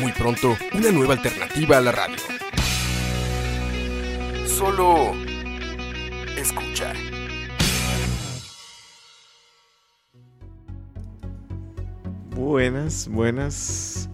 Muy 0.00 0.12
pronto, 0.12 0.56
una 0.72 0.92
nueva 0.92 1.14
alternativa 1.14 1.78
a 1.78 1.80
la 1.80 1.92
radio. 1.92 2.16
Solo 4.46 5.12
escucha. 6.36 6.92
Buenas, 12.30 13.08
buenas. 13.08 14.08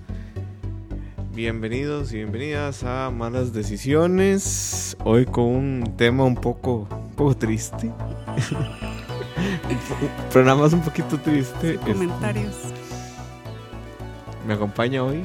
Bienvenidos 1.35 2.13
y 2.13 2.17
bienvenidas 2.17 2.85
a 2.85 3.11
Malas 3.11 3.53
Decisiones. 3.53 4.97
Hoy 5.05 5.27
con 5.27 5.45
un 5.45 5.97
tema 5.97 6.25
un 6.25 6.37
poco, 6.37 6.89
un 6.91 7.15
poco 7.17 7.37
triste. 7.37 7.91
Pero 10.33 10.45
nada 10.45 10.57
más 10.57 10.73
un 10.73 10.81
poquito 10.81 11.19
triste. 11.19 11.77
Comentarios. 11.77 12.55
Me 14.47 14.55
acompaña 14.55 15.03
hoy. 15.03 15.23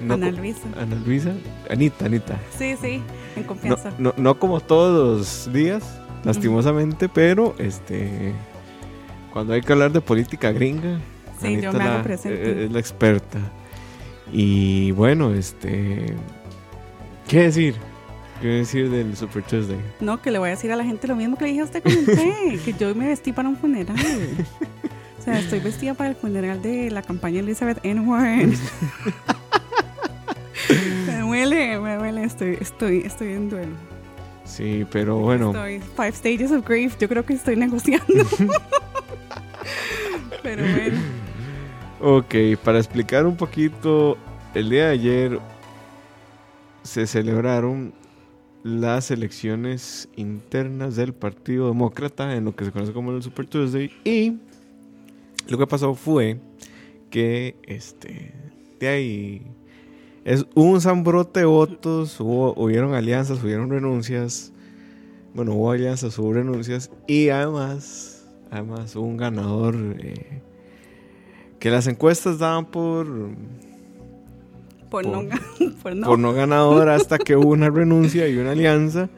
no 0.00 0.14
Ana 0.14 0.30
Luisa. 0.30 0.66
Ana 0.78 0.96
Luisa. 1.04 1.32
Anita, 1.70 2.06
Anita. 2.06 2.38
Sí, 2.56 2.74
sí, 2.80 3.02
en 3.36 3.42
confianza. 3.44 3.92
no, 3.98 4.14
no 4.16 4.38
como 4.38 4.60
todos 4.60 5.46
los 5.46 5.52
días, 5.52 6.00
lastimosamente, 6.24 7.08
pero 7.08 7.54
este 7.58 8.32
cuando 9.32 9.54
hay 9.54 9.62
que 9.62 9.72
hablar 9.72 9.92
de 9.92 10.00
política 10.00 10.52
gringa, 10.52 10.98
Sí, 11.40 11.60
yo 11.60 11.72
me 11.72 11.82
hago 11.82 12.02
presente. 12.04 12.40
eh, 12.62 12.64
es 12.66 12.72
la 12.72 12.78
experta. 12.78 13.38
Y 14.32 14.92
bueno, 14.92 15.32
este 15.34 16.14
¿qué 17.28 17.40
decir? 17.44 17.74
¿Qué 18.40 18.48
decir 18.48 18.90
del 18.90 19.16
Super 19.16 19.42
Tuesday? 19.44 19.78
No, 20.00 20.20
que 20.20 20.30
le 20.30 20.38
voy 20.38 20.48
a 20.48 20.50
decir 20.50 20.70
a 20.72 20.76
la 20.76 20.84
gente 20.84 21.06
lo 21.08 21.14
mismo 21.16 21.36
que 21.36 21.44
le 21.44 21.50
dije 21.50 21.60
a 21.62 21.64
usted, 21.64 21.82
comenté, 21.82 22.58
que 22.64 22.72
yo 22.72 22.94
me 22.94 23.06
vestí 23.08 23.32
para 23.32 23.48
un 23.48 23.56
funeral. 23.56 23.96
O 25.22 25.24
sea, 25.24 25.38
estoy 25.38 25.60
vestida 25.60 25.94
para 25.94 26.10
el 26.10 26.16
funeral 26.16 26.60
de 26.62 26.90
la 26.90 27.00
campaña 27.00 27.38
Elizabeth 27.38 27.78
N. 27.84 28.00
Warren. 28.00 28.54
me 31.06 31.18
duele, 31.20 31.78
me 31.78 31.94
duele, 31.94 32.24
estoy, 32.24 32.58
estoy, 32.60 33.02
estoy 33.04 33.28
en 33.34 33.48
duelo. 33.48 33.70
Sí, 34.42 34.84
pero 34.90 35.18
bueno, 35.18 35.50
Estoy 35.50 35.78
five 35.94 36.10
stages 36.10 36.50
of 36.50 36.66
grief, 36.66 36.98
yo 36.98 37.08
creo 37.08 37.24
que 37.24 37.34
estoy 37.34 37.54
negociando. 37.54 38.04
Pero 40.42 40.64
bueno, 40.64 40.98
ok, 42.00 42.34
para 42.64 42.78
explicar 42.78 43.24
un 43.24 43.36
poquito, 43.36 44.18
el 44.54 44.70
día 44.70 44.86
de 44.86 44.90
ayer 44.90 45.38
se 46.82 47.06
celebraron 47.06 47.94
las 48.64 49.12
elecciones 49.12 50.08
internas 50.16 50.96
del 50.96 51.12
Partido 51.12 51.68
Demócrata 51.68 52.34
en 52.34 52.46
lo 52.46 52.56
que 52.56 52.64
se 52.64 52.72
conoce 52.72 52.92
como 52.92 53.12
el 53.12 53.22
Super 53.22 53.46
Tuesday 53.46 53.92
y 54.04 54.40
lo 55.48 55.58
que 55.58 55.66
pasó 55.66 55.94
fue 55.94 56.38
que 57.10 57.56
este 57.64 58.32
de 58.80 58.88
ahí 58.88 59.42
es 60.24 60.46
un 60.54 60.80
zambrote 60.80 61.40
de 61.40 61.46
votos, 61.46 62.20
hubo, 62.20 62.54
hubieron 62.54 62.94
alianzas, 62.94 63.42
hubieron 63.42 63.70
renuncias, 63.70 64.52
bueno, 65.34 65.54
hubo 65.54 65.72
alianzas, 65.72 66.18
hubo 66.18 66.32
renuncias 66.32 66.90
y 67.06 67.28
además, 67.28 68.24
además 68.50 68.94
hubo 68.94 69.06
un 69.06 69.16
ganador 69.16 69.74
eh, 69.98 70.42
que 71.58 71.70
las 71.70 71.86
encuestas 71.86 72.38
daban 72.38 72.66
por 72.66 73.06
por 74.90 75.06
no, 75.06 75.24
por 75.82 75.96
no. 75.96 76.06
por 76.06 76.18
no 76.18 76.32
ganador 76.34 76.88
hasta 76.90 77.18
que 77.18 77.34
hubo 77.34 77.48
una 77.48 77.70
renuncia 77.70 78.28
y 78.28 78.36
una 78.36 78.50
alianza. 78.52 79.08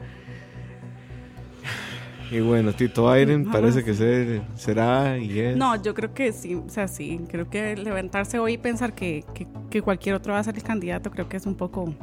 Y 2.31 2.39
bueno, 2.39 2.73
Tito 2.73 3.11
Biden 3.11 3.51
parece 3.51 3.83
que 3.83 3.93
ser, 3.93 4.41
será 4.55 5.17
y 5.17 5.39
es. 5.39 5.57
No, 5.57 5.81
yo 5.81 5.93
creo 5.93 6.13
que 6.13 6.31
sí, 6.31 6.55
o 6.55 6.69
sea, 6.69 6.87
sí, 6.87 7.21
creo 7.29 7.49
que 7.49 7.75
levantarse 7.75 8.39
hoy 8.39 8.53
y 8.53 8.57
pensar 8.57 8.93
que, 8.93 9.23
que, 9.33 9.47
que 9.69 9.81
cualquier 9.81 10.15
otro 10.15 10.33
va 10.33 10.39
a 10.39 10.43
ser 10.43 10.55
el 10.55 10.63
candidato, 10.63 11.11
creo 11.11 11.29
que 11.29 11.37
es 11.37 11.45
un 11.45 11.55
poco, 11.55 11.93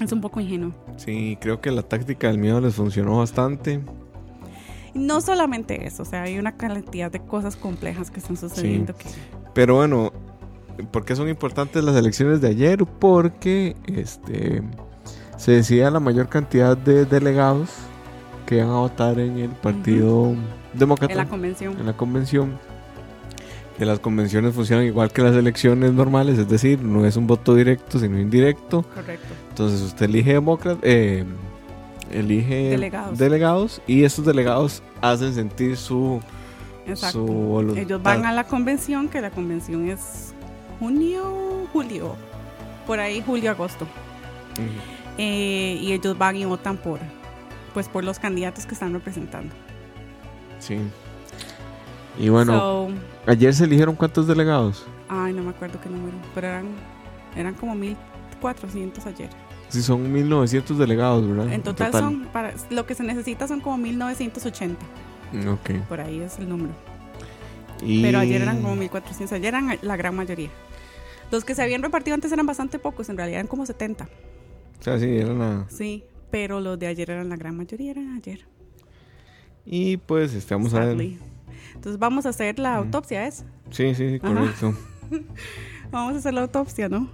es 0.00 0.12
un 0.12 0.20
poco 0.20 0.40
ingenuo. 0.40 0.72
Sí, 0.96 1.38
creo 1.40 1.60
que 1.60 1.70
la 1.70 1.82
táctica 1.82 2.28
del 2.28 2.38
miedo 2.38 2.60
les 2.60 2.74
funcionó 2.74 3.18
bastante. 3.18 3.80
No 4.94 5.20
solamente 5.20 5.86
eso, 5.86 6.02
o 6.02 6.06
sea, 6.06 6.22
hay 6.22 6.38
una 6.38 6.56
cantidad 6.56 7.10
de 7.10 7.20
cosas 7.20 7.56
complejas 7.56 8.10
que 8.10 8.20
están 8.20 8.36
sucediendo 8.36 8.94
que 8.94 9.06
Pero 9.54 9.76
bueno, 9.76 10.12
¿por 10.90 11.04
qué 11.04 11.16
son 11.16 11.28
importantes 11.28 11.82
las 11.84 11.96
elecciones 11.96 12.40
de 12.40 12.48
ayer? 12.48 12.84
Porque 12.84 13.76
este 13.86 14.62
se 15.36 15.52
decía 15.52 15.90
la 15.90 16.00
mayor 16.00 16.28
cantidad 16.28 16.76
de 16.76 17.04
delegados 17.04 17.70
que 18.48 18.54
iban 18.56 18.70
a 18.70 18.78
votar 18.78 19.20
en 19.20 19.36
el 19.38 19.50
Partido 19.50 20.34
Demócrata. 20.72 21.12
en 21.12 21.18
la 21.18 21.28
convención. 21.28 21.78
en 21.78 21.84
la 21.84 21.92
convención. 21.92 22.58
Que 23.76 23.84
las 23.84 24.00
convenciones 24.00 24.54
funcionan 24.54 24.86
igual 24.86 25.12
que 25.12 25.20
las 25.22 25.36
elecciones 25.36 25.92
normales, 25.92 26.38
es 26.38 26.48
decir, 26.48 26.80
no 26.82 27.04
es 27.04 27.16
un 27.16 27.26
voto 27.26 27.54
directo, 27.54 27.98
sino 27.98 28.18
indirecto. 28.18 28.82
Correcto. 28.94 29.26
Entonces 29.50 29.82
usted 29.82 30.06
elige 30.06 30.32
demócrata, 30.32 30.80
eh, 30.82 31.24
elige 32.10 32.70
Delegados. 32.70 33.18
delegados 33.18 33.82
y 33.86 34.02
estos 34.04 34.24
delegados 34.24 34.82
hacen 35.02 35.34
sentir 35.34 35.76
su, 35.76 36.20
Exacto. 36.86 37.18
su 37.18 37.26
voluntad. 37.26 37.82
Ellos 37.82 38.02
van 38.02 38.24
a 38.24 38.32
la 38.32 38.44
convención, 38.44 39.08
que 39.10 39.20
la 39.20 39.30
convención 39.30 39.88
es 39.90 40.32
junio, 40.80 41.66
julio, 41.72 42.16
por 42.86 42.98
ahí 42.98 43.22
julio, 43.24 43.50
agosto. 43.50 43.86
Eh, 45.18 45.78
y 45.82 45.92
ellos 45.92 46.16
van 46.16 46.34
y 46.36 46.46
votan 46.46 46.78
por, 46.78 46.98
pues, 47.74 47.88
por 47.88 48.04
los 48.04 48.18
candidatos 48.18 48.66
que 48.66 48.74
están 48.74 48.92
representando. 48.92 49.54
Sí. 50.60 50.78
Y 52.18 52.28
bueno, 52.30 52.52
So, 52.52 52.88
ayer 53.26 53.54
se 53.54 53.64
eligieron 53.64 53.94
cuántos 53.94 54.26
delegados. 54.26 54.84
ay, 55.08 55.32
no 55.32 55.42
me 55.42 55.50
acuerdo 55.50 55.80
qué 55.80 55.88
número, 55.88 56.16
pero 56.34 56.48
eran, 56.48 56.66
eran 57.36 57.54
como 57.54 57.74
1400 57.74 59.06
ayer. 59.06 59.30
Sí, 59.68 59.82
son 59.82 60.10
1900 60.12 60.78
delegados, 60.78 61.28
¿verdad? 61.28 61.52
En 61.52 61.62
total, 61.62 61.92
son, 61.92 62.24
para, 62.32 62.54
lo 62.70 62.86
que 62.86 62.94
se 62.94 63.02
necesita 63.04 63.46
son 63.46 63.60
como 63.60 63.76
1980, 63.78 64.84
Ok. 65.50 65.70
por 65.88 66.00
ahí 66.00 66.20
es 66.20 66.38
el 66.38 66.48
número. 66.48 66.72
Y... 67.82 68.02
Pero 68.02 68.18
ayer 68.18 68.42
eran 68.42 68.62
como 68.62 68.74
1400, 68.74 69.32
ayer 69.34 69.48
eran 69.54 69.78
la 69.82 69.96
gran 69.96 70.16
mayoría. 70.16 70.48
Los 71.30 71.44
que 71.44 71.54
se 71.54 71.62
habían 71.62 71.82
repartido 71.82 72.14
antes 72.14 72.32
eran 72.32 72.46
bastante 72.46 72.78
pocos, 72.78 73.08
en 73.10 73.16
realidad 73.18 73.40
eran 73.40 73.46
como 73.46 73.66
70, 73.66 74.04
O 74.80 74.82
sea, 74.82 74.98
sí, 74.98 75.18
eran 75.18 75.38
la... 75.38 75.66
sí, 75.68 76.02
pero 76.30 76.60
los 76.60 76.78
de 76.78 76.86
ayer 76.86 77.10
eran 77.10 77.28
la 77.28 77.36
gran 77.36 77.56
mayoría, 77.56 77.90
eran 77.90 78.16
ayer. 78.16 78.46
Y 79.64 79.98
pues, 79.98 80.48
vamos 80.48 80.74
a 80.74 80.80
ver. 80.80 81.18
Entonces 81.74 81.98
vamos 81.98 82.26
a 82.26 82.30
hacer 82.30 82.58
la 82.58 82.76
autopsia, 82.76 83.26
¿es? 83.26 83.44
Sí, 83.70 83.94
sí, 83.94 84.10
sí, 84.10 84.18
correcto. 84.18 84.74
Vamos 85.90 86.14
a 86.14 86.18
hacer 86.18 86.34
la 86.34 86.42
autopsia, 86.42 86.88
¿no? 86.88 87.08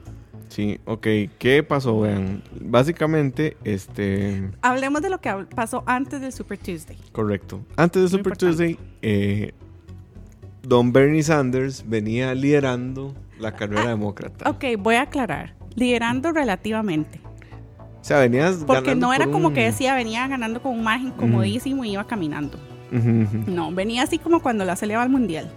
Sí, 0.48 0.78
ok. 0.84 1.06
¿Qué 1.38 1.62
pasó? 1.62 2.00
Vean, 2.00 2.42
básicamente, 2.60 3.56
este... 3.64 4.50
Hablemos 4.62 5.03
de 5.03 5.10
lo 5.10 5.20
que 5.20 5.32
pasó 5.54 5.84
antes 5.86 6.20
del 6.20 6.32
Super 6.32 6.58
Tuesday. 6.58 6.97
Correcto. 7.12 7.60
Antes 7.76 8.10
de 8.10 8.19
Muy 8.19 8.24
Super. 8.24 8.36
Tuesday, 8.36 8.78
eh, 9.03 9.53
Don 10.62 10.92
Bernie 10.92 11.22
Sanders 11.22 11.84
venía 11.88 12.34
liderando 12.34 13.14
la 13.38 13.54
carrera 13.54 13.88
demócrata. 13.88 14.48
Ok, 14.50 14.64
voy 14.78 14.97
a 14.97 15.03
aclarar. 15.03 15.54
Liderando 15.76 16.33
relativamente. 16.33 17.21
O 18.04 18.06
sea, 18.06 18.18
venías 18.18 18.56
Porque 18.66 18.83
ganando 18.83 19.06
no 19.06 19.15
era 19.15 19.24
por 19.24 19.33
como 19.33 19.48
un- 19.48 19.54
que 19.54 19.62
decía, 19.65 19.95
venía 19.95 20.28
ganando 20.28 20.60
con 20.60 20.72
un 20.72 20.84
margen 20.84 21.10
comodísimo 21.12 21.86
y 21.86 21.92
iba 21.92 22.04
caminando. 22.04 22.59
No, 23.47 23.72
venía 23.72 24.03
así 24.03 24.18
como 24.18 24.41
cuando 24.42 24.62
la 24.66 24.77
se 24.77 24.86
va 24.95 25.03
al 25.03 25.09
mundial. 25.09 25.51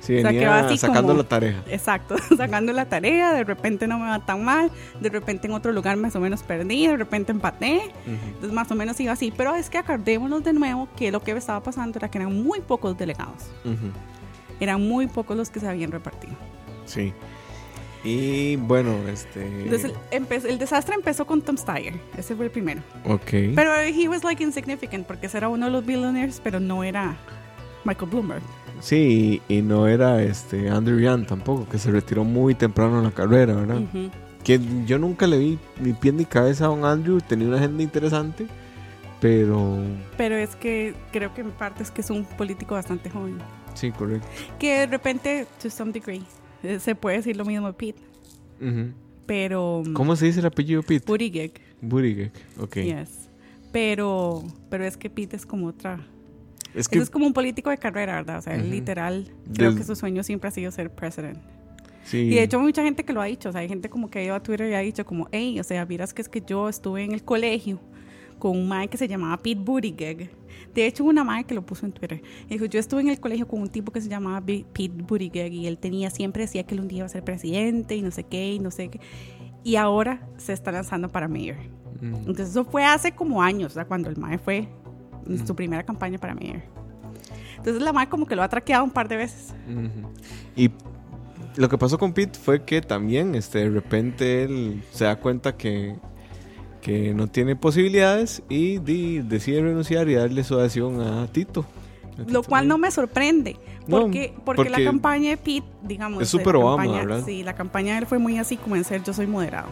Sí, 0.00 0.18
O 0.18 0.20
sea, 0.20 0.30
que 0.32 0.36
venía 0.36 0.50
va 0.50 0.58
así 0.66 0.76
sacando 0.76 1.08
como- 1.08 1.22
la 1.22 1.24
tarea. 1.26 1.64
Exacto, 1.70 2.16
sacando 2.36 2.74
la 2.74 2.84
tarea, 2.84 3.32
de 3.32 3.42
repente 3.42 3.86
no 3.88 3.98
me 3.98 4.06
va 4.06 4.18
tan 4.26 4.44
mal, 4.44 4.70
de 5.00 5.08
repente 5.08 5.46
en 5.46 5.54
otro 5.54 5.72
lugar 5.72 5.96
más 5.96 6.14
o 6.14 6.20
menos 6.20 6.42
perdí, 6.42 6.86
de 6.88 6.96
repente 6.98 7.32
empaté, 7.32 7.80
entonces 8.06 8.52
más 8.52 8.70
o 8.70 8.74
menos 8.74 9.00
iba 9.00 9.12
así. 9.14 9.32
Pero 9.34 9.54
es 9.56 9.70
que 9.70 9.78
acordémonos 9.78 10.44
de 10.44 10.52
nuevo 10.52 10.88
que 10.94 11.10
lo 11.10 11.22
que 11.22 11.32
estaba 11.32 11.62
pasando 11.62 11.98
era 11.98 12.10
que 12.10 12.18
eran 12.18 12.42
muy 12.42 12.60
pocos 12.60 12.98
delegados, 12.98 13.46
eran 14.60 14.86
muy 14.86 15.06
pocos 15.06 15.34
los 15.38 15.48
que 15.48 15.58
se 15.58 15.66
habían 15.66 15.90
repartido. 15.90 16.34
Sí. 16.84 17.14
Y 18.04 18.56
bueno, 18.56 18.96
este... 19.08 19.44
Entonces 19.64 19.92
el, 20.10 20.22
empe- 20.22 20.44
el 20.48 20.58
desastre 20.58 20.94
empezó 20.94 21.26
con 21.26 21.42
Tom 21.42 21.56
Steyer, 21.56 21.94
ese 22.16 22.36
fue 22.36 22.44
el 22.46 22.50
primero. 22.50 22.80
ok. 23.04 23.30
Pero 23.54 23.74
he 23.80 24.08
was 24.08 24.22
like 24.22 24.42
insignificant 24.42 25.06
porque 25.06 25.26
ese 25.26 25.38
era 25.38 25.48
uno 25.48 25.66
de 25.66 25.72
los 25.72 25.84
billionaires, 25.84 26.40
pero 26.42 26.60
no 26.60 26.84
era 26.84 27.16
Michael 27.84 28.10
Bloomberg. 28.10 28.42
Sí, 28.80 29.40
y, 29.48 29.62
no 29.62 29.88
era 29.88 30.22
este 30.22 30.68
Andrew 30.68 31.00
Yan 31.00 31.26
tampoco, 31.26 31.66
que 31.68 31.78
se 31.78 31.90
retiró 31.90 32.24
muy 32.24 32.54
temprano 32.54 32.98
en 32.98 33.04
la 33.04 33.10
carrera, 33.10 33.54
¿verdad? 33.54 33.80
Que 34.44 34.60
yo 34.86 34.98
nunca 34.98 35.26
le 35.26 35.38
vi 35.38 35.58
ni 35.80 35.92
pie 35.94 36.12
ni 36.12 36.24
cabeza 36.26 36.66
a 36.66 36.68
don 36.68 36.84
Andrew, 36.84 37.18
tenía 37.20 37.48
una 37.48 37.56
agenda 37.56 37.82
interesante, 37.82 38.46
pero 39.20 39.78
Pero 40.16 40.36
es 40.36 40.54
que 40.56 40.94
creo 41.10 41.32
que 41.34 41.40
en 41.40 41.50
parte 41.52 41.82
es 41.82 41.90
que 41.90 42.02
es 42.02 42.10
un 42.10 42.24
político 42.24 42.74
bastante 42.74 43.08
joven. 43.10 43.38
sí, 43.74 43.90
correcto. 43.90 44.28
Que 44.58 44.80
de 44.80 44.86
repente, 44.86 45.46
to 45.62 45.70
some 45.70 45.90
degree, 45.90 46.22
se 46.80 46.94
puede 46.94 47.16
decir 47.18 47.36
lo 47.36 47.44
mismo 47.44 47.66
de 47.66 47.72
Pete. 47.72 48.02
Pero. 49.26 49.82
mm, 49.84 49.92
¿Cómo 49.94 50.16
se 50.16 50.26
dice 50.26 50.40
el 50.40 50.46
apellido 50.46 50.82
Pete? 50.82 51.04
Buttigieg, 51.06 51.52
Buttigieg, 51.80 52.32
ok. 52.60 52.74
yes. 52.76 53.28
Pero, 53.72 54.42
pero 54.70 54.84
es 54.84 54.96
que 54.96 55.10
Pete 55.10 55.36
es 55.36 55.44
como 55.44 55.66
otra. 55.66 56.06
Es 56.74 56.88
que 56.88 56.96
Eso 56.98 57.04
es 57.04 57.10
como 57.10 57.26
un 57.26 57.32
político 57.32 57.70
de 57.70 57.78
carrera, 57.78 58.14
¿verdad? 58.16 58.38
O 58.38 58.42
sea, 58.42 58.56
Ujú. 58.56 58.66
literal, 58.66 59.30
creo 59.54 59.74
que 59.74 59.82
su 59.82 59.96
sueño 59.96 60.22
siempre 60.22 60.48
ha 60.48 60.50
sido 60.50 60.70
ser 60.70 60.90
president. 60.90 61.38
sí, 62.04 62.18
Y 62.18 62.30
de 62.34 62.42
hecho, 62.42 62.60
mucha 62.60 62.82
gente 62.82 63.04
que 63.04 63.12
lo 63.12 63.20
ha 63.22 63.24
dicho. 63.26 63.48
O 63.48 63.52
sea, 63.52 63.62
hay 63.62 63.68
gente 63.68 63.88
como 63.88 64.08
que 64.10 64.18
ha 64.18 64.24
ido 64.24 64.34
a 64.34 64.42
Twitter 64.42 64.70
y 64.70 64.74
ha 64.74 64.80
dicho, 64.80 65.04
como, 65.04 65.28
hey, 65.32 65.58
o 65.58 65.64
sea, 65.64 65.84
miras 65.86 66.12
que 66.14 66.22
es 66.22 66.28
que 66.28 66.42
yo 66.46 66.68
estuve 66.68 67.02
en 67.02 67.12
el 67.12 67.22
colegio 67.24 67.80
con 68.46 68.56
un 68.56 68.68
mae 68.68 68.86
que 68.86 68.96
se 68.96 69.08
llamaba 69.08 69.36
Pete 69.38 69.60
Buttigieg. 69.60 70.30
De 70.72 70.86
hecho, 70.86 71.02
una 71.02 71.24
mae 71.24 71.42
que 71.42 71.52
lo 71.52 71.66
puso 71.66 71.84
en 71.84 71.90
Twitter. 71.90 72.22
Dijo, 72.48 72.64
yo 72.66 72.78
estuve 72.78 73.00
en 73.00 73.08
el 73.08 73.18
colegio 73.18 73.48
con 73.48 73.60
un 73.60 73.68
tipo 73.68 73.90
que 73.90 74.00
se 74.00 74.08
llamaba 74.08 74.38
Bi- 74.38 74.64
Pete 74.72 75.02
Buttigieg 75.02 75.52
y 75.52 75.66
él 75.66 75.78
tenía, 75.78 76.10
siempre 76.10 76.42
decía 76.42 76.62
que 76.64 76.76
él 76.76 76.80
un 76.80 76.86
día 76.86 76.98
iba 76.98 77.06
a 77.06 77.08
ser 77.08 77.24
presidente 77.24 77.96
y 77.96 78.02
no 78.02 78.12
sé 78.12 78.22
qué 78.22 78.52
y 78.52 78.60
no 78.60 78.70
sé 78.70 78.88
qué. 78.88 79.00
Y 79.64 79.74
ahora 79.74 80.28
se 80.36 80.52
está 80.52 80.70
lanzando 80.70 81.08
para 81.08 81.26
mayor. 81.26 81.56
Mm. 82.00 82.14
Entonces, 82.14 82.50
eso 82.50 82.64
fue 82.64 82.84
hace 82.84 83.10
como 83.12 83.42
años, 83.42 83.72
o 83.72 83.74
sea, 83.74 83.84
cuando 83.84 84.08
el 84.10 84.16
mae 84.16 84.38
fue 84.38 84.68
en 85.26 85.44
su 85.44 85.56
primera 85.56 85.82
campaña 85.82 86.18
para 86.18 86.36
mayor. 86.36 86.62
Entonces, 87.56 87.82
la 87.82 87.92
mae 87.92 88.08
como 88.08 88.26
que 88.26 88.36
lo 88.36 88.44
ha 88.44 88.48
traqueado 88.48 88.84
un 88.84 88.92
par 88.92 89.08
de 89.08 89.16
veces. 89.16 89.54
Ujú. 89.68 90.08
Y 90.54 90.70
lo 91.56 91.68
que 91.68 91.76
pasó 91.78 91.98
con 91.98 92.12
Pete 92.12 92.38
fue 92.38 92.64
que 92.64 92.80
también 92.80 93.34
este, 93.34 93.58
de 93.58 93.70
repente 93.70 94.44
él 94.44 94.84
se 94.92 95.04
da 95.04 95.16
cuenta 95.16 95.56
que, 95.56 95.96
que 96.86 97.12
no 97.14 97.26
tiene 97.26 97.56
posibilidades 97.56 98.44
y 98.48 98.78
di- 98.78 99.18
decide 99.18 99.60
renunciar 99.60 100.08
y 100.08 100.14
darle 100.14 100.44
su 100.44 100.54
adhesión 100.56 101.00
a 101.00 101.26
Tito. 101.26 101.64
A 102.16 102.30
Lo 102.30 102.44
cual 102.44 102.68
no 102.68 102.78
me 102.78 102.92
sorprende. 102.92 103.56
No, 103.88 104.02
Porque, 104.02 104.32
porque, 104.44 104.70
la 104.70 104.82
campaña 104.84 105.30
de 105.30 105.36
Pete, 105.36 105.66
digamos. 105.82 106.22
es 106.22 106.32
la 106.32 106.42
Obama, 106.58 106.84
campaña- 106.84 107.04
¿verdad? 107.04 107.24
Sí, 107.26 107.42
la 107.42 107.54
campaña 107.56 107.94
de 107.94 107.98
él 107.98 108.06
fue 108.06 108.18
muy 108.20 108.38
así 108.38 108.56
como 108.56 108.76
en 108.76 108.84
ser 108.84 109.02
yo 109.02 109.12
soy 109.12 109.26
moderado. 109.26 109.66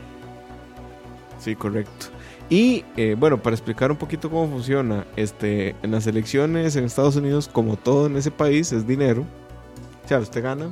Sí, 1.38 1.54
correcto. 1.54 2.06
Y 2.50 2.84
eh, 2.96 3.14
bueno, 3.16 3.40
para 3.40 3.54
explicar 3.54 3.92
un 3.92 3.96
poquito 3.96 4.28
cómo 4.28 4.48
funciona, 4.50 5.06
este, 5.14 5.76
en 5.84 5.92
las 5.92 6.08
elecciones 6.08 6.74
en 6.74 6.82
Estados 6.82 7.14
Unidos, 7.14 7.48
como 7.48 7.76
todo 7.76 8.06
en 8.06 8.16
ese 8.16 8.32
país, 8.32 8.72
es 8.72 8.88
dinero. 8.88 9.24
O 10.04 10.08
sea, 10.08 10.18
usted 10.18 10.42
gana 10.42 10.68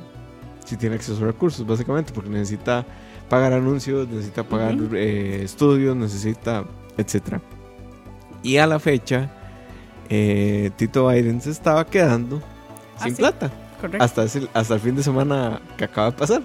si 0.65 0.75
tiene 0.75 0.95
acceso 0.95 1.23
a 1.23 1.27
recursos, 1.27 1.65
básicamente, 1.65 2.11
porque 2.13 2.29
necesita 2.29 2.85
pagar 3.29 3.53
anuncios, 3.53 4.07
necesita 4.07 4.43
pagar 4.43 4.75
eh, 4.93 5.41
estudios, 5.43 5.95
necesita, 5.95 6.65
etcétera. 6.97 7.41
Y 8.43 8.57
a 8.57 8.67
la 8.67 8.79
fecha, 8.79 9.31
eh, 10.09 10.71
Tito 10.75 11.07
Biden 11.07 11.41
se 11.41 11.49
estaba 11.51 11.85
quedando 11.85 12.41
Ah, 12.97 13.03
sin 13.05 13.15
sí. 13.15 13.21
plata 13.21 13.51
¿Correcto? 13.81 14.03
hasta, 14.03 14.23
ese- 14.23 14.47
hasta 14.53 14.73
el 14.75 14.79
fin 14.79 14.95
de 14.95 15.03
semana 15.03 15.61
que 15.77 15.85
acaba 15.85 16.11
de 16.11 16.17
pasar. 16.17 16.41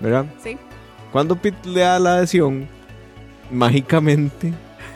¿Verdad? 0.00 0.26
Sí. 0.42 0.58
Cuando 1.12 1.36
Pete 1.36 1.68
le 1.68 1.80
da 1.82 1.98
la 1.98 2.14
adhesión, 2.16 2.66
mágicamente 3.50 4.52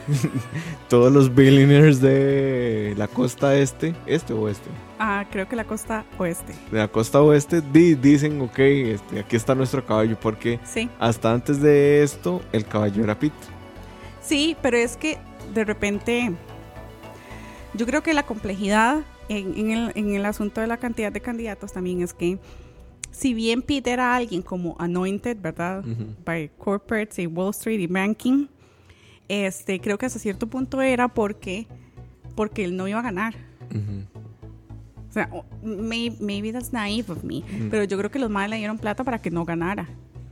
todos 0.89 1.11
los 1.11 1.33
billionaires 1.33 2.01
de 2.01 2.93
la 2.97 3.07
costa 3.07 3.55
este, 3.57 3.93
este 4.05 4.33
o 4.33 4.41
oeste, 4.41 4.69
Ah, 4.99 5.25
creo 5.31 5.47
que 5.47 5.55
la 5.55 5.63
costa 5.65 6.05
oeste. 6.17 6.53
de 6.71 6.77
la 6.79 6.87
costa 6.87 7.21
oeste, 7.21 7.61
di- 7.61 7.95
dicen, 7.95 8.41
ok, 8.41 8.57
este, 8.59 9.19
aquí 9.19 9.35
está 9.35 9.53
nuestro 9.55 9.85
caballo, 9.85 10.17
porque 10.19 10.59
Sí. 10.65 10.89
hasta 10.99 11.31
antes 11.33 11.61
de 11.61 12.01
esto 12.03 12.41
el 12.51 12.65
caballo 12.65 13.03
era 13.03 13.17
Pete. 13.19 13.35
Sí, 14.21 14.55
pero 14.61 14.77
es 14.77 14.97
que 14.97 15.17
de 15.53 15.63
repente. 15.63 16.31
Yo 17.73 17.85
creo 17.85 18.01
que 18.01 18.13
la 18.13 18.23
complejidad 18.23 19.01
en, 19.29 19.57
en 19.57 19.71
el, 19.71 19.91
en 19.95 20.15
el 20.15 20.25
asunto 20.25 20.61
de 20.61 20.67
la 20.67 20.77
cantidad 20.77 21.11
de 21.11 21.21
candidatos 21.21 21.73
también 21.73 22.01
es 22.01 22.13
que. 22.13 22.39
Si 23.09 23.33
bien 23.33 23.61
Pete 23.63 23.91
era 23.91 24.15
alguien 24.15 24.41
como 24.43 24.75
anointed, 24.79 25.37
¿verdad? 25.41 25.83
By 26.25 26.51
corporates 26.57 27.17
y 27.19 27.25
Wall 27.25 27.49
Street 27.51 27.79
y 27.79 27.87
banking, 27.87 28.47
este, 29.29 29.79
creo 29.79 29.97
que 29.97 30.05
hasta 30.05 30.19
cierto 30.19 30.47
punto 30.47 30.81
era 30.81 31.07
porque, 31.07 31.67
porque 32.35 32.63
él 32.65 32.75
no 32.77 32.87
iba 32.87 32.99
a 32.99 33.03
ganar. 33.03 33.33
Ujú. 33.71 34.21
O 35.09 35.11
sea, 35.11 35.29
o- 35.31 35.45
may- 35.63 36.15
maybe 36.19 36.51
that's 36.51 36.73
naive 36.73 37.11
of 37.11 37.23
me, 37.23 37.39
Mm. 37.41 37.69
pero 37.69 37.83
yo 37.85 37.97
creo 37.97 38.11
que 38.11 38.19
los 38.19 38.29
madres 38.29 38.51
le 38.51 38.57
dieron 38.57 38.77
plata 38.77 39.03
para 39.03 39.19
que 39.19 39.31
no 39.31 39.45
ganara. 39.45 39.87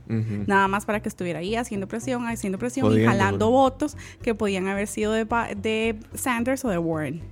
Ujú. 0.08 0.44
Nada 0.46 0.68
más 0.68 0.84
para 0.86 1.00
que 1.00 1.08
estuviera 1.08 1.40
ahí 1.40 1.56
haciendo 1.56 1.88
presión, 1.88 2.26
haciendo 2.28 2.58
presión 2.58 2.86
y 2.86 2.90
Jodiendo, 2.90 3.10
jalando 3.10 3.50
votos 3.50 3.96
que 4.22 4.34
podían 4.34 4.68
haber 4.68 4.86
sido 4.86 5.12
de, 5.12 5.24
de 5.24 5.96
Sanders 6.14 6.64
o 6.64 6.68
de 6.68 6.78
Warren. 6.78 7.22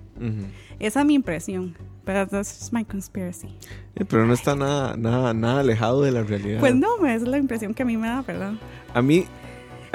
Esa 0.81 1.00
es 1.00 1.06
mi 1.06 1.14
impresión. 1.14 1.76
Pero 2.05 2.26
that's 2.26 2.58
just 2.58 2.72
my 2.72 2.84
conspiracy. 2.84 3.49
Eh, 3.94 4.05
pero 4.05 4.26
no 4.26 4.34
está 4.34 4.55
nada, 4.55 4.94
nada, 4.96 5.32
nada 5.32 5.60
alejado 5.60 6.02
de 6.02 6.12
la 6.12 6.22
realidad. 6.22 6.60
Pues 6.60 6.75
no, 6.75 6.96
esa 7.06 7.14
es 7.14 7.22
la 7.22 7.38
impresión 7.38 7.72
que 7.72 7.82
a 7.82 7.87
mí 7.87 7.96
me 7.96 8.08
da, 8.08 8.20
¿verdad? 8.22 8.52
A 8.93 9.00
mí... 9.00 9.25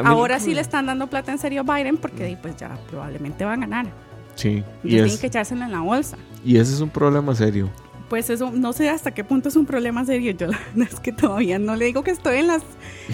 Ahora 0.06 0.40
sí 0.40 0.54
le 0.54 0.62
están 0.62 0.86
dando 0.86 1.08
plata 1.08 1.32
en 1.32 1.38
serio 1.40 1.64
a 1.68 1.76
Biden 1.76 1.98
porque 1.98 2.38
pues 2.42 2.56
ya 2.58 2.78
probablemente 2.90 3.46
va 3.46 3.54
a 3.54 3.58
ganar. 3.58 3.88
Sí, 4.36 4.64
y, 4.84 4.90
tienen 4.90 5.18
que 5.18 5.28
echárselo 5.28 5.64
en 5.66 5.72
la 5.72 5.82
bolsa. 5.82 6.18
y 6.46 6.58
ese 6.58 6.74
es 6.74 6.80
un 6.82 6.90
problema 6.90 7.36
serio. 7.36 7.70
Pues 8.10 8.32
eso, 8.32 8.50
no 8.52 8.74
sé 8.74 8.90
hasta 8.90 9.12
qué 9.12 9.24
punto 9.24 9.50
es 9.50 9.56
un 9.56 9.68
problema 9.68 10.04
serio. 10.04 10.32
Yo 10.32 10.48
la 10.48 10.58
verdad 10.76 10.92
es 10.94 11.00
que 11.00 11.12
todavía 11.12 11.60
no 11.60 11.76
le 11.76 11.86
digo 11.86 12.04
que 12.04 12.10
estoy 12.12 12.38
en 12.40 12.48
las 12.48 12.64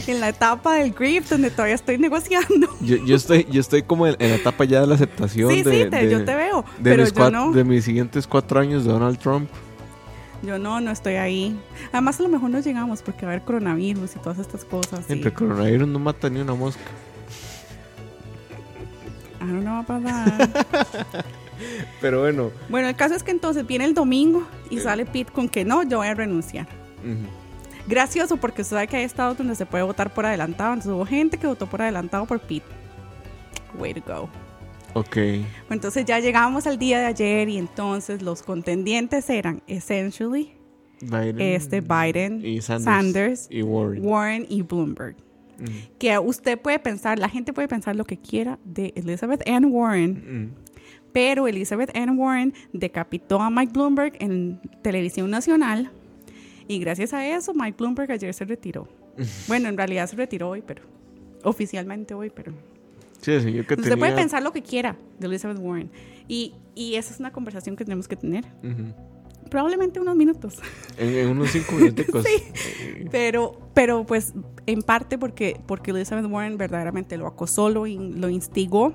en 0.08 0.22
la 0.22 0.30
etapa 0.30 0.76
del 0.76 0.92
grief 0.94 1.30
donde 1.30 1.50
todavía 1.52 1.76
estoy 1.76 1.98
negociando. 1.98 2.70
Yo, 2.82 2.98
yo 3.06 3.16
estoy, 3.16 3.46
yo 3.52 3.60
estoy 3.60 3.82
como 3.84 4.08
en, 4.08 4.16
en 4.20 4.30
la 4.30 4.36
etapa 4.38 4.64
ya 4.66 4.80
de 4.82 4.88
la 4.88 4.96
aceptación 4.96 5.50
Sí, 5.52 5.64
de, 5.64 5.84
sí, 5.84 5.90
te- 5.90 6.06
de- 6.06 6.12
yo 6.12 6.24
te 6.24 6.34
veo. 6.36 6.64
de 6.78 6.92
pero 6.92 7.04
mis 7.04 7.12
yo 7.14 7.24
cuat- 7.26 7.32
no, 7.32 7.52
de 7.52 7.64
mis 7.66 7.84
siguientes 7.84 8.26
cuatro 8.28 8.60
años 8.60 8.86
de 8.86 8.92
Donald 8.94 9.18
Trump. 9.18 9.50
Yo 10.46 10.58
no, 10.60 10.80
no 10.82 10.92
estoy 10.92 11.16
ahí. 11.16 11.60
Además, 11.92 12.20
a 12.20 12.24
lo 12.24 12.30
mejor 12.30 12.50
no 12.50 12.60
llegamos 12.60 13.02
porque 13.02 13.26
va 13.26 13.32
a 13.32 13.36
haber 13.36 13.46
coronavirus 13.46 14.16
y 14.16 14.20
todas 14.20 14.40
estas 14.40 14.64
cosas. 14.66 15.06
y- 15.10 15.14
Entre 15.14 15.34
coronavirus 15.34 15.88
no 15.88 16.00
mata 16.00 16.30
ni 16.30 16.40
una 16.40 16.54
mosca. 16.56 16.82
Ah, 19.40 19.46
no 19.46 19.72
va 19.72 19.80
a 19.80 19.86
pasar. 19.86 20.66
Pero 22.02 22.22
bueno. 22.22 22.52
bueno, 22.70 22.88
el 22.90 22.96
caso 22.96 23.16
es 23.16 23.24
que 23.24 23.32
entonces 23.32 23.66
viene 23.66 23.86
el 23.86 23.94
domingo 23.94 24.46
y 24.70 24.78
Sí. 24.78 24.84
sale 24.84 25.06
Pete 25.06 25.32
con 25.32 25.48
que 25.48 25.64
no, 25.64 25.84
yo 25.84 26.00
voy 26.00 26.08
a 26.08 26.14
renunciar. 26.14 26.68
ujú. 27.02 27.28
Gracioso 27.88 28.38
porque 28.38 28.64
usted 28.64 28.76
sabe 28.78 28.88
que 28.88 28.98
hay 28.98 29.04
estados 29.04 29.38
donde 29.38 29.54
se 29.56 29.66
puede 29.68 29.84
votar 29.84 30.12
por 30.14 30.26
adelantado. 30.26 30.74
Entonces 30.74 30.92
hubo 30.92 31.06
gente 31.06 31.38
que 31.38 31.46
votó 31.46 31.68
por 31.68 31.82
adelantado 31.84 32.26
por 32.26 32.40
Pete. 32.40 32.66
Way 33.78 33.94
to 33.94 34.02
go. 34.12 34.30
Ok. 34.96 35.18
Entonces 35.70 36.06
ya 36.06 36.20
llegamos 36.20 36.66
al 36.68 36.80
día 36.80 37.00
de 37.00 37.06
ayer 37.06 37.50
y 37.50 37.58
entonces 37.58 38.22
los 38.22 38.42
contendientes 38.44 39.30
eran 39.30 39.62
essentially 39.68 40.54
Biden. 41.02 41.40
este 41.42 41.82
Biden, 41.82 42.44
y 42.46 42.62
Sanders. 42.62 42.84
Sanders, 42.86 43.48
Y 43.52 43.62
Warren. 43.62 44.06
Warren 44.06 44.46
y 44.50 44.62
Bloomberg. 44.62 45.16
Ujú. 45.62 45.72
Que 46.00 46.18
usted 46.18 46.58
puede 46.60 46.80
pensar, 46.80 47.20
la 47.20 47.30
gente 47.30 47.52
puede 47.54 47.68
pensar 47.68 47.96
lo 47.96 48.06
que 48.06 48.18
quiera 48.18 48.58
de 48.64 48.94
Elizabeth 48.96 49.48
Ann 49.48 49.66
Warren, 49.66 50.52
Ujú. 50.56 50.62
pero 51.14 51.48
Elizabeth 51.48 51.96
Ann 51.96 52.18
Warren 52.18 52.54
decapitó 52.74 53.42
a 53.42 53.50
Mike 53.50 53.74
Bloomberg 53.74 54.14
en 54.20 54.60
televisión 54.82 55.30
nacional 55.30 55.92
y 56.68 56.80
gracias 56.80 57.14
a 57.14 57.28
eso 57.28 57.54
Mike 57.54 57.76
Bloomberg 57.78 58.12
ayer 58.12 58.34
se 58.34 58.46
retiró. 58.46 58.88
Bueno, 59.48 59.68
en 59.70 59.78
realidad 59.78 60.08
se 60.10 60.16
retiró 60.16 60.50
hoy, 60.50 60.64
pero 60.66 60.84
oficialmente 61.44 62.14
hoy, 62.14 62.30
pero 62.34 62.54
Sí, 63.26 63.52
que 63.54 63.60
usted 63.62 63.76
tenía... 63.78 63.98
puede 63.98 64.16
pensar 64.16 64.42
lo 64.44 64.52
que 64.52 64.62
quiera 64.62 64.96
de 65.20 65.28
Elizabeth 65.28 65.58
Warren 65.60 65.90
y, 66.28 66.54
y 66.76 66.96
esa 66.96 67.14
es 67.14 67.20
una 67.20 67.32
conversación 67.32 67.76
que 67.76 67.84
tenemos 67.86 68.08
que 68.08 68.16
tener. 68.16 68.46
Ujú. 68.64 68.94
Probablemente 69.50 70.00
unos 70.00 70.16
minutos. 70.16 70.60
en, 70.98 71.10
en 71.16 71.28
unos 71.30 71.50
cinco 71.52 71.74
minutos. 71.76 72.06
Sí. 72.26 73.06
Pero, 73.12 73.60
pero 73.74 74.06
pues 74.06 74.34
en 74.66 74.82
parte 74.82 75.18
porque, 75.18 75.60
porque 75.68 75.92
Elizabeth 75.92 76.26
Warren 76.26 76.58
verdaderamente 76.58 77.18
lo 77.18 77.28
acosó, 77.28 77.70
lo, 77.70 77.86
in- 77.86 78.20
lo 78.20 78.30
instigó 78.30 78.94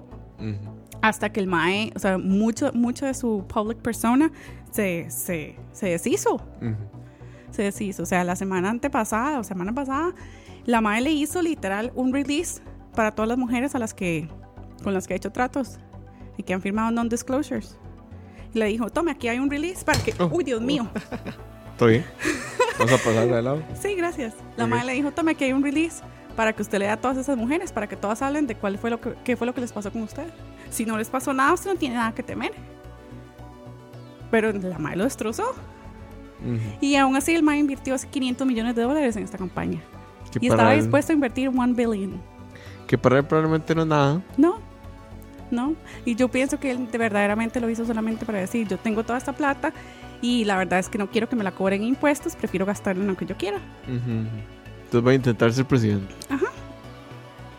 hasta 1.02 1.30
que 1.32 1.40
el 1.40 1.46
MAE, 1.46 1.92
o 1.94 1.99
sea, 1.99 2.18
mucho, 2.18 2.72
mucho 2.75 3.06
de 3.06 3.14
su 3.14 3.44
public 3.46 3.78
persona 3.78 4.32
se, 4.72 5.06
se, 5.10 5.56
se 5.72 5.87
deshizo. 5.87 6.40
Se 7.50 7.62
deshizo. 7.62 8.02
O 8.02 8.06
sea, 8.06 8.25
la 8.25 8.37
semana 8.37 8.70
antepasada 8.70 9.38
o 9.38 9.44
semana 9.44 9.72
pasada, 9.75 10.14
la 10.66 10.80
MAE 10.80 11.00
le 11.02 11.12
hizo 11.12 11.40
literal 11.42 11.92
un 11.94 12.12
release 12.12 12.60
para 12.94 13.12
todas 13.12 13.28
las 13.28 13.38
mujeres 13.38 13.75
a 13.75 13.78
las 13.78 13.94
que, 13.94 14.28
con 14.82 14.94
las 14.94 15.06
que 15.06 15.14
ha 15.14 15.16
hecho 15.16 15.30
tratos 15.32 15.78
y 16.37 16.42
que 16.42 16.54
han 16.54 16.61
firmado 16.62 16.90
non-disclosures. 16.90 17.76
Y 18.54 18.59
le 18.59 18.66
dijo, 18.66 18.90
tome, 18.90 19.11
aquí 19.12 19.28
hay 19.28 19.38
un 19.38 19.50
release 19.50 19.85
para 19.85 19.99
que... 20.02 20.12
Oh. 20.18 20.28
Uy, 20.32 20.42
Dios 20.44 20.61
mío. 20.61 20.88
¿Todo 21.78 21.88
bien? 21.90 22.04
Vamos 22.78 22.92
a 22.94 22.97
pasar 22.97 23.26
de 23.28 23.42
lado. 23.42 23.62
Sí, 23.80 23.94
gracias. 23.94 24.35
La 24.56 24.64
Ok. 24.64 24.70
madre 24.70 24.87
le 24.87 24.92
dijo, 24.94 25.12
tome, 25.12 25.32
aquí 25.32 25.44
hay 25.44 25.52
un 25.52 25.62
release 25.62 26.02
para 26.37 26.52
que 26.52 26.62
usted 26.62 26.78
le 26.78 26.87
dé 26.87 26.90
a 26.90 26.97
todas 27.00 27.16
esas 27.16 27.37
mujeres, 27.37 27.73
para 27.73 27.88
que 27.88 27.97
todas 27.97 28.23
hablen 28.23 28.47
de 28.47 28.54
cuál 28.56 28.78
fue 28.78 28.90
lo 28.90 29.00
que, 29.00 29.14
qué 29.25 29.37
fue 29.37 29.47
lo 29.47 29.54
que 29.54 29.61
les 29.61 29.73
pasó 29.73 29.92
con 29.92 30.02
usted. 30.02 30.26
Si 30.70 30.85
no 30.85 30.97
les 30.99 31.09
pasó 31.11 31.32
nada, 31.32 31.52
usted 31.52 31.70
no 31.73 31.76
tiene 31.76 31.97
nada 31.97 32.12
que 32.12 32.23
temer. 32.23 32.52
Pero 34.30 34.52
la 34.52 34.78
madre 34.78 34.97
lo 34.99 35.04
destrozó. 35.04 35.44
Y 36.80 36.97
aún 36.97 37.16
así 37.16 37.35
el 37.35 37.42
MAE 37.42 37.59
invirtió 37.59 37.94
500 37.99 38.47
millones 38.47 38.75
de 38.75 38.82
dólares 38.82 39.14
en 39.16 39.25
esta 39.25 39.37
campaña. 39.37 39.80
Y 40.40 40.47
estaba 40.49 40.73
él- 40.75 40.80
dispuesto 40.80 41.12
a 41.12 41.14
invertir 41.14 41.49
1 41.50 41.75
billion. 41.75 42.20
Que 42.90 42.99
para 42.99 43.18
él 43.18 43.25
probablemente 43.25 43.73
no 43.73 43.82
es 43.82 43.87
nada. 43.87 44.20
No, 44.37 44.59
no. 45.52 45.76
Y 46.04 46.16
yo 46.16 46.28
pienso 46.28 46.59
que 46.59 46.73
él 46.73 46.90
de 46.90 46.99
verdaderamente 46.99 47.61
lo 47.61 47.70
hizo 47.70 47.87
solamente 47.87 48.26
para 48.26 48.40
decir, 48.40 48.66
yo 48.66 48.78
tengo 48.78 49.04
toda 49.04 49.16
esta 49.16 49.32
plata 49.32 49.73
y 50.20 50.44
la 50.44 50.59
verdad 50.59 50.80
es 50.80 50.88
que 50.88 50.99
no 50.99 51.09
quiero 51.09 51.28
que 51.28 51.37
me 51.37 51.44
la 51.44 51.52
cobren 51.52 51.85
impuestos, 51.85 52.35
prefiero 52.35 52.66
gastarla 52.66 53.02
en 53.02 53.06
lo 53.06 53.16
que 53.16 53.26
yo 53.26 53.37
quiera. 53.37 53.61
Entonces 53.87 55.06
va 55.06 55.12
a 55.12 55.14
intentar 55.14 55.52
ser 55.52 55.66
presidente. 55.66 56.12
Ajá. 56.28 56.47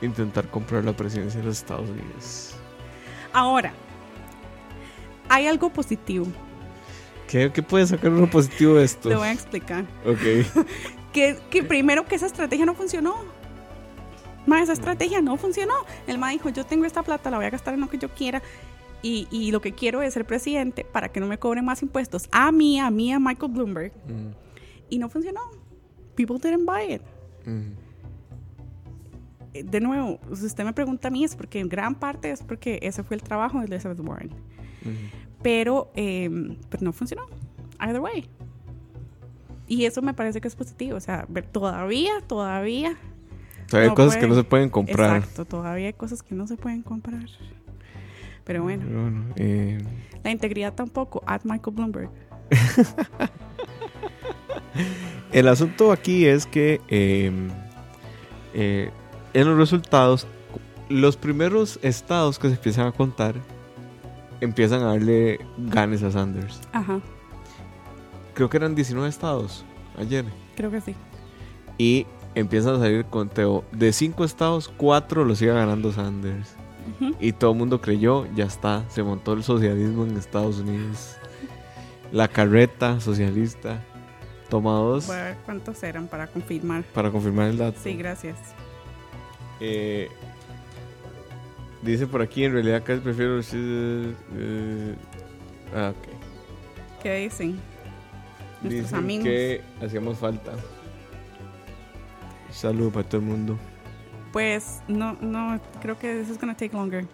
Intentar 0.02 0.50
comprar 0.50 0.84
la 0.84 0.92
presidencia 0.92 1.40
de 1.40 1.46
los 1.46 1.60
Estados 1.60 1.90
Unidos. 1.90 2.58
Ahora, 3.32 3.72
hay 5.30 5.48
algo 5.48 5.70
positivo. 5.70 6.28
¿Qué, 7.30 7.54
qué 7.54 7.64
puede 7.64 7.88
sacar 7.88 8.12
uno 8.12 8.30
positivo 8.30 8.74
de 8.74 8.84
esto? 8.84 9.08
Te 9.08 9.16
voy 9.16 9.30
a 9.30 9.32
explicar. 9.32 9.86
Ok. 10.06 10.66
Que, 11.12 11.38
que 11.50 11.62
primero 11.62 12.06
que 12.06 12.16
esa 12.16 12.26
estrategia 12.26 12.66
no 12.66 12.74
funcionó. 12.74 13.41
Ma, 14.48 14.62
esa 14.62 14.74
estrategia 14.74 15.22
no 15.22 15.38
funcionó. 15.38 15.74
El 16.08 16.18
ma 16.18 16.30
dijo, 16.32 16.50
yo 16.50 16.66
tengo 16.66 16.86
esta 16.86 17.04
plata, 17.04 17.30
la 17.30 17.38
voy 17.38 17.46
a 17.46 17.50
gastar 17.50 17.74
en 17.74 17.82
lo 17.82 17.90
que 17.90 17.98
yo 17.98 18.10
quiera. 18.10 18.42
Y, 19.04 19.28
y 19.32 19.52
lo 19.52 19.62
que 19.62 19.72
quiero 19.74 20.02
es 20.02 20.14
ser 20.14 20.26
presidente 20.26 20.84
para 20.86 21.10
que 21.10 21.20
no 21.20 21.28
me 21.28 21.38
cobren 21.40 21.66
más 21.66 21.82
impuestos 21.82 22.28
a 22.32 22.52
mí, 22.52 22.80
a 22.80 22.90
mí, 22.92 23.12
a 23.14 23.20
Michael 23.20 23.52
Bloomberg. 23.52 23.92
Mm, 24.08 24.32
Y 24.90 24.98
no 25.00 25.10
funcionó. 25.10 25.42
People 26.16 26.38
didn't 26.38 26.66
buy 26.66 26.94
it. 26.96 27.02
mm. 27.46 27.72
Eh, 29.54 29.64
De 29.64 29.80
nuevo, 29.82 30.20
si 30.36 30.46
usted 30.46 30.64
me 30.64 30.74
pregunta 30.74 31.08
a 31.08 31.12
mí, 31.12 31.24
es 31.24 31.36
porque 31.36 31.60
en 31.60 31.68
gran 31.70 31.96
parte 31.96 32.32
es 32.32 32.42
porque 32.44 32.80
ese 32.84 33.04
fue 33.04 33.16
el 33.16 33.24
trabajo 33.24 33.60
de 33.60 33.66
Elizabeth 33.66 34.00
Warren. 34.00 34.32
Pero, 35.42 35.92
eh, 35.96 36.30
pero 36.70 36.84
no 36.84 36.94
funcionó. 36.94 37.24
Either 37.80 38.00
way. 38.00 38.28
Y 39.68 39.86
eso 39.86 40.02
me 40.02 40.14
parece 40.14 40.42
que 40.42 40.48
es 40.48 40.56
positivo. 40.56 40.98
O 40.98 41.00
sea, 41.00 41.26
ver- 41.30 41.48
todavía, 41.48 42.12
todavía 43.72 43.90
hay 43.90 43.96
cosas 43.96 44.18
que 44.18 44.28
no 44.28 44.36
se 44.36 44.44
pueden 44.44 44.70
comprar. 44.70 45.18
Exacto, 45.18 45.46
todavía 45.46 45.88
hay 45.88 45.94
cosas 45.94 46.22
que 46.22 46.36
no 46.36 46.46
se 46.46 46.58
pueden 46.58 46.82
comprar. 46.82 47.26
Pero 48.44 48.64
bueno, 48.64 48.84
Pero 48.86 49.02
bueno, 49.02 49.26
eh, 49.38 49.84
la 50.24 50.32
integridad 50.32 50.74
tampoco. 50.74 51.24
At 51.26 51.42
Michael 51.44 51.76
Bloomberg. 51.76 52.10
el 55.32 55.48
asunto 55.48 55.92
aquí 55.92 56.26
es 56.26 56.46
que 56.46 56.82
eh, 56.90 57.32
eh, 58.54 58.90
en 59.34 59.48
los 59.48 59.58
resultados, 59.58 60.28
los 60.90 61.16
primeros 61.16 61.80
estados 61.82 62.38
que 62.40 62.50
se 62.50 62.56
empiezan 62.56 62.88
a 62.88 62.92
contar 62.92 63.36
empiezan 64.42 64.82
a 64.82 64.88
darle 64.88 65.40
ganes 65.58 66.04
a 66.04 66.12
Sanders. 66.12 66.60
Ajá, 66.74 67.00
Creo 68.34 68.50
que 68.50 68.58
eran 68.58 68.76
19 68.76 69.08
estados 69.08 69.64
ayer. 69.98 70.26
creo 70.56 70.72
que 70.72 70.82
sí. 70.82 70.96
Y 71.78 72.06
empiezan 72.36 72.76
a 72.76 72.80
salir 72.80 73.06
conteo. 73.06 73.64
De 73.72 73.92
5 73.94 74.24
estados, 74.24 74.72
4 74.78 75.26
los 75.26 75.38
sigue 75.38 75.54
ganando 75.54 75.92
Sanders. 75.92 76.56
Y 77.20 77.34
todo 77.34 77.52
el 77.52 77.58
mundo 77.58 77.80
creyó, 77.80 78.26
ya 78.36 78.46
está, 78.46 78.84
se 78.90 79.04
montó 79.04 79.34
el 79.34 79.44
socialismo 79.44 80.04
en 80.04 80.18
Estados 80.18 80.60
Unidos. 80.60 81.16
La 82.12 82.28
carreta 82.28 83.00
socialista. 83.00 83.82
Toma 84.50 84.72
dos 84.74 85.08
Voy 85.08 85.16
a 85.16 85.24
ver 85.24 85.38
cuántos 85.46 85.82
eran 85.84 86.08
para 86.08 86.28
confirmar. 86.28 86.84
para 86.94 87.10
confirmar 87.10 87.48
el 87.50 87.58
dato. 87.58 87.78
Sí, 87.82 87.94
gracias. 87.96 88.38
Eh, 89.62 90.10
dice 91.82 92.06
por 92.08 92.22
aquí, 92.22 92.44
en 92.44 92.54
realidad 92.54 92.84
casi 92.84 93.00
prefiero... 93.00 93.40
eh, 93.40 94.96
ah, 95.74 95.94
ok. 95.96 97.02
¿Qué 97.04 97.16
dicen? 97.20 97.60
Nuestros 98.62 98.84
Dicen 98.84 98.98
amigos. 98.98 99.24
que 99.24 99.62
hacíamos 99.82 100.18
falta. 100.18 100.52
Salud 102.52 102.92
para 102.92 103.08
todo 103.08 103.22
el 103.22 103.28
mundo. 103.28 103.58
Pues 104.32 104.82
no, 104.88 105.14
no, 105.22 105.60
creo 105.82 105.98
que 105.98 106.20
this 106.20 106.30
is 106.30 106.40
gonna 106.40 106.56
take 106.56 106.76
longer. 106.76 107.06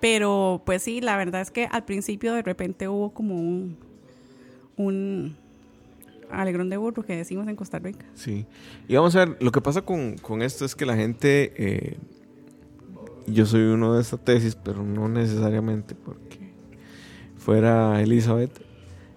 Pero 0.00 0.62
pues 0.66 0.82
sí, 0.82 1.00
la 1.00 1.16
verdad 1.16 1.40
es 1.40 1.50
que 1.50 1.66
al 1.70 1.84
principio 1.84 2.34
de 2.34 2.42
repente 2.42 2.88
hubo 2.88 3.14
como 3.14 3.36
un, 3.36 3.76
un 4.76 5.36
alegrón 6.30 6.68
de 6.70 6.76
burro 6.76 7.04
que 7.04 7.16
decimos 7.16 7.46
en 7.46 7.54
Costa 7.54 7.78
Rica. 7.78 8.04
Sí. 8.14 8.46
Y 8.88 8.94
vamos 8.96 9.14
a 9.14 9.26
ver, 9.26 9.36
lo 9.40 9.52
que 9.52 9.60
pasa 9.60 9.82
con, 9.82 10.16
con 10.18 10.42
esto 10.42 10.64
es 10.64 10.74
que 10.74 10.86
la 10.86 10.96
gente, 10.96 11.52
eh, 11.56 11.98
yo 13.26 13.46
soy 13.46 13.62
uno 13.62 13.94
de 13.94 14.02
esta 14.02 14.16
tesis, 14.16 14.56
pero 14.56 14.82
no 14.82 15.08
necesariamente 15.08 15.94
porque 15.94 16.52
fuera 17.36 18.00
Elizabeth, 18.02 18.60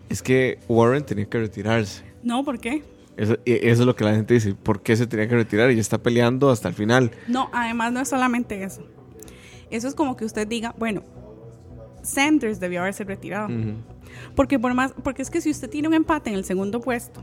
es 0.09 0.21
que 0.21 0.59
Warren 0.67 1.03
tenía 1.03 1.25
que 1.25 1.39
retirarse. 1.39 2.03
No, 2.21 2.43
¿por 2.43 2.59
qué? 2.59 2.83
Eso, 3.17 3.37
y 3.45 3.53
eso 3.53 3.81
es 3.81 3.85
lo 3.85 3.95
que 3.95 4.03
la 4.03 4.13
gente 4.13 4.33
dice, 4.33 4.55
¿por 4.55 4.81
qué 4.81 4.95
se 4.95 5.07
tenía 5.07 5.27
que 5.27 5.35
retirar? 5.35 5.71
Y 5.71 5.79
está 5.79 5.97
peleando 5.97 6.49
hasta 6.49 6.67
el 6.67 6.73
final. 6.73 7.11
No, 7.27 7.49
además 7.53 7.93
no 7.93 8.01
es 8.01 8.09
solamente 8.09 8.63
eso. 8.63 8.85
Eso 9.69 9.87
es 9.87 9.95
como 9.95 10.15
que 10.15 10.25
usted 10.25 10.47
diga, 10.47 10.75
bueno, 10.77 11.03
Sanders 12.03 12.59
debió 12.59 12.81
haberse 12.81 13.03
retirado. 13.03 13.49
Porque 14.35 14.59
por 14.59 14.73
más, 14.73 14.93
porque 15.03 15.21
es 15.21 15.29
que 15.29 15.41
si 15.41 15.49
usted 15.49 15.69
tiene 15.69 15.87
un 15.87 15.93
empate 15.93 16.29
en 16.29 16.35
el 16.35 16.45
segundo 16.45 16.81
puesto, 16.81 17.21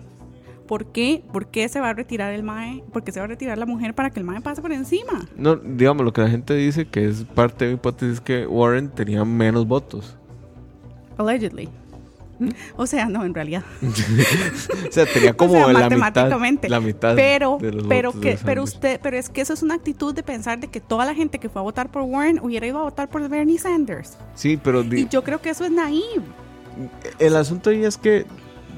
¿por 0.66 0.86
qué? 0.92 1.22
¿Por 1.32 1.48
qué 1.48 1.68
se 1.68 1.80
va 1.80 1.90
a 1.90 1.94
retirar 1.94 2.32
el 2.32 2.42
MAE? 2.42 2.82
¿Por 2.92 3.04
qué 3.04 3.12
se 3.12 3.20
va 3.20 3.24
a 3.24 3.28
retirar 3.28 3.58
la 3.58 3.66
mujer 3.66 3.94
para 3.94 4.10
que 4.10 4.20
el 4.20 4.26
MAE 4.26 4.40
pase 4.40 4.62
por 4.62 4.72
encima? 4.72 5.26
No, 5.36 5.56
digamos, 5.56 6.04
lo 6.04 6.12
que 6.12 6.22
la 6.22 6.30
gente 6.30 6.54
dice 6.54 6.86
que 6.86 7.08
es 7.08 7.24
parte 7.24 7.64
de 7.64 7.72
mi 7.72 7.74
hipótesis 7.76 8.14
es 8.14 8.20
que 8.20 8.46
Warren 8.46 8.88
tenía 8.88 9.24
menos 9.24 9.66
votos. 9.66 10.16
Allegedly. 11.18 11.68
O 12.76 12.86
sea, 12.86 13.06
no, 13.06 13.24
en 13.24 13.34
realidad. 13.34 13.62
O 14.88 14.92
sea, 14.92 15.06
tenía 15.06 15.34
como 15.34 15.52
O 15.54 15.56
sea, 15.56 15.72
la 15.72 15.84
mitad, 15.88 15.98
matemáticamente. 15.98 16.68
la 16.68 16.80
mitad 16.80 17.14
Pero, 17.14 17.58
de 17.60 17.72
los 17.72 17.86
pero 17.86 18.12
que, 18.12 18.36
de 18.36 18.38
pero 18.44 18.62
usted, 18.62 19.00
pero 19.02 19.16
es 19.16 19.28
que 19.28 19.40
eso 19.40 19.52
es 19.52 19.62
una 19.62 19.74
actitud 19.74 20.14
de 20.14 20.22
pensar 20.22 20.60
de 20.60 20.68
que 20.68 20.80
toda 20.80 21.04
la 21.04 21.14
gente 21.14 21.38
que 21.38 21.48
fue 21.48 21.60
a 21.60 21.62
votar 21.64 21.90
por 21.90 22.02
Warren 22.02 22.38
hubiera 22.42 22.66
ido 22.66 22.78
a 22.78 22.82
votar 22.82 23.08
por 23.08 23.26
Bernie 23.28 23.58
Sanders. 23.58 24.16
Sí, 24.34 24.58
pero 24.62 24.82
Y 24.82 25.08
yo 25.08 25.22
creo 25.22 25.40
que 25.40 25.50
eso 25.50 25.64
es 25.64 25.70
naive. 25.70 26.22
el 27.18 27.36
asunto 27.36 27.70
ahí 27.70 27.84
es 27.84 27.96
que, 27.96 28.26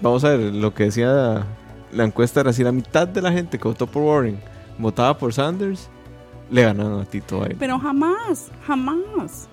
vamos 0.03 0.25
a 0.25 0.31
ver, 0.31 0.41
lo 0.55 0.75
que 0.75 0.85
decía 0.85 1.47
la 1.93 2.05
encuesta 2.05 2.41
era 2.41 2.53
si 2.53 2.65
la 2.65 2.73
mitad 2.73 3.07
de 3.07 3.23
la 3.23 3.31
gente 3.33 3.59
que 3.59 3.69
votó 3.69 3.87
por 3.87 4.03
Warren 4.03 4.39
votaba 4.79 5.17
por 5.17 5.33
Sanders, 5.33 5.89
le 6.51 6.63
ganaban 6.63 7.01
a 7.01 7.05
Tito 7.05 7.41
Biden. 7.41 7.57
Pero 7.59 7.79
jamás, 7.79 8.51
jamás. 8.67 9.49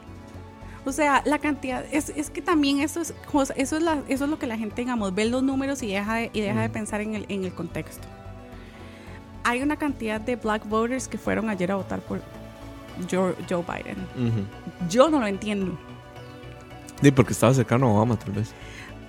O 0.83 0.91
sea, 0.91 1.21
la 1.25 1.37
cantidad, 1.39 1.83
es, 1.91 2.09
es 2.09 2.29
que 2.31 2.41
también 2.41 2.79
eso 2.79 3.01
es, 3.01 3.13
eso 3.55 3.77
es, 3.77 3.83
la, 3.83 4.01
eso 4.07 4.23
es 4.23 4.29
lo 4.29 4.39
que 4.39 4.47
la 4.47 4.57
gente, 4.57 4.81
digamos, 4.81 5.13
ve 5.13 5.25
los 5.25 5.43
números 5.43 5.83
y 5.83 5.87
deja 5.93 6.15
de, 6.15 6.31
y 6.33 6.41
deja 6.41 6.61
de 6.61 6.69
Mm. 6.69 6.71
pensar 6.71 7.01
en 7.01 7.13
el, 7.15 7.25
en 7.29 7.43
el 7.45 7.53
contexto. 7.53 8.07
Hay 9.43 9.61
una 9.61 9.75
cantidad 9.75 10.19
de 10.21 10.35
black 10.35 10.67
voters 10.67 11.07
que 11.07 11.17
fueron 11.17 11.49
ayer 11.49 11.71
a 11.71 11.75
votar 11.75 11.99
por 12.01 12.21
Joe, 13.09 13.35
Joe 13.49 13.63
Biden. 13.63 14.47
Yo 14.89 15.09
no 15.09 15.19
lo 15.19 15.27
entiendo. 15.27 15.77
Sí, 17.01 17.11
porque 17.11 17.33
estaba 17.33 17.53
cercano 17.53 17.87
a 17.87 17.93
Obama, 17.93 18.17
tal 18.17 18.33
vez. 18.33 18.53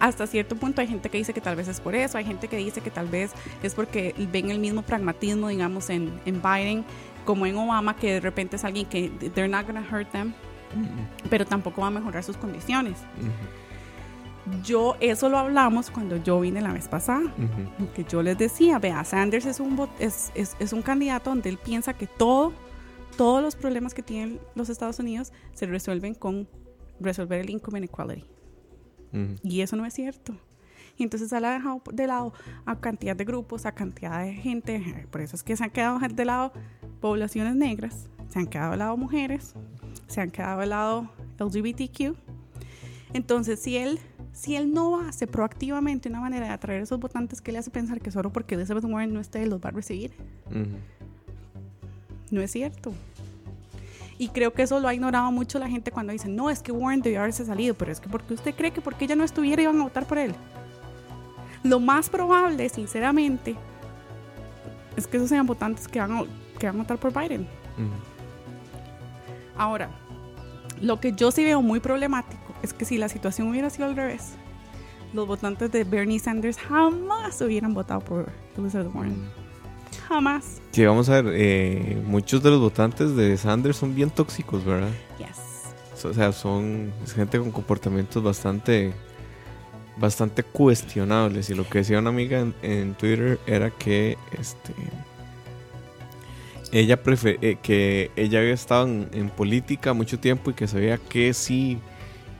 Hasta 0.00 0.26
cierto 0.26 0.56
punto 0.56 0.80
hay 0.80 0.88
gente 0.88 1.08
que 1.10 1.18
dice 1.18 1.32
que 1.32 1.40
tal 1.40 1.54
vez 1.56 1.68
es 1.68 1.80
por 1.80 1.94
eso, 1.94 2.18
hay 2.18 2.24
gente 2.24 2.48
que 2.48 2.56
dice 2.56 2.80
que 2.80 2.90
tal 2.90 3.06
vez 3.06 3.30
es 3.62 3.74
porque 3.74 4.14
ven 4.32 4.50
el 4.50 4.58
mismo 4.58 4.82
pragmatismo, 4.82 5.48
digamos, 5.48 5.90
en, 5.90 6.10
en 6.24 6.42
Biden, 6.42 6.84
como 7.24 7.46
en 7.46 7.56
Obama, 7.56 7.94
que 7.94 8.14
de 8.14 8.20
repente 8.20 8.56
es 8.56 8.64
alguien 8.64 8.86
que 8.86 9.10
they're 9.34 9.48
not 9.48 9.66
gonna 9.66 9.86
hurt 9.92 10.10
them, 10.10 10.32
pero 11.30 11.46
tampoco 11.46 11.80
va 11.80 11.88
a 11.88 11.90
mejorar 11.90 12.22
sus 12.22 12.36
condiciones. 12.36 12.98
Yo, 14.64 14.96
eso 15.00 15.28
lo 15.28 15.38
hablamos 15.38 15.90
cuando 15.90 16.16
yo 16.16 16.40
vine 16.40 16.60
la 16.60 16.72
vez 16.72 16.88
pasada. 16.88 17.32
Que 17.94 18.04
yo 18.04 18.22
les 18.22 18.36
decía, 18.36 18.78
vea, 18.78 19.04
Sanders 19.04 19.46
es 19.46 19.60
un, 19.60 19.88
es, 19.98 20.32
es, 20.34 20.56
es 20.58 20.72
un 20.72 20.82
candidato 20.82 21.30
donde 21.30 21.48
él 21.48 21.58
piensa 21.58 21.94
que 21.94 22.06
todo, 22.06 22.52
todos 23.16 23.42
los 23.42 23.54
problemas 23.54 23.94
que 23.94 24.02
tienen 24.02 24.40
los 24.54 24.68
Estados 24.68 24.98
Unidos 24.98 25.32
se 25.52 25.66
resuelven 25.66 26.14
con 26.14 26.48
resolver 27.00 27.40
el 27.40 27.50
income 27.50 27.78
inequality. 27.78 28.24
Y 29.42 29.60
eso 29.60 29.76
no 29.76 29.84
es 29.84 29.92
cierto. 29.92 30.34
Y 30.96 31.02
entonces 31.02 31.30
le 31.32 31.46
ha 31.46 31.52
dejado 31.52 31.82
de 31.92 32.06
lado 32.06 32.32
a 32.64 32.80
cantidad 32.80 33.16
de 33.16 33.24
grupos, 33.24 33.66
a 33.66 33.72
cantidad 33.72 34.22
de 34.22 34.32
gente. 34.34 35.06
Por 35.10 35.20
eso 35.20 35.36
es 35.36 35.42
que 35.42 35.56
se 35.56 35.64
han 35.64 35.70
quedado 35.70 35.98
de 35.98 36.24
lado 36.24 36.52
poblaciones 37.00 37.54
negras, 37.54 38.08
se 38.32 38.38
han 38.38 38.46
quedado 38.46 38.70
de 38.70 38.78
lado 38.78 38.96
mujeres, 38.96 39.52
se 40.08 40.22
han 40.22 40.30
quedado 40.30 40.60
de 40.60 40.66
lado 40.66 41.10
LGBTQ. 41.38 42.16
Entonces, 43.12 43.60
si 43.60 43.76
él, 43.76 43.98
si 44.32 44.56
él 44.56 44.72
no 44.72 45.00
hace 45.00 45.26
proactivamente 45.26 46.08
una 46.08 46.20
manera 46.20 46.46
de 46.46 46.52
atraer 46.52 46.80
a 46.80 46.84
esos 46.84 46.98
votantes 46.98 47.42
que 47.42 47.52
le 47.52 47.58
hace 47.58 47.70
pensar 47.70 48.00
que 48.00 48.10
solo 48.10 48.32
porque 48.32 48.54
Elizabeth 48.54 48.84
Warren 48.84 49.12
no 49.12 49.20
esté, 49.20 49.44
los 49.44 49.60
va 49.60 49.68
a 49.68 49.72
recibir, 49.72 50.14
no 52.30 52.40
es 52.40 52.50
cierto. 52.50 52.94
Y 54.16 54.28
creo 54.28 54.54
que 54.54 54.62
eso 54.62 54.80
lo 54.80 54.88
ha 54.88 54.94
ignorado 54.94 55.30
mucho 55.30 55.58
la 55.58 55.68
gente 55.68 55.90
cuando 55.90 56.14
dicen, 56.14 56.34
no, 56.34 56.48
es 56.48 56.62
que 56.62 56.72
Warren 56.72 57.02
debió 57.02 57.20
haberse 57.20 57.44
salido, 57.44 57.74
pero 57.74 57.92
es 57.92 58.00
que 58.00 58.08
porque 58.08 58.32
usted 58.32 58.54
cree 58.54 58.70
que 58.70 58.80
porque 58.80 59.04
ella 59.04 59.16
no 59.16 59.24
estuviera 59.24 59.60
iban 59.60 59.78
a 59.78 59.84
votar 59.84 60.06
por 60.06 60.16
él. 60.16 60.34
Lo 61.64 61.80
más 61.80 62.08
probable, 62.08 62.66
sinceramente, 62.70 63.56
es 64.96 65.06
que 65.06 65.18
esos 65.18 65.28
sean 65.28 65.44
votantes 65.44 65.86
que 65.86 65.98
van 65.98 66.12
a, 66.12 66.24
que 66.58 66.66
van 66.66 66.76
a 66.76 66.78
votar 66.78 66.96
por 66.96 67.12
Biden. 67.12 67.46
Ahora, 69.62 69.90
lo 70.80 70.98
que 70.98 71.12
yo 71.12 71.30
sí 71.30 71.44
veo 71.44 71.62
muy 71.62 71.78
problemático 71.78 72.42
es 72.64 72.72
que 72.72 72.84
si 72.84 72.98
la 72.98 73.08
situación 73.08 73.46
hubiera 73.46 73.70
sido 73.70 73.86
al 73.86 73.94
revés, 73.94 74.32
los 75.14 75.24
votantes 75.28 75.70
de 75.70 75.84
Bernie 75.84 76.18
Sanders 76.18 76.58
jamás 76.58 77.40
hubieran 77.40 77.72
votado 77.72 78.00
por 78.00 78.28
Elizabeth 78.58 78.92
Warren. 78.92 79.22
Jamás. 80.08 80.60
Sí, 80.72 80.84
vamos 80.84 81.08
a 81.08 81.22
ver, 81.22 81.32
eh, 81.36 82.02
muchos 82.04 82.42
de 82.42 82.50
los 82.50 82.58
votantes 82.58 83.14
de 83.14 83.36
Sanders 83.36 83.76
son 83.76 83.94
bien 83.94 84.10
tóxicos, 84.10 84.64
¿verdad? 84.64 84.90
Yes. 85.18 86.04
O 86.04 86.12
sea, 86.12 86.32
son 86.32 86.92
gente 87.14 87.38
con 87.38 87.52
comportamientos 87.52 88.20
bastante 88.20 88.92
bastante 89.96 90.42
cuestionables 90.42 91.50
y 91.50 91.54
lo 91.54 91.68
que 91.68 91.78
decía 91.78 92.00
una 92.00 92.10
amiga 92.10 92.40
en, 92.40 92.52
en 92.62 92.94
Twitter 92.94 93.38
era 93.46 93.70
que 93.70 94.18
este 94.32 94.74
ella 96.72 96.98
eh, 97.04 97.56
que 97.62 98.10
ella 98.16 98.40
había 98.40 98.54
estado 98.54 98.86
en, 98.86 99.08
en 99.12 99.28
política 99.28 99.92
mucho 99.92 100.18
tiempo 100.18 100.50
y 100.50 100.54
que 100.54 100.66
sabía 100.66 100.98
que 100.98 101.32
sí 101.34 101.78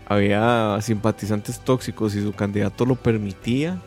había 0.06 0.78
simpatizantes 0.80 1.60
tóxicos 1.60 2.14
y 2.14 2.22
su 2.22 2.32
candidato 2.32 2.84
lo 2.84 2.96
permitía 2.96 3.80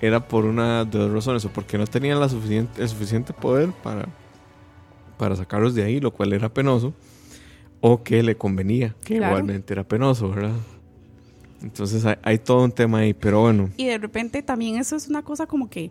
era 0.00 0.26
por 0.26 0.46
una 0.46 0.86
de 0.86 0.98
dos 0.98 1.12
razones 1.12 1.44
o 1.44 1.50
porque 1.50 1.76
no 1.76 1.86
tenían 1.86 2.18
la 2.18 2.30
suficiente, 2.30 2.80
el 2.80 2.88
suficiente 2.88 3.34
poder 3.34 3.68
para, 3.82 4.08
para 5.18 5.36
sacarlos 5.36 5.74
de 5.74 5.82
ahí, 5.84 6.00
lo 6.00 6.12
cual 6.12 6.32
era 6.32 6.48
penoso, 6.48 6.94
o 7.82 8.02
que 8.02 8.22
le 8.22 8.36
convenía, 8.36 8.94
que 9.04 9.16
Claro. 9.18 9.32
igualmente 9.34 9.74
era 9.74 9.84
penoso, 9.84 10.30
¿verdad? 10.30 10.54
Entonces 11.62 12.06
hay, 12.06 12.16
hay 12.22 12.38
todo 12.38 12.64
un 12.64 12.72
tema 12.72 13.00
ahí, 13.00 13.12
pero 13.12 13.42
bueno, 13.42 13.68
Y 13.76 13.84
de 13.84 13.98
repente 13.98 14.42
también 14.42 14.76
eso 14.76 14.96
es 14.96 15.08
una 15.08 15.20
cosa 15.22 15.46
como 15.46 15.68
que 15.68 15.90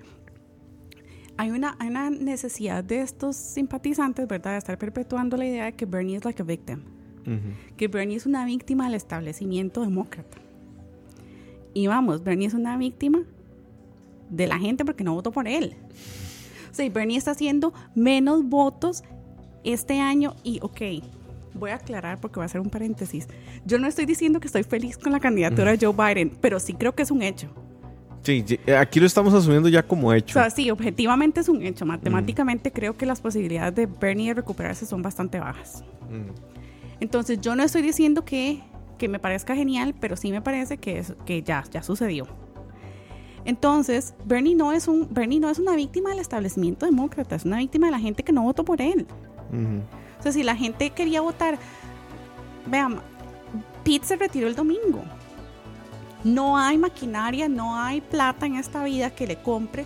hay 1.43 1.51
una, 1.51 1.75
hay 1.77 1.89
una 1.89 2.09
necesidad 2.09 2.83
de 2.83 3.01
estos 3.01 3.35
simpatizantes, 3.35 4.27
¿verdad? 4.27 4.51
De 4.51 4.57
estar 4.59 4.77
perpetuando 4.77 5.35
la 5.35 5.45
idea 5.45 5.65
de 5.65 5.73
que 5.73 5.85
Bernie 5.85 6.15
es 6.15 6.23
like 6.23 6.41
a 6.41 6.45
victim. 6.45 6.81
Que 7.77 7.87
Bernie 7.87 8.17
es 8.17 8.25
una 8.25 8.45
víctima 8.45 8.85
del 8.85 8.95
establecimiento 8.95 9.81
demócrata. 9.81 10.37
Y 11.73 11.87
vamos, 11.87 12.23
Bernie 12.23 12.47
es 12.47 12.53
una 12.53 12.77
víctima 12.77 13.23
de 14.29 14.47
la 14.47 14.57
gente 14.57 14.85
porque 14.85 15.03
no 15.03 15.13
votó 15.13 15.31
por 15.31 15.47
él. 15.47 15.75
O 16.71 16.73
sea, 16.73 16.89
Bernie 16.89 17.17
está 17.17 17.31
haciendo 17.31 17.73
menos 17.93 18.43
votos 18.45 19.03
este 19.63 19.99
año 19.99 20.35
y, 20.43 20.59
ok, 20.61 20.81
voy 21.53 21.71
a 21.71 21.75
aclarar 21.75 22.19
porque 22.19 22.35
voy 22.35 22.43
a 22.43 22.45
hacer 22.45 22.61
un 22.61 22.69
paréntesis. 22.69 23.27
Yo 23.65 23.79
no 23.79 23.87
estoy 23.87 24.05
diciendo 24.05 24.39
que 24.39 24.47
estoy 24.47 24.63
feliz 24.63 24.97
con 24.97 25.11
la 25.11 25.19
candidatura 25.19 25.75
de 25.75 25.85
Joe 25.85 25.93
Biden, 25.93 26.37
pero 26.41 26.59
sí 26.59 26.73
creo 26.73 26.95
que 26.95 27.03
es 27.03 27.11
un 27.11 27.21
hecho. 27.21 27.49
Sí, 28.23 28.43
sí, 28.45 28.59
aquí 28.71 28.99
lo 28.99 29.05
estamos 29.05 29.33
asumiendo 29.33 29.69
ya 29.69 29.83
como 29.83 30.07
O 30.07 30.13
hecho. 30.13 30.33
sea, 30.33 30.49
sí, 30.49 30.71
objetivamente 30.71 31.41
es 31.41 31.49
un 31.49 31.61
hecho. 31.63 31.85
Matemáticamente 31.85 32.71
creo 32.71 32.97
que 32.97 33.05
las 33.05 33.21
posibilidades 33.21 33.75
de 33.75 33.85
Bernie 33.85 34.29
de 34.29 34.35
recuperarse 34.35 34.85
son 34.85 35.01
bastante 35.01 35.39
bajas. 35.39 35.83
Mm, 36.09 36.31
Entonces 36.99 37.39
yo 37.41 37.55
no 37.55 37.63
estoy 37.63 37.81
diciendo 37.81 38.25
que, 38.25 38.61
que 38.97 39.07
me 39.07 39.19
parezca 39.19 39.55
genial, 39.55 39.93
pero 39.99 40.15
sí 40.15 40.31
me 40.31 40.41
parece 40.41 40.77
que, 40.77 40.99
es, 40.99 41.13
que 41.25 41.43
ya, 41.43 41.63
ya 41.71 41.83
sucedió. 41.83 42.27
Entonces, 43.45 44.13
Bernie 44.25 44.55
no, 44.55 44.71
es 44.71 44.87
un, 44.87 45.07
Bernie 45.13 45.39
no 45.39 45.49
es 45.49 45.59
una 45.59 45.75
víctima 45.75 46.11
del 46.11 46.19
establecimiento 46.19 46.85
demócrata, 46.85 47.35
es 47.35 47.43
una 47.43 47.57
víctima 47.57 47.87
de 47.87 47.91
la 47.91 47.99
gente 47.99 48.23
que 48.23 48.31
no 48.31 48.43
votó 48.43 48.63
por 48.63 48.81
él. 48.81 49.05
O 50.19 50.23
sea, 50.23 50.31
si 50.31 50.43
la 50.43 50.55
gente 50.55 50.89
quería 50.91 51.19
votar, 51.19 51.59
vean, 52.65 53.01
Pete 53.83 54.05
se 54.05 54.15
retiró 54.15 54.47
el 54.47 54.55
domingo. 54.55 55.03
No 56.23 56.57
hay 56.57 56.77
maquinaria, 56.77 57.49
no 57.49 57.75
hay 57.77 58.01
plata 58.01 58.45
en 58.45 58.55
esta 58.55 58.83
vida 58.83 59.09
que 59.09 59.27
le 59.27 59.41
compre 59.41 59.85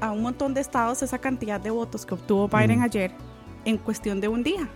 a 0.00 0.10
un 0.10 0.22
montón 0.22 0.52
de 0.52 0.60
estados 0.60 1.02
esa 1.02 1.18
cantidad 1.18 1.60
de 1.60 1.70
votos 1.70 2.04
que 2.04 2.14
obtuvo 2.14 2.48
Biden 2.48 2.80
Mm. 2.80 2.82
ayer 2.82 3.12
en 3.64 3.78
cuestión 3.78 4.20
de 4.20 4.28
un 4.28 4.42
día. 4.42 4.68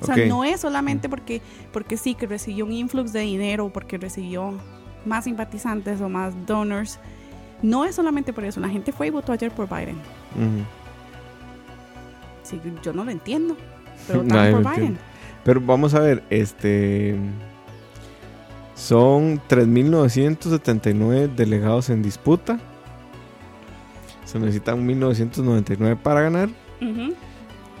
O 0.00 0.06
sea, 0.06 0.16
no 0.26 0.44
es 0.44 0.60
solamente 0.60 1.08
porque, 1.08 1.40
porque 1.72 1.96
sí, 1.96 2.14
que 2.14 2.26
recibió 2.26 2.64
un 2.64 2.72
influx 2.72 3.12
de 3.12 3.20
dinero, 3.20 3.66
o 3.66 3.70
porque 3.72 3.98
recibió 3.98 4.52
más 5.04 5.24
simpatizantes 5.24 6.00
o 6.00 6.08
más 6.08 6.34
donors. 6.46 6.98
No 7.62 7.84
es 7.84 7.94
solamente 7.96 8.32
por 8.32 8.44
eso. 8.44 8.60
La 8.60 8.68
gente 8.68 8.92
fue 8.92 9.08
y 9.08 9.10
votó 9.10 9.32
ayer 9.32 9.50
por 9.50 9.68
Biden. 9.68 9.96
Sí, 12.42 12.60
yo 12.82 12.92
no 12.92 13.04
lo 13.04 13.10
entiendo. 13.10 13.56
Pero 14.06 14.22
votaron 14.22 14.52
por 14.52 14.60
Biden. 14.62 14.74
entiende. 14.74 15.00
Pero 15.44 15.60
vamos 15.60 15.94
a 15.94 16.00
ver, 16.00 16.22
este 16.30 17.16
son 18.78 19.40
3.979 19.48 21.34
delegados 21.34 21.90
en 21.90 22.00
disputa. 22.02 22.60
Se 24.24 24.38
necesitan 24.38 24.86
1.999 24.86 25.96
para 26.00 26.20
ganar. 26.22 26.48
Ujú. 26.80 27.14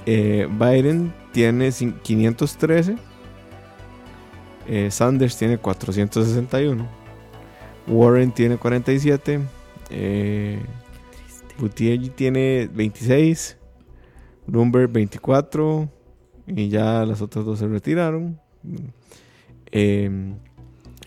Eh, 0.06 0.48
Biden 0.50 1.12
tiene 1.32 1.68
cin- 1.68 1.94
513. 2.02 2.96
Eh, 4.66 4.90
Sanders 4.90 5.36
tiene 5.36 5.58
461. 5.58 6.86
Warren 7.86 8.32
tiene 8.32 8.56
47. 8.56 9.40
Eh, 9.90 10.60
Buttigieg 11.58 12.12
tiene 12.14 12.68
26. 12.72 13.56
Bloomberg 14.46 14.90
24. 14.90 15.88
Y 16.46 16.68
ya 16.70 17.04
las 17.04 17.20
otras 17.20 17.44
dos 17.44 17.58
se 17.58 17.66
retiraron. 17.68 18.40
Eh, 19.70 20.34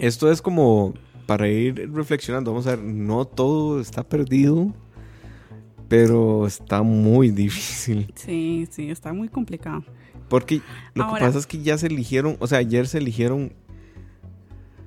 esto 0.01 0.31
es 0.31 0.41
como 0.41 0.93
para 1.27 1.47
ir 1.47 1.89
reflexionando. 1.93 2.51
Vamos 2.51 2.67
a 2.67 2.75
ver, 2.75 2.83
no 2.83 3.25
todo 3.25 3.79
está 3.79 4.03
perdido. 4.03 4.73
Pero 5.87 6.47
está 6.47 6.83
muy 6.83 7.31
difícil. 7.31 8.11
Sí, 8.15 8.65
sí, 8.71 8.89
está 8.89 9.11
muy 9.11 9.27
complicado. 9.27 9.83
Porque 10.29 10.61
lo 10.93 11.03
Ahora- 11.03 11.19
que 11.19 11.25
pasa 11.25 11.39
es 11.39 11.45
que 11.45 11.61
ya 11.61 11.77
se 11.77 11.87
eligieron, 11.87 12.37
o 12.39 12.47
sea, 12.47 12.59
ayer 12.59 12.87
se 12.87 12.97
eligieron 12.99 13.51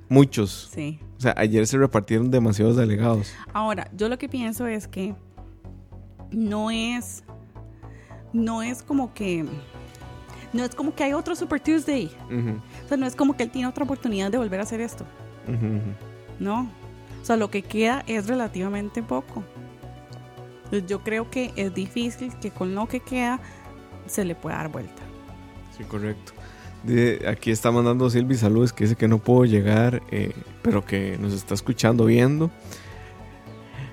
muchos. 0.09 0.69
Sí. 0.73 0.99
O 1.17 1.21
sea, 1.21 1.33
ayer 1.37 1.65
se 1.67 1.77
repartieron 1.77 2.31
demasiados 2.31 2.75
delegados. 2.75 3.31
Ahora, 3.53 3.87
yo 3.95 4.09
lo 4.09 4.17
que 4.17 4.27
pienso 4.27 4.65
es 4.67 4.87
que 4.87 5.13
no 6.31 6.71
es. 6.71 7.23
No 8.33 8.63
es 8.63 8.81
como 8.81 9.13
que. 9.13 9.45
No 10.53 10.63
es 10.63 10.73
como 10.75 10.95
que 10.95 11.03
hay 11.03 11.13
otro 11.13 11.35
Super 11.35 11.59
Tuesday. 11.59 12.09
O 12.85 12.87
sea, 12.87 12.97
no 12.97 13.05
es 13.05 13.15
como 13.15 13.35
que 13.35 13.43
él 13.43 13.49
tiene 13.51 13.67
otra 13.67 13.83
oportunidad 13.83 14.31
de 14.31 14.37
volver 14.37 14.59
a 14.59 14.63
hacer 14.63 14.81
esto. 14.81 15.05
No. 16.39 16.69
O 17.21 17.25
sea, 17.25 17.37
lo 17.37 17.49
que 17.49 17.61
queda 17.63 18.03
es 18.07 18.27
relativamente 18.27 19.01
poco. 19.03 19.43
Entonces, 20.65 20.89
yo 20.89 20.99
creo 21.03 21.29
que 21.29 21.51
es 21.55 21.73
difícil 21.73 22.33
que 22.39 22.51
con 22.51 22.73
lo 22.75 22.87
que 22.87 22.99
queda 22.99 23.39
se 24.07 24.25
le 24.25 24.35
pueda 24.35 24.57
dar 24.57 24.71
vuelta. 24.71 25.01
Sí, 25.77 25.83
correcto. 25.83 26.33
De- 26.83 27.25
aquí 27.27 27.49
está 27.51 27.71
mandando 27.71 28.09
Silvi 28.09 28.35
saludos 28.35 28.71
que 28.71 28.83
dice 28.83 28.95
que 28.95 29.07
no 29.07 29.17
puedo 29.17 29.45
llegar, 29.45 30.03
eh, 30.11 30.33
pero 30.61 30.85
que 30.85 31.17
nos 31.19 31.33
está 31.33 31.53
escuchando, 31.55 32.05
viendo. 32.05 32.51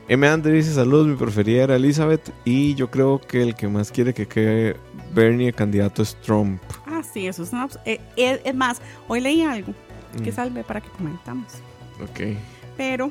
M. 0.08 0.28
Andre 0.28 0.52
dice 0.52 0.74
saludos, 0.74 1.06
mi 1.06 1.16
preferida 1.16 1.62
era 1.62 1.76
Elizabeth 1.76 2.30
y 2.44 2.74
yo 2.74 2.90
creo 2.90 3.18
que 3.20 3.42
el 3.42 3.54
que 3.54 3.68
más 3.68 3.90
quiere 3.90 4.12
que 4.12 4.26
quede 4.26 4.76
Bernie 5.14 5.48
el 5.48 5.54
candidato 5.54 6.02
es 6.02 6.16
Trump. 6.22 6.60
Ah, 6.86 7.02
sí, 7.02 7.26
eso 7.26 7.42
es 7.42 7.52
una. 7.52 7.68
eh, 7.84 8.00
eh, 8.16 8.40
es 8.44 8.54
más, 8.54 8.80
hoy 9.08 9.20
leí 9.20 9.42
algo 9.42 9.72
que 10.22 10.30
Mm, 10.30 10.34
salve 10.34 10.64
para 10.64 10.80
que 10.80 10.88
comentamos. 10.90 11.46
ok. 12.02 12.36
Pero 12.76 13.10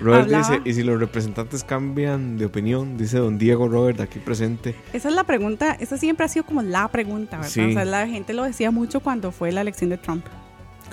Robert 0.00 0.24
Hablaba- 0.24 0.48
dice, 0.50 0.62
¿y 0.64 0.74
si 0.74 0.82
los 0.82 0.98
representantes 1.00 1.64
cambian 1.64 2.36
de 2.38 2.44
opinión? 2.46 2.96
Dice 2.98 3.18
don 3.18 3.38
Diego 3.38 3.68
Robert 3.68 4.00
aquí 4.00 4.18
presente. 4.18 4.74
esa 4.92 5.08
es 5.08 5.14
la 5.14 5.24
pregunta, 5.24 5.72
esa 5.80 5.96
siempre 5.96 6.24
ha 6.26 6.28
sido 6.28 6.44
como 6.44 6.62
la 6.62 6.88
pregunta, 6.88 7.36
¿verdad? 7.38 7.50
Sí. 7.50 7.60
O 7.62 7.72
sea, 7.72 7.84
la 7.84 8.06
gente 8.06 8.34
lo 8.34 8.44
decía 8.44 8.70
mucho 8.70 9.00
cuando 9.00 9.32
fue 9.32 9.52
la 9.52 9.60
elección 9.62 9.90
de 9.90 9.96
Trump. 9.98 10.24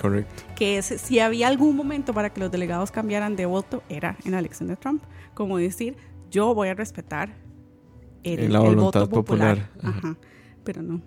Correcto. 0.00 0.42
Que 0.56 0.78
es, 0.78 0.86
si 0.86 1.20
había 1.20 1.48
algún 1.48 1.76
momento 1.76 2.12
para 2.14 2.30
que 2.30 2.40
los 2.40 2.50
delegados 2.50 2.90
cambiaran 2.90 3.36
de 3.36 3.46
voto, 3.46 3.82
era 3.88 4.16
en 4.24 4.32
la 4.32 4.38
elección 4.38 4.68
de 4.68 4.76
Trump. 4.76 5.02
Como 5.34 5.56
decir, 5.58 5.96
yo 6.30 6.54
voy 6.54 6.68
a 6.68 6.74
respetar 6.74 7.34
el, 8.22 8.40
En 8.40 8.52
la 8.52 8.64
el 8.64 8.76
voto 8.76 9.08
popular. 9.08 9.68
popular. 9.70 9.70
Ajá. 9.82 9.98
Ajá. 9.98 10.16
Pero 10.64 10.82
no. 10.82 11.00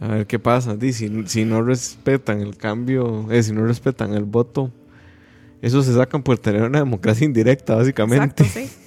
A 0.00 0.08
ver 0.08 0.26
qué 0.26 0.38
pasa. 0.38 0.76
Si, 0.80 1.26
si 1.26 1.44
no 1.44 1.62
respetan 1.62 2.40
el 2.40 2.56
cambio, 2.56 3.30
eh, 3.30 3.42
si 3.42 3.52
no 3.52 3.66
respetan 3.66 4.14
el 4.14 4.24
voto, 4.24 4.70
eso 5.60 5.82
se 5.82 5.94
sacan 5.94 6.22
por 6.22 6.38
tener 6.38 6.62
una 6.62 6.80
democracia 6.80 7.24
indirecta, 7.24 7.76
básicamente. 7.76 8.42
Exacto, 8.42 8.70
sí. 8.72 8.78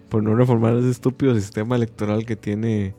Por 0.08 0.22
no 0.22 0.34
reformar 0.34 0.74
ese 0.74 0.90
estúpido 0.90 1.34
sistema 1.34 1.76
electoral 1.76 2.26
que 2.26 2.34
tiene 2.34 2.94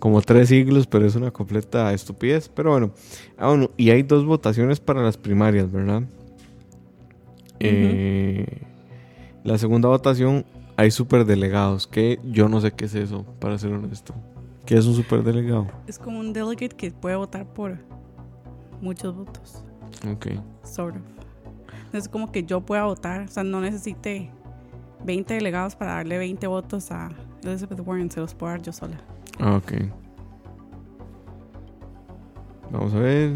como 0.00 0.20
tres 0.22 0.48
siglos, 0.48 0.86
pero 0.86 1.06
es 1.06 1.14
una 1.14 1.30
completa 1.30 1.92
estupidez. 1.92 2.48
Pero 2.48 2.70
bueno, 2.70 2.92
ah, 3.36 3.48
bueno, 3.48 3.70
y 3.76 3.90
hay 3.90 4.02
dos 4.02 4.24
votaciones 4.24 4.80
para 4.80 5.02
las 5.02 5.16
primarias, 5.16 5.70
¿verdad? 5.70 6.02
Eh, 7.60 8.62
la 9.44 9.58
segunda 9.58 9.88
votación 9.88 10.44
hay 10.76 10.90
superdelegados, 10.90 11.86
que 11.86 12.18
yo 12.24 12.48
no 12.48 12.60
sé 12.60 12.72
qué 12.72 12.86
es 12.86 12.94
eso, 12.94 13.24
para 13.38 13.58
ser 13.58 13.72
honesto. 13.72 14.14
¿Qué 14.66 14.78
es 14.78 14.86
un 14.86 14.94
superdelegado? 14.94 15.66
Es 15.86 15.98
como 15.98 16.18
un 16.18 16.32
delegate 16.32 16.70
que 16.70 16.90
puede 16.90 17.16
votar 17.16 17.46
por 17.46 17.78
muchos 18.80 19.14
votos. 19.14 19.62
Ok. 20.10 20.28
Sort 20.62 20.96
of. 20.96 21.02
No 21.92 21.98
es 21.98 22.08
como 22.08 22.32
que 22.32 22.44
yo 22.44 22.60
pueda 22.60 22.84
votar, 22.84 23.22
o 23.22 23.28
sea, 23.28 23.44
no 23.44 23.60
necesite 23.60 24.30
20 25.04 25.34
delegados 25.34 25.76
para 25.76 25.92
darle 25.94 26.18
20 26.18 26.46
votos 26.46 26.90
a 26.90 27.10
Elizabeth 27.42 27.80
Warren, 27.84 28.10
se 28.10 28.20
los 28.20 28.34
puedo 28.34 28.52
dar 28.52 28.62
yo 28.62 28.72
sola. 28.72 28.96
Ah, 29.38 29.56
ok. 29.56 29.72
Vamos 32.70 32.94
a 32.94 32.98
ver. 32.98 33.32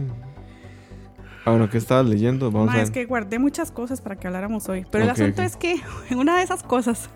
Ah, 1.45 1.51
bueno, 1.51 1.69
¿qué 1.71 1.79
estabas 1.79 2.07
leyendo? 2.07 2.51
Vamos 2.51 2.67
Ma, 2.67 2.73
a 2.73 2.77
ver. 2.77 2.85
es 2.85 2.91
que 2.91 3.05
guardé 3.05 3.39
muchas 3.39 3.71
cosas 3.71 4.01
para 4.01 4.17
que 4.17 4.27
habláramos 4.27 4.69
hoy. 4.69 4.87
Pero 4.91 5.05
el 5.05 5.11
asunto 5.11 5.43
es 5.43 5.57
que 5.57 5.77
una 6.17 6.39
de 6.39 6.43
esas 6.43 6.63
cosas 6.63 7.11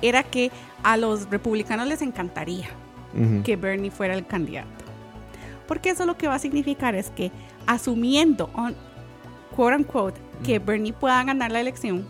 era 0.00 0.22
que 0.24 0.50
a 0.82 0.96
los 0.96 1.30
republicanos 1.30 1.86
les 1.86 2.02
encantaría 2.02 2.68
Que 3.44 3.56
Bernie 3.56 3.90
fuera 3.90 4.14
el 4.14 4.26
candidato. 4.26 4.68
Porque 5.68 5.90
eso 5.90 6.06
lo 6.06 6.16
que 6.16 6.28
va 6.28 6.36
a 6.36 6.38
significar 6.38 6.94
es 6.94 7.10
que 7.10 7.30
asumiendo, 7.66 8.50
on, 8.54 8.74
quote 9.54 9.76
unquote, 9.76 10.20
que 10.44 10.58
Bernie 10.58 10.92
pueda 10.92 11.22
ganar 11.24 11.52
la 11.52 11.60
elección, 11.60 12.06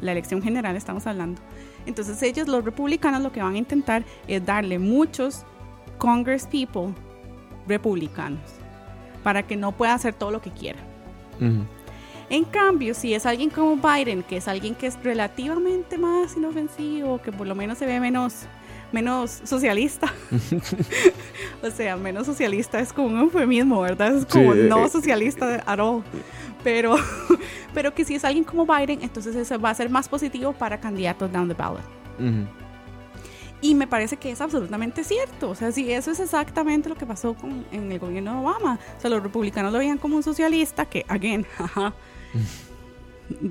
la 0.00 0.12
elección 0.12 0.42
general 0.42 0.76
estamos 0.76 1.06
hablando, 1.06 1.40
entonces 1.86 2.22
ellos, 2.22 2.48
los 2.48 2.64
republicanos, 2.64 3.22
lo 3.22 3.32
que 3.32 3.42
van 3.42 3.54
a 3.54 3.58
intentar 3.58 4.04
es 4.26 4.44
darle 4.44 4.78
muchos 4.78 5.44
Congress 5.96 6.46
people 6.46 6.94
republicanos 7.66 8.40
para 9.22 9.42
que 9.42 9.56
no 9.56 9.72
pueda 9.72 9.94
hacer 9.94 10.14
todo 10.14 10.30
lo 10.30 10.40
que 10.40 10.50
quiera. 10.50 10.78
En 12.30 12.44
cambio, 12.44 12.92
si 12.94 13.14
es 13.14 13.24
alguien 13.24 13.48
como 13.48 13.76
Biden, 13.76 14.22
que 14.22 14.36
es 14.36 14.48
alguien 14.48 14.74
que 14.74 14.86
es 14.86 15.02
relativamente 15.02 15.96
más 15.96 16.36
inofensivo, 16.36 17.22
que 17.22 17.32
por 17.32 17.46
lo 17.46 17.54
menos 17.54 17.78
se 17.78 17.86
ve 17.86 18.00
menos, 18.00 18.42
menos 18.92 19.40
socialista, 19.44 20.12
o 21.62 21.70
sea, 21.70 21.96
menos 21.96 22.26
socialista 22.26 22.80
es 22.80 22.92
como 22.92 23.08
un 23.08 23.18
eufemismo, 23.18 23.80
¿verdad? 23.80 24.16
Es 24.16 24.26
como 24.26 24.52
Sí, 24.52 24.60
eh, 24.60 24.66
no 24.68 24.86
eh, 24.86 24.88
socialista 24.88 25.62
at 25.66 25.78
all. 25.78 26.02
Pero, 26.64 26.96
pero 27.74 27.94
que 27.94 28.04
si 28.04 28.14
es 28.14 28.24
alguien 28.24 28.44
como 28.44 28.66
Biden, 28.66 29.02
entonces 29.02 29.34
eso 29.36 29.58
va 29.58 29.70
a 29.70 29.74
ser 29.74 29.90
más 29.90 30.08
positivo 30.08 30.52
para 30.52 30.80
candidatos 30.80 31.30
down 31.32 31.48
the 31.48 31.54
ballot. 31.54 31.82
Y 33.60 33.74
me 33.74 33.86
parece 33.86 34.16
que 34.16 34.30
es 34.30 34.40
absolutamente 34.40 35.02
cierto. 35.02 35.50
O 35.50 35.54
sea, 35.54 35.72
sí, 35.72 35.90
eso 35.92 36.10
es 36.10 36.20
exactamente 36.20 36.88
lo 36.88 36.94
que 36.96 37.06
pasó 37.06 37.34
con, 37.34 37.64
en 37.72 37.90
el 37.90 37.98
gobierno 37.98 38.32
de 38.32 38.38
Obama. 38.38 38.78
O 38.96 39.00
sea, 39.00 39.10
los 39.10 39.22
republicanos 39.22 39.72
lo 39.72 39.78
veían 39.78 39.98
como 39.98 40.16
un 40.16 40.22
socialista, 40.22 40.86
que, 40.86 41.04
again, 41.08 41.44
jaja. 41.56 41.92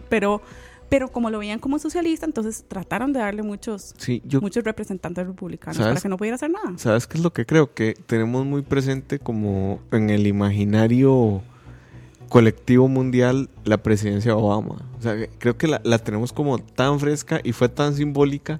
pero, 0.10 0.41
pero 0.89 1.10
como 1.10 1.30
lo 1.30 1.39
veían 1.39 1.60
como 1.60 1.76
un 1.76 1.80
socialista, 1.80 2.26
entonces 2.26 2.65
trataron 2.67 3.13
de 3.13 3.19
darle 3.19 3.43
muchos, 3.43 3.93
Sí, 3.97 4.21
yo 4.26 4.41
muchos 4.41 4.63
representantes 4.63 5.26
republicanos 5.28 5.78
para 5.78 6.00
que 6.00 6.10
no 6.10 6.17
pudiera 6.17 6.36
hacer 6.36 6.52
nada. 6.52 6.78
¿Sabes 6.78 7.08
qué 7.08 7.17
es 7.17 7.23
lo 7.23 7.34
que 7.34 7.45
creo? 7.45 7.73
Que 7.73 7.95
tenemos 8.06 8.45
muy 8.45 8.62
presente 8.62 9.19
como 9.19 9.80
en 9.91 10.10
el 10.10 10.28
imaginario 10.28 11.41
colectivo 12.30 12.88
mundial 12.88 13.50
la 13.63 13.78
presidencia 13.78 14.32
de 14.32 14.38
Obama. 14.38 14.78
O 14.97 15.02
sea, 15.02 15.15
creo 15.39 15.58
que 15.58 15.67
la, 15.67 15.82
la 15.84 16.00
tenemos 16.00 16.34
como 16.34 16.60
tan 16.60 17.00
fresca 17.00 17.39
y 17.43 17.54
fue 17.54 17.69
tan 17.69 17.95
simbólica 17.95 18.60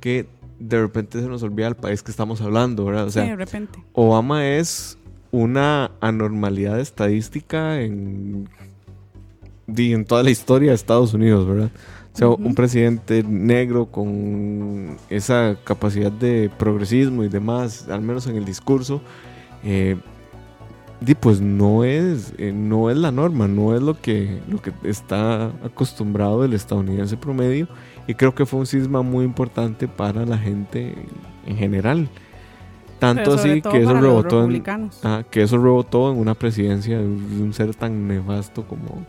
que 0.00 0.26
de 0.58 0.80
repente 0.80 1.20
se 1.20 1.28
nos 1.28 1.42
olvida 1.42 1.68
el 1.68 1.76
país 1.76 2.02
que 2.02 2.10
estamos 2.10 2.40
hablando, 2.40 2.84
¿verdad? 2.84 3.06
O 3.06 3.10
sea, 3.10 3.24
sí, 3.24 3.30
de 3.30 3.36
repente. 3.36 3.82
Obama 3.92 4.46
es 4.46 4.98
una 5.32 5.90
anormalidad 6.00 6.78
estadística 6.78 7.80
en, 7.80 8.48
di, 9.72 9.92
en 9.92 10.04
toda 10.04 10.22
la 10.22 10.30
historia 10.30 10.70
de 10.70 10.74
Estados 10.74 11.14
Unidos, 11.14 11.46
¿verdad? 11.46 11.70
O 12.14 12.18
sea, 12.18 12.28
un 12.28 12.54
presidente 12.54 13.22
negro 13.22 13.86
con 13.86 14.98
esa 15.08 15.56
capacidad 15.64 16.12
de 16.12 16.50
progresismo 16.58 17.24
y 17.24 17.28
demás, 17.28 17.88
al 17.88 18.02
menos 18.02 18.26
en 18.26 18.36
el 18.36 18.44
discurso, 18.44 19.00
eh, 19.64 19.96
di, 21.00 21.14
pues 21.14 21.40
no 21.40 21.84
es, 21.84 22.34
eh, 22.36 22.52
no 22.52 22.90
es 22.90 22.98
la 22.98 23.10
norma, 23.10 23.48
no 23.48 23.74
es 23.74 23.82
lo 23.82 23.98
que, 23.98 24.40
lo 24.46 24.60
que 24.60 24.72
está 24.84 25.46
acostumbrado 25.64 26.44
el 26.44 26.52
estadounidense 26.52 27.16
promedio. 27.16 27.66
Y 28.06 28.14
creo 28.14 28.34
que 28.34 28.44
fue 28.44 28.60
un 28.60 28.66
cisma 28.66 29.00
muy 29.00 29.24
importante 29.24 29.88
para 29.88 30.26
la 30.26 30.36
gente 30.36 30.94
en 31.46 31.56
general. 31.56 32.08
Tanto 32.98 33.34
así 33.34 33.62
que 33.62 33.82
eso 33.82 33.94
rebotó 33.94 34.44
en, 34.44 34.62
ah, 35.02 35.24
que 35.28 35.42
eso 35.42 35.56
rebotó 35.56 36.12
en 36.12 36.18
una 36.18 36.34
presidencia 36.34 36.98
de 36.98 37.04
un 37.04 37.52
ser 37.52 37.74
tan 37.74 38.06
nefasto 38.06 38.64
como. 38.64 39.04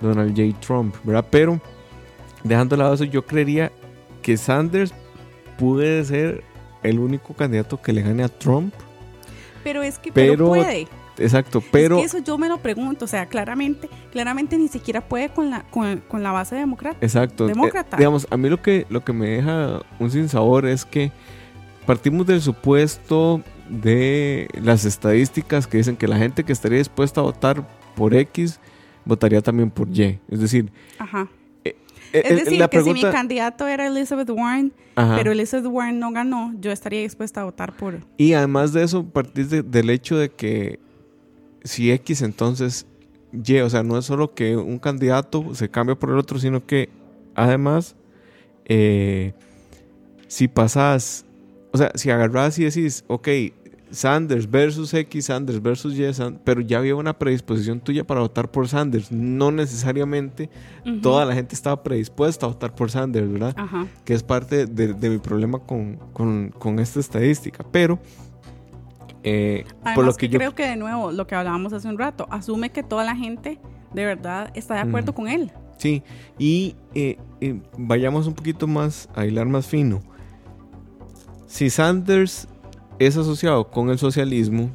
Donald 0.00 0.30
J. 0.36 0.58
Trump, 0.60 0.94
¿verdad? 1.04 1.26
Pero 1.30 1.60
dejando 2.44 2.76
de 2.76 2.82
lado 2.82 2.94
eso, 2.94 3.04
yo 3.04 3.24
creería 3.26 3.72
que 4.22 4.36
Sanders 4.36 4.92
puede 5.58 6.04
ser 6.04 6.44
el 6.82 6.98
único 6.98 7.34
candidato 7.34 7.80
que 7.80 7.92
le 7.92 8.02
gane 8.02 8.22
a 8.22 8.28
Trump. 8.28 8.74
Pero 9.64 9.82
es 9.82 9.98
que 9.98 10.12
pero 10.12 10.32
Pero- 10.32 10.48
puede. 10.48 10.88
Exacto, 11.18 11.62
pero 11.72 11.96
Es 11.96 12.12
que 12.12 12.18
eso 12.18 12.26
yo 12.26 12.36
me 12.36 12.46
lo 12.46 12.58
pregunto. 12.58 13.06
O 13.06 13.08
sea, 13.08 13.24
claramente, 13.24 13.88
claramente 14.12 14.58
ni 14.58 14.68
siquiera 14.68 15.00
puede 15.00 15.30
con 15.30 15.48
la, 15.48 15.62
con, 15.70 16.02
con 16.08 16.22
la 16.22 16.30
base 16.30 16.56
democrática. 16.56 17.04
Exacto. 17.04 17.46
Demócrata. 17.46 17.96
Eh, 17.96 18.00
digamos, 18.00 18.26
a 18.30 18.36
mí 18.36 18.50
lo 18.50 18.60
que, 18.60 18.86
lo 18.90 19.02
que 19.02 19.14
me 19.14 19.28
deja 19.30 19.80
un 19.98 20.10
sinsabor 20.10 20.66
es 20.66 20.84
que 20.84 21.12
partimos 21.86 22.26
del 22.26 22.42
supuesto 22.42 23.40
de 23.70 24.48
las 24.62 24.84
estadísticas 24.84 25.66
que 25.66 25.78
dicen 25.78 25.96
que 25.96 26.06
la 26.06 26.18
gente 26.18 26.44
que 26.44 26.52
estaría 26.52 26.78
dispuesta 26.78 27.22
a 27.22 27.24
votar 27.24 27.66
por 27.94 28.14
X 28.14 28.60
votaría 29.06 29.40
también 29.40 29.70
por 29.70 29.88
Y. 29.88 30.18
Es 30.28 30.40
decir, 30.40 30.70
Ajá. 30.98 31.28
eh, 31.64 31.74
Es 32.12 32.30
eh, 32.30 32.34
decir, 32.34 32.58
la 32.58 32.68
que 32.68 32.82
si 32.82 32.84
mi 32.92 33.00
pregunta... 33.00 33.10
candidato 33.16 33.66
era 33.66 33.86
Elizabeth 33.86 34.28
Warren, 34.28 34.72
Ajá. 34.96 35.16
pero 35.16 35.32
Elizabeth 35.32 35.66
Warren 35.66 35.98
no 35.98 36.10
ganó, 36.12 36.52
yo 36.60 36.70
estaría 36.72 37.00
dispuesta 37.00 37.40
a 37.40 37.44
votar 37.44 37.74
por... 37.76 38.00
Y 38.18 38.34
además 38.34 38.72
de 38.74 38.82
eso, 38.82 39.04
partís 39.06 39.48
de- 39.50 39.62
del 39.62 39.88
hecho 39.90 40.16
de 40.18 40.28
que 40.30 40.78
si 41.64 41.90
X 41.90 42.20
entonces 42.22 42.86
Y, 43.32 43.58
o 43.60 43.68
sea, 43.70 43.82
no 43.82 43.98
es 43.98 44.04
solo 44.04 44.34
que 44.34 44.56
un 44.56 44.78
candidato 44.78 45.54
se 45.54 45.68
cambia 45.68 45.94
por 45.96 46.10
el 46.10 46.18
otro, 46.18 46.38
sino 46.38 46.64
que 46.66 46.88
además, 47.34 47.96
eh, 48.66 49.32
si 50.28 50.48
pasas, 50.48 51.24
o 51.72 51.78
sea, 51.78 51.90
si 51.94 52.10
agarras 52.10 52.58
y 52.58 52.64
decís, 52.64 53.04
ok, 53.08 53.28
Sanders 53.90 54.50
versus 54.50 54.92
X, 54.92 55.26
Sanders 55.26 55.62
versus 55.62 55.94
Y, 55.98 56.04
pero 56.44 56.60
ya 56.60 56.78
había 56.78 56.96
una 56.96 57.16
predisposición 57.18 57.80
tuya 57.80 58.04
para 58.04 58.20
votar 58.20 58.50
por 58.50 58.66
Sanders, 58.68 59.12
no 59.12 59.50
necesariamente 59.50 60.50
toda 61.02 61.24
la 61.24 61.34
gente 61.34 61.54
estaba 61.54 61.82
predispuesta 61.82 62.46
a 62.46 62.48
votar 62.48 62.74
por 62.74 62.90
Sanders, 62.90 63.30
¿verdad? 63.30 63.54
Ajá. 63.56 63.86
que 64.04 64.14
es 64.14 64.22
parte 64.22 64.66
de, 64.66 64.92
de 64.94 65.10
mi 65.10 65.18
problema 65.18 65.58
con, 65.60 65.96
con- 66.12 66.50
con 66.58 66.78
esta 66.80 66.98
estadística. 67.00 67.64
Pero, 67.70 67.98
eh, 69.22 69.64
Además, 69.82 69.94
por 69.94 70.04
lo 70.04 70.12
que 70.14 70.26
que 70.26 70.32
yo... 70.32 70.38
creo 70.38 70.54
que 70.54 70.66
de 70.66 70.76
nuevo, 70.76 71.12
lo 71.12 71.26
que 71.26 71.34
hablábamos 71.34 71.72
hace 71.72 71.88
un 71.88 71.98
rato, 71.98 72.26
asume 72.30 72.70
que 72.70 72.82
toda 72.82 73.04
la 73.04 73.16
gente 73.16 73.58
de 73.94 74.04
verdad 74.04 74.50
está 74.54 74.74
de 74.74 74.80
acuerdo 74.80 75.14
con 75.14 75.28
él. 75.28 75.52
Sí, 75.78 76.02
y 76.38 76.74
eh, 76.94 77.18
eh, 77.40 77.60
vayamos 77.76 78.26
un 78.26 78.34
poquito 78.34 78.66
más 78.66 79.08
a 79.14 79.26
hilar 79.26 79.46
más 79.46 79.66
fino. 79.66 80.00
Si 81.46 81.70
Sanders 81.70 82.48
es 82.98 83.16
asociado 83.16 83.68
con 83.68 83.90
el 83.90 83.98
socialismo, 83.98 84.70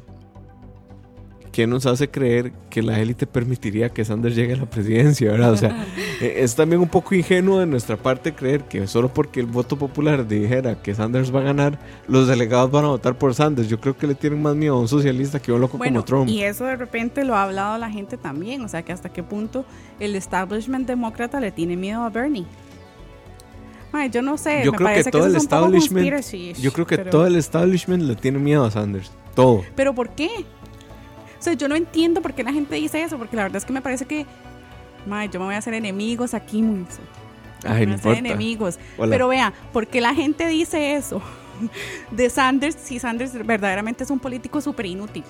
¿qué 1.52 1.66
nos 1.66 1.84
hace 1.86 2.08
creer 2.08 2.52
que 2.70 2.82
la 2.82 2.98
élite 2.98 3.26
permitiría 3.26 3.90
que 3.90 4.04
Sanders 4.04 4.34
llegue 4.34 4.54
a 4.54 4.56
la 4.56 4.70
presidencia, 4.70 5.30
verdad? 5.30 5.52
O 5.52 5.56
sea, 5.56 5.86
eh, 6.20 6.36
es 6.38 6.54
también 6.54 6.80
un 6.80 6.88
poco 6.88 7.14
ingenuo 7.14 7.60
de 7.60 7.66
nuestra 7.66 7.96
parte 7.96 8.32
creer 8.32 8.64
que 8.64 8.86
solo 8.86 9.12
porque 9.12 9.40
el 9.40 9.46
voto 9.46 9.76
popular 9.76 10.26
dijera 10.26 10.80
que 10.82 10.94
Sanders 10.94 11.34
va 11.34 11.40
a 11.40 11.44
ganar, 11.44 11.78
los 12.08 12.26
delegados 12.26 12.70
van 12.70 12.86
a 12.86 12.88
votar 12.88 13.16
por 13.18 13.34
Sanders. 13.34 13.68
Yo 13.68 13.78
creo 13.80 13.96
que 13.96 14.06
le 14.06 14.14
tienen 14.14 14.40
más 14.40 14.56
miedo 14.56 14.74
a 14.76 14.80
un 14.80 14.88
socialista 14.88 15.40
que 15.40 15.52
a 15.52 15.54
un 15.54 15.60
loco 15.60 15.76
Bueno, 15.78 16.00
como 16.00 16.04
Trump. 16.04 16.28
y 16.28 16.42
eso 16.42 16.64
de 16.64 16.76
repente 16.76 17.24
lo 17.24 17.36
ha 17.36 17.42
hablado 17.42 17.76
la 17.78 17.90
gente 17.90 18.16
también, 18.16 18.62
o 18.62 18.68
sea, 18.68 18.82
que 18.82 18.92
hasta 18.92 19.10
qué 19.10 19.22
punto 19.22 19.64
el 20.00 20.16
establishment 20.16 20.86
demócrata 20.86 21.38
le 21.38 21.52
tiene 21.52 21.76
miedo 21.76 22.02
a 22.02 22.08
Bernie. 22.08 22.46
Ay, 23.92 24.08
yo 24.10 24.22
no 24.22 24.38
sé, 24.38 24.62
Yo 24.64 24.72
me 24.72 24.78
creo 24.78 24.88
que 24.88 24.94
parece 24.94 25.10
todo 25.10 25.26
eso 25.26 25.36
el 25.36 25.42
establishment- 25.42 26.54
Yo 26.58 26.72
creo 26.72 26.86
que 26.86 26.96
pero- 26.96 27.10
todo 27.10 27.26
el 27.26 27.36
establishment 27.36 28.02
le 28.04 28.16
tiene 28.16 28.38
miedo 28.38 28.64
a 28.64 28.70
Sanders. 28.70 29.12
Todo. 29.34 29.64
¿Pero 29.76 29.94
por 29.94 30.10
qué? 30.10 30.28
O 31.38 31.42
sea, 31.42 31.52
yo 31.54 31.68
no 31.68 31.74
entiendo 31.74 32.22
por 32.22 32.32
qué 32.34 32.42
la 32.42 32.52
gente 32.52 32.74
dice 32.76 33.02
eso, 33.02 33.18
porque 33.18 33.36
la 33.36 33.42
verdad 33.42 33.56
es 33.58 33.64
que 33.64 33.72
me 33.72 33.82
parece 33.82 34.04
que, 34.06 34.24
Mae, 35.06 35.28
yo 35.28 35.40
me 35.40 35.46
voy 35.46 35.54
a 35.54 35.58
hacer 35.58 35.74
enemigos 35.74 36.32
aquí, 36.34 36.62
Moiso. 36.62 37.00
Ay, 37.64 37.86
me 37.86 37.96
no 37.96 38.02
voy 38.02 38.10
a 38.10 38.12
hacer 38.14 38.26
enemigos. 38.26 38.78
Hola. 38.96 39.10
Pero 39.10 39.28
vea, 39.28 39.52
¿por 39.72 39.86
qué 39.86 40.00
la 40.00 40.14
gente 40.14 40.46
dice 40.46 40.94
eso 40.96 41.20
de 42.10 42.30
Sanders 42.30 42.76
si 42.82 42.98
Sanders 42.98 43.32
verdaderamente 43.46 44.04
es 44.04 44.10
un 44.10 44.18
político 44.20 44.60
súper 44.60 44.86
inútil? 44.86 45.24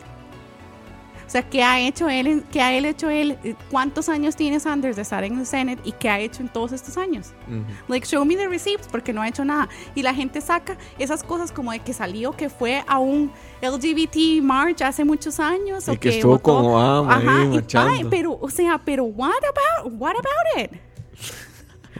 O 1.32 1.36
sea, 1.40 1.48
¿qué 1.48 1.62
ha 1.62 1.80
hecho 1.80 2.10
él? 2.10 2.44
¿Qué 2.52 2.60
ha 2.60 2.76
él 2.76 2.84
hecho 2.84 3.08
él? 3.08 3.38
¿Cuántos 3.70 4.10
años 4.10 4.36
tiene 4.36 4.60
Sanders 4.60 4.96
de 4.96 5.00
estar 5.00 5.24
en 5.24 5.38
el 5.38 5.46
Senate 5.46 5.80
y 5.82 5.92
qué 5.92 6.10
ha 6.10 6.20
hecho 6.20 6.42
en 6.42 6.50
todos 6.50 6.72
estos 6.72 6.98
años? 6.98 7.32
Ujú. 7.48 7.64
Like, 7.88 8.06
show 8.06 8.22
me 8.26 8.36
the 8.36 8.48
receipts, 8.48 8.86
porque 8.86 9.14
no 9.14 9.22
ha 9.22 9.28
hecho 9.28 9.42
nada. 9.42 9.66
Y 9.94 10.02
la 10.02 10.12
gente 10.12 10.42
saca 10.42 10.76
esas 10.98 11.24
cosas 11.24 11.50
como 11.50 11.72
de 11.72 11.78
que 11.78 11.94
salió, 11.94 12.32
que 12.32 12.50
fue 12.50 12.84
a 12.86 12.98
un 12.98 13.32
LGBT 13.62 14.42
march 14.42 14.82
hace 14.82 15.06
muchos 15.06 15.40
años. 15.40 15.88
Y 15.88 15.92
o 15.92 15.98
que 15.98 16.10
estuvo 16.10 16.32
votó- 16.32 16.42
con 16.42 16.66
Obama 16.66 17.16
ahí 17.16 17.26
Ajá, 17.26 17.44
y, 17.46 17.76
ay, 17.78 18.06
pero, 18.10 18.36
o 18.38 18.50
sea, 18.50 18.76
pero 18.84 19.04
what 19.04 19.32
about, 19.42 19.98
what 19.98 20.12
about 20.16 20.64
it? 20.70 20.78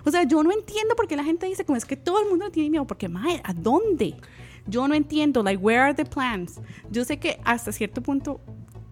O 0.04 0.10
sea, 0.10 0.24
yo 0.24 0.42
no 0.42 0.52
entiendo 0.52 0.94
por 0.94 1.08
qué 1.08 1.16
la 1.16 1.24
gente 1.24 1.46
dice 1.46 1.64
como 1.64 1.78
es 1.78 1.86
que 1.86 1.96
todo 1.96 2.22
el 2.22 2.28
mundo 2.28 2.50
tiene 2.50 2.68
miedo, 2.68 2.86
porque, 2.86 3.08
mae, 3.08 3.40
¿a 3.44 3.54
dónde? 3.54 4.14
Yo 4.66 4.86
no 4.86 4.94
entiendo, 4.94 5.42
like, 5.42 5.56
where 5.56 5.80
are 5.80 5.94
the 5.94 6.04
plans? 6.04 6.60
Yo 6.90 7.02
sé 7.06 7.18
que 7.18 7.40
hasta 7.46 7.72
cierto 7.72 8.02
punto 8.02 8.38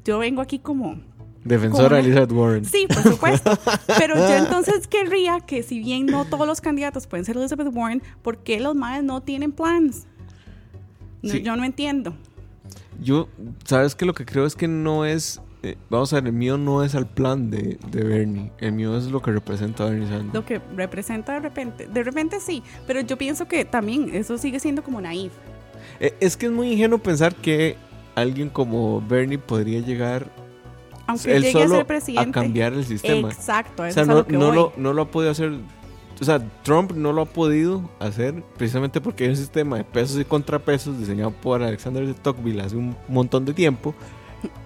yo 0.04 0.18
vengo 0.18 0.40
aquí 0.40 0.58
como 0.58 0.98
Defensora 1.44 1.88
¿Cómo? 1.88 2.00
Elizabeth 2.00 2.32
Warren. 2.32 2.64
Sí, 2.64 2.86
por 2.86 3.02
supuesto. 3.02 3.58
Pero 3.98 4.16
yo 4.16 4.34
entonces 4.34 4.86
querría 4.86 5.40
que 5.40 5.62
si 5.62 5.78
bien 5.80 6.06
no 6.06 6.26
todos 6.26 6.46
los 6.46 6.60
candidatos 6.60 7.06
pueden 7.06 7.24
ser 7.24 7.36
Elizabeth 7.36 7.68
Warren, 7.72 8.02
¿por 8.22 8.38
qué 8.38 8.60
los 8.60 8.74
madres 8.74 9.04
no 9.04 9.22
tienen 9.22 9.52
plans? 9.52 10.06
No, 11.22 11.32
Sí. 11.32 11.42
Yo 11.42 11.56
no 11.56 11.64
entiendo. 11.64 12.14
Yo, 13.00 13.28
¿sabes 13.64 13.94
que 13.94 14.04
Lo 14.04 14.14
que 14.14 14.26
creo 14.26 14.46
es 14.46 14.54
que 14.54 14.68
no 14.68 15.04
es 15.04 15.40
eh, 15.62 15.76
vamos 15.90 16.10
a 16.14 16.16
ver, 16.16 16.28
el 16.28 16.32
mío 16.32 16.56
no 16.56 16.82
es 16.82 16.94
el 16.94 17.04
plan 17.04 17.50
de, 17.50 17.78
de, 17.90 18.02
Bernie, 18.02 18.50
el 18.58 18.72
mío 18.72 18.96
es 18.96 19.06
lo 19.06 19.20
que 19.20 19.30
representa 19.30 19.84
Bernie 19.84 20.08
Sanders. 20.08 20.32
Lo 20.32 20.46
que 20.46 20.58
representa 20.74 21.34
de 21.34 21.40
repente, 21.40 21.86
de 21.86 22.02
repente 22.02 22.40
sí, 22.40 22.62
pero 22.86 23.00
yo 23.02 23.18
pienso 23.18 23.46
que 23.46 23.66
también 23.66 24.08
eso 24.14 24.38
sigue 24.38 24.58
siendo 24.58 24.82
como 24.82 25.02
naif. 25.02 25.32
Eh, 25.98 26.14
es 26.18 26.38
que 26.38 26.46
es 26.46 26.52
muy 26.52 26.72
ingenuo 26.72 26.98
pensar 26.98 27.34
que 27.34 27.76
alguien 28.20 28.48
como 28.48 29.00
Bernie 29.00 29.38
podría 29.38 29.80
llegar 29.80 30.30
aunque 31.10 31.36
él 31.36 31.44
solo 31.52 31.74
a 31.74 31.78
ser 31.78 31.86
presidente. 31.86 32.30
A 32.30 32.32
cambiar 32.32 32.72
el 32.72 32.84
sistema. 32.84 33.28
Exacto, 33.28 33.84
eso 33.84 34.00
o 34.00 34.04
sea, 34.04 34.14
no, 34.14 34.24
no, 34.28 34.52
lo, 34.52 34.72
no 34.76 34.92
lo 34.92 35.02
ha 35.02 35.10
podido 35.10 35.30
hacer. 35.30 35.52
O 36.20 36.24
sea, 36.24 36.40
Trump 36.62 36.92
no 36.92 37.12
lo 37.12 37.22
ha 37.22 37.26
podido 37.26 37.90
hacer 37.98 38.42
precisamente 38.56 39.00
porque 39.00 39.24
hay 39.24 39.30
un 39.30 39.36
sistema 39.36 39.78
de 39.78 39.84
pesos 39.84 40.20
y 40.20 40.24
contrapesos 40.24 40.98
diseñado 40.98 41.30
por 41.30 41.62
Alexander 41.62 42.06
de 42.06 42.14
Tocqueville 42.14 42.60
hace 42.60 42.76
un 42.76 42.94
montón 43.08 43.44
de 43.44 43.54
tiempo, 43.54 43.94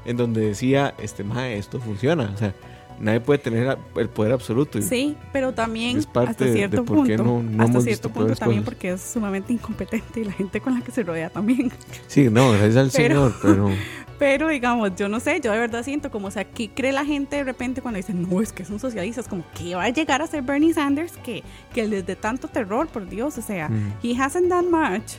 en 0.05 0.17
donde 0.17 0.41
decía, 0.43 0.95
este 0.99 1.25
esto 1.57 1.81
funciona. 1.81 2.31
O 2.35 2.37
sea, 2.37 2.55
nadie 3.01 3.21
puede 3.21 3.39
tener 3.39 3.79
el 3.97 4.09
poder 4.09 4.33
absoluto. 4.33 4.81
Sí, 4.83 5.17
pero 5.33 5.53
también 5.53 5.99
hasta 5.99 6.35
cierto 6.35 6.85
punto, 6.85 7.43
hasta 7.59 7.81
cierto 7.81 8.09
punto 8.11 8.35
también 8.35 8.65
porque 8.65 8.93
es 8.93 9.01
sumamente 9.01 9.53
incompetente 9.53 10.21
y 10.21 10.25
la 10.25 10.33
gente 10.33 10.61
con 10.61 10.75
la 10.75 10.85
que 10.85 10.93
se 10.93 11.03
rodea 11.03 11.31
también. 11.31 11.73
Sí, 12.07 12.29
no, 12.31 12.51
gracias 12.53 12.77
al 12.77 12.91
Señor, 12.91 13.35
pero... 13.41 13.71
Pero 14.19 14.49
digamos, 14.49 14.95
yo 14.97 15.09
no 15.09 15.19
sé, 15.19 15.41
yo 15.41 15.51
de 15.53 15.59
verdad 15.59 15.83
siento 15.83 16.11
como, 16.11 16.29
o 16.29 16.31
sea, 16.31 16.45
¿qué 16.45 16.71
cree 16.71 16.93
la 16.93 17.05
gente 17.05 17.37
de 17.37 17.45
repente 17.45 17.83
cuando 17.83 17.97
dicen, 17.97 18.27
no, 18.29 18.41
es 18.41 18.53
que 18.53 18.65
son 18.65 18.79
socialistas? 18.79 19.27
Como, 19.27 19.45
¿qué 19.59 19.75
va 19.75 19.85
a 19.85 19.91
llegar 19.91 20.23
a 20.23 20.27
ser 20.27 20.43
Bernie 20.43 20.73
Sanders 20.73 21.13
que, 21.25 21.43
que 21.75 21.87
les 21.87 22.07
dé 22.07 22.15
tanto 22.15 22.49
terror, 22.49 22.87
por 22.87 23.09
Dios? 23.09 23.37
O 23.39 23.43
sea, 23.43 23.69
he 24.03 24.15
hasn't 24.17 24.49
done 24.49 24.71
much. 24.71 25.15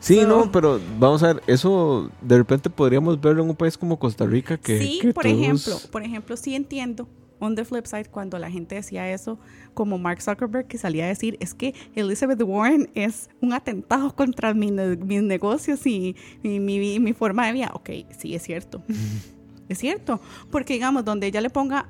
Sí, 0.00 0.22
no, 0.26 0.50
pero 0.50 0.80
vamos 0.98 1.22
a 1.22 1.34
ver, 1.34 1.42
eso 1.46 2.10
de 2.22 2.38
repente 2.38 2.70
podríamos 2.70 3.20
verlo 3.20 3.42
en 3.42 3.50
un 3.50 3.56
país 3.56 3.76
como 3.76 3.98
Costa 3.98 4.26
Rica 4.26 4.56
que... 4.56 4.78
Sí, 4.80 5.00
por 5.14 5.26
ejemplo, 5.26 5.78
por 5.92 6.02
ejemplo, 6.02 6.36
sí 6.36 6.54
entiendo 6.54 7.06
on 7.40 7.54
the 7.56 7.64
flip 7.64 7.86
side, 7.86 8.06
cuando 8.10 8.38
la 8.38 8.50
gente 8.50 8.76
decía 8.76 9.10
eso, 9.10 9.38
como 9.74 9.98
Mark 9.98 10.22
Zuckerberg, 10.22 10.66
que 10.66 10.78
salía 10.78 11.06
a 11.06 11.08
decir, 11.08 11.36
es 11.40 11.54
que 11.54 11.74
Elizabeth 11.94 12.40
Warren 12.42 12.90
es 12.94 13.28
un 13.40 13.52
atentado 13.52 14.14
contra 14.14 14.54
mis 14.54 14.72
negocios 14.72 15.86
y, 15.86 16.14
mi, 16.42 17.12
forma 17.14 17.46
de 17.46 17.52
vida. 17.52 17.70
Ok, 17.74 17.90
sí, 18.16 18.34
es 18.34 18.42
cierto. 18.42 18.82
es 19.68 19.78
cierto. 19.78 20.20
Porque, 20.50 20.74
digamos, 20.74 21.04
donde 21.04 21.26
ella 21.26 21.40
le 21.40 21.50
ponga 21.50 21.88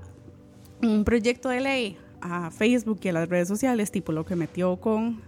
un 0.82 1.04
proyecto 1.04 1.50
de 1.50 1.60
ley 1.60 1.98
a 2.20 2.50
Facebook 2.50 3.00
y 3.02 3.08
a 3.08 3.12
las 3.12 3.28
redes 3.28 3.48
sociales, 3.48 3.90
tipo 3.90 4.12
lo 4.12 4.24
que 4.24 4.36
metió 4.36 4.76
con 4.76 5.20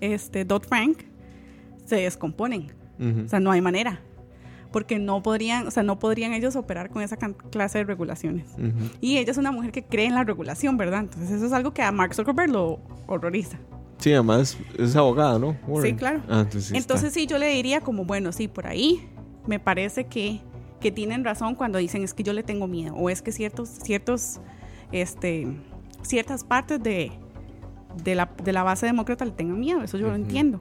este 0.00 0.44
Dodd-Frank, 0.44 1.09
se 1.90 1.96
descomponen. 1.96 2.72
O 2.98 3.28
sea, 3.28 3.40
no 3.40 3.50
hay 3.50 3.60
manera 3.60 4.00
porque 4.72 4.98
no 4.98 5.22
podrían, 5.22 5.66
o 5.66 5.70
sea, 5.70 5.82
no 5.82 5.98
podrían 5.98 6.32
ellos 6.32 6.56
operar 6.56 6.90
con 6.90 7.02
esa 7.02 7.16
clase 7.16 7.78
de 7.78 7.84
regulaciones. 7.84 8.46
Y 9.00 9.18
ella 9.18 9.32
es 9.32 9.38
una 9.38 9.52
mujer 9.52 9.72
que 9.72 9.82
cree 9.82 10.06
en 10.06 10.14
la 10.14 10.24
regulación, 10.24 10.76
¿verdad? 10.76 11.00
Entonces 11.00 11.30
eso 11.30 11.46
es 11.46 11.52
algo 11.52 11.72
que 11.72 11.82
a 11.82 11.90
Mark 11.92 12.14
Zuckerberg 12.14 12.50
lo 12.50 12.78
horroriza. 13.06 13.58
Sí, 13.98 14.12
además 14.12 14.56
es 14.78 14.96
abogada, 14.96 15.38
¿no? 15.38 15.56
Sí, 15.82 15.92
claro. 15.94 16.22
Ah, 16.28 16.46
entonces, 16.72 17.12
sí, 17.12 17.26
yo 17.26 17.38
le 17.38 17.48
diría 17.48 17.80
como, 17.80 18.04
bueno, 18.04 18.32
sí, 18.32 18.48
por 18.48 18.66
ahí 18.66 19.08
me 19.46 19.58
parece 19.58 20.04
que, 20.04 20.40
que 20.80 20.90
tienen 20.90 21.24
razón 21.24 21.54
cuando 21.54 21.78
dicen 21.78 22.02
es 22.02 22.14
que 22.14 22.22
yo 22.22 22.32
le 22.32 22.42
tengo 22.42 22.66
miedo 22.66 22.94
o 22.94 23.10
es 23.10 23.22
que 23.22 23.32
ciertos, 23.32 23.68
ciertos, 23.68 24.40
este, 24.92 25.48
ciertas 26.02 26.44
partes 26.44 26.82
de, 26.82 27.12
de, 28.04 28.14
la, 28.14 28.30
de 28.42 28.52
la 28.52 28.62
base 28.62 28.86
demócrata 28.86 29.24
le 29.24 29.32
tengan 29.32 29.58
miedo, 29.58 29.82
eso 29.82 29.98
yo 29.98 30.08
lo 30.08 30.14
entiendo. 30.14 30.60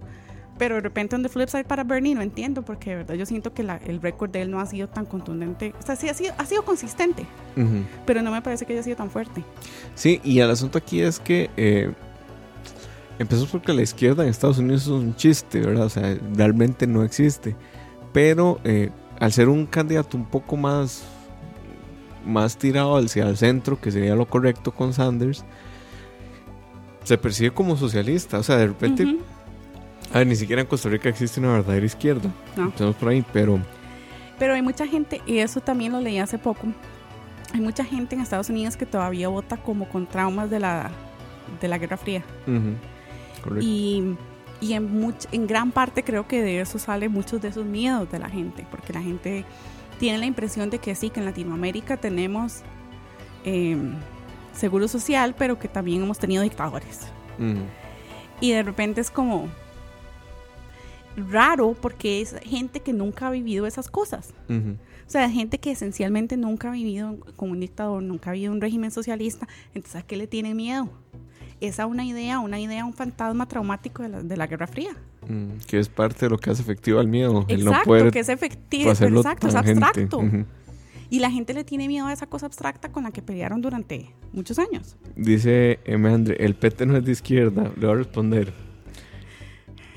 Pero 0.59 0.75
de 0.75 0.81
repente 0.81 1.15
en 1.15 1.23
the 1.23 1.29
flip 1.29 1.47
side 1.47 1.63
para 1.63 1.85
Bernie 1.85 2.13
no 2.13 2.21
entiendo 2.21 2.61
porque 2.63 2.89
de 2.89 2.95
verdad 2.97 3.15
yo 3.15 3.25
siento 3.25 3.53
que 3.53 3.61
el 3.61 4.01
récord 4.01 4.29
de 4.29 4.41
él 4.41 4.51
no 4.51 4.59
ha 4.59 4.65
sido 4.65 4.89
tan 4.89 5.05
contundente. 5.05 5.73
O 5.79 5.85
sea, 5.85 5.95
sí 5.95 6.09
ha 6.09 6.13
sido, 6.13 6.33
ha 6.37 6.45
sido 6.45 6.63
consistente, 6.63 7.25
pero 8.05 8.21
no 8.21 8.29
me 8.29 8.41
parece 8.41 8.65
que 8.65 8.73
haya 8.73 8.83
sido 8.83 8.97
tan 8.97 9.09
fuerte. 9.09 9.41
Sí, 9.95 10.19
y 10.21 10.39
el 10.39 10.51
asunto 10.51 10.77
aquí 10.77 10.99
es 10.99 11.17
que 11.17 11.49
eh, 11.55 11.93
empezó 13.19 13.47
porque 13.47 13.71
la 13.71 13.81
izquierda 13.81 14.23
en 14.23 14.29
Estados 14.29 14.57
Unidos 14.57 14.81
es 14.81 14.89
un 14.89 15.15
chiste, 15.15 15.61
¿verdad? 15.61 15.85
O 15.85 15.89
sea, 15.89 16.17
realmente 16.35 16.85
no 16.85 17.05
existe. 17.05 17.55
Pero 18.11 18.59
eh, 18.65 18.89
al 19.17 19.31
ser 19.31 19.47
un 19.47 19.65
candidato 19.65 20.17
un 20.17 20.25
poco 20.25 20.57
más, 20.57 21.03
más 22.25 22.57
tirado 22.57 22.97
hacia 22.97 23.29
el 23.29 23.37
centro, 23.37 23.79
que 23.79 23.91
sería 23.91 24.13
lo 24.13 24.27
correcto 24.27 24.73
con 24.73 24.91
Sanders, 24.91 25.45
se 27.05 27.17
percibe 27.17 27.51
como 27.53 27.77
socialista. 27.77 28.39
O 28.39 28.43
sea, 28.43 28.57
de 28.57 28.67
repente... 28.67 29.19
A 30.13 30.19
ver, 30.19 30.27
ni 30.27 30.35
siquiera 30.35 30.61
en 30.61 30.67
Costa 30.67 30.89
Rica 30.89 31.09
existe 31.09 31.39
una 31.39 31.53
verdadera 31.53 31.85
izquierda. 31.85 32.31
No. 32.55 32.69
Estamos 32.69 32.95
por 32.95 33.09
ahí, 33.09 33.23
pero... 33.31 33.59
Pero 34.37 34.53
hay 34.53 34.61
mucha 34.61 34.87
gente, 34.87 35.21
y 35.25 35.39
eso 35.39 35.59
también 35.59 35.91
lo 35.91 35.99
leí 35.99 36.17
hace 36.17 36.37
poco, 36.37 36.67
hay 37.53 37.59
mucha 37.59 37.83
gente 37.83 38.15
en 38.15 38.21
Estados 38.21 38.49
Unidos 38.49 38.77
que 38.77 38.85
todavía 38.85 39.27
vota 39.27 39.57
como 39.57 39.89
con 39.89 40.07
traumas 40.07 40.49
de 40.49 40.59
la, 40.59 40.91
de 41.59 41.67
la 41.67 41.77
Guerra 41.77 41.97
Fría. 41.97 42.23
Correcto. 43.43 43.65
Y, 43.65 44.15
y 44.61 44.73
en, 44.73 45.13
en 45.31 45.47
gran 45.47 45.71
parte 45.71 46.03
creo 46.03 46.27
que 46.27 46.41
de 46.41 46.61
eso 46.61 46.79
salen 46.79 47.11
muchos 47.11 47.41
de 47.41 47.49
esos 47.49 47.65
miedos 47.65 48.09
de 48.11 48.19
la 48.19 48.29
gente, 48.29 48.65
porque 48.71 48.93
la 48.93 49.01
gente 49.01 49.45
tiene 49.99 50.17
la 50.17 50.25
impresión 50.25 50.69
de 50.69 50.79
que 50.79 50.95
sí, 50.95 51.09
que 51.09 51.19
en 51.19 51.25
Latinoamérica 51.25 51.97
tenemos 51.97 52.61
em, 53.43 53.95
seguro 54.53 54.87
social, 54.87 55.35
pero 55.37 55.59
que 55.59 55.67
también 55.67 56.03
hemos 56.03 56.19
tenido 56.19 56.43
dictadores. 56.43 57.07
Y 58.41 58.51
de 58.51 58.63
repente 58.63 59.01
es 59.01 59.11
como, 59.11 59.47
raro 61.19 61.75
porque 61.79 62.21
es 62.21 62.35
gente 62.43 62.79
que 62.79 62.93
nunca 62.93 63.27
ha 63.27 63.31
vivido 63.31 63.65
esas 63.67 63.89
cosas. 63.89 64.33
O 64.49 65.11
sea, 65.11 65.29
gente 65.29 65.59
que 65.59 65.71
esencialmente 65.71 66.37
nunca 66.37 66.69
ha 66.69 66.71
vivido 66.71 67.17
como 67.35 67.53
un 67.53 67.59
dictador, 67.59 68.03
nunca 68.03 68.29
ha 68.29 68.33
vivido 68.33 68.51
un 68.51 68.61
régimen 68.61 68.91
socialista. 68.91 69.47
Entonces, 69.73 69.95
¿a 69.95 70.01
qué 70.03 70.17
le 70.17 70.27
tiene 70.27 70.53
miedo? 70.53 70.89
Esa 71.61 71.87
una 71.87 72.05
idea, 72.05 72.39
una 72.39 72.59
idea, 72.59 72.85
un 72.85 72.93
fantasma 72.93 73.47
traumático 73.47 74.03
de 74.03 74.09
la, 74.09 74.23
de 74.23 74.37
la 74.37 74.47
Guerra 74.47 74.67
Fría. 74.67 74.95
Mm, 75.27 75.57
que 75.67 75.79
es 75.79 75.89
parte 75.89 76.25
de 76.25 76.29
lo 76.29 76.37
que 76.37 76.49
hace 76.49 76.61
efectivo 76.61 76.99
al 76.99 77.07
miedo. 77.07 77.45
Exacto, 77.47 78.11
que 78.11 78.19
es 78.19 78.29
efectivo, 78.29 78.91
exacto, 78.91 79.47
es 79.47 79.55
abstracto. 79.55 80.21
Y 81.11 81.19
la 81.19 81.31
gente 81.31 81.55
le 81.55 81.63
tiene 81.63 81.87
miedo 81.87 82.05
a 82.05 82.13
esa 82.13 82.27
cosa 82.27 82.45
abstracta 82.45 82.91
con 82.91 83.03
la 83.03 83.11
que 83.11 83.23
pelearon 83.23 83.61
durante 83.61 84.13
muchos 84.31 84.59
años. 84.59 84.95
Dice 85.15 85.79
Emandre, 85.85 86.35
el 86.45 86.53
PT 86.53 86.85
no 86.85 86.95
es 86.97 87.03
de 87.03 87.11
izquierda. 87.11 87.71
Le 87.75 87.87
voy 87.87 87.95
a 87.95 87.97
responder. 87.97 88.53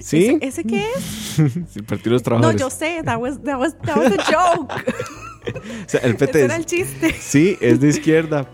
¿Sí? 0.03 0.39
¿Ese, 0.41 0.65
qué 0.65 0.87
es? 0.97 1.39
el 1.39 1.85
Partido 1.85 2.11
de 2.11 2.11
los 2.11 2.23
Trabajadores. 2.23 2.61
No, 2.61 2.67
yo 2.67 2.71
sé, 2.71 3.03
that 3.05 3.19
was, 3.19 3.43
that 3.43 3.59
was, 3.59 3.77
that 3.83 3.97
was 3.97 4.13
a 4.13 4.23
joke. 4.31 4.73
o 5.87 5.89
sea, 5.89 6.01
el 6.01 6.17
PT 6.17 6.31
Ese 6.31 6.45
era 6.45 6.57
el 6.57 6.67
chiste. 6.67 7.15
Sí, 7.21 7.57
es 7.61 7.81
de 7.81 7.89
izquierda, 7.89 8.49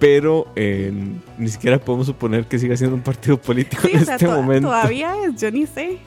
pero 0.00 0.46
eh, 0.56 0.90
ni 1.36 1.48
siquiera 1.48 1.78
podemos 1.78 2.06
suponer 2.06 2.46
que 2.46 2.58
siga 2.58 2.74
siendo 2.74 2.96
un 2.96 3.02
partido 3.02 3.36
político 3.38 3.86
en 3.86 3.98
este 3.98 4.26
momento. 4.26 4.68
Todavía 4.68 5.14
es, 5.24 5.38
yo 5.38 5.50
ni 5.50 5.66
sé. 5.66 5.98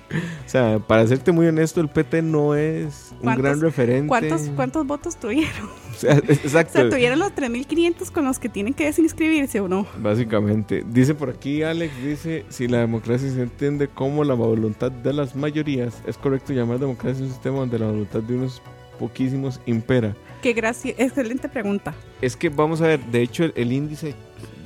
O 0.46 0.50
sea, 0.50 0.80
para 0.80 1.06
serte 1.06 1.32
muy 1.32 1.46
honesto, 1.46 1.80
el 1.80 1.88
PT 1.88 2.24
no 2.24 2.56
es 2.56 3.14
un 3.22 3.36
gran 3.36 3.62
referente. 3.62 4.08
¿cuántos, 4.08 4.50
¿Cuántos 4.56 4.86
votos 4.86 5.16
tuvieron? 5.16 5.70
O 5.94 5.96
sea, 5.96 6.16
exacto. 6.16 6.80
O 6.80 6.82
sea, 6.82 6.90
tuvieron 6.90 7.20
los 7.20 7.36
3.500 7.36 8.10
con 8.10 8.26
los 8.26 8.40
que 8.40 8.50
tienen 8.50 8.74
que 8.74 8.86
desinscribirse 8.86 9.60
o 9.60 9.68
no. 9.68 9.86
Básicamente. 10.00 10.84
Dice 10.90 11.14
por 11.14 11.30
aquí, 11.30 11.62
Alex, 11.62 11.94
dice, 12.04 12.46
si 12.50 12.68
la 12.68 12.80
democracia 12.80 13.30
se 13.30 13.44
entiende 13.44 13.88
como 13.88 14.24
la 14.24 14.34
voluntad 14.34 14.92
de 14.92 15.14
las 15.14 15.36
mayorías, 15.36 16.02
es 16.08 16.18
correcto 16.18 16.52
llamar 16.52 16.80
democracia 16.80 17.24
un 17.24 17.30
sistema 17.30 17.60
donde 17.60 17.78
la 17.78 17.86
voluntad 17.86 18.22
de 18.22 18.36
unos 18.36 18.60
poquísimos 19.00 19.62
impera. 19.68 20.16
Qué 20.44 20.52
gracia, 20.52 20.94
excelente 20.98 21.48
pregunta. 21.48 21.96
Es 22.22 22.36
que 22.36 22.50
vamos 22.50 22.82
a 22.82 22.88
ver, 22.88 23.00
de 23.06 23.22
hecho 23.22 23.46
el, 23.46 23.72
índice, 23.72 24.14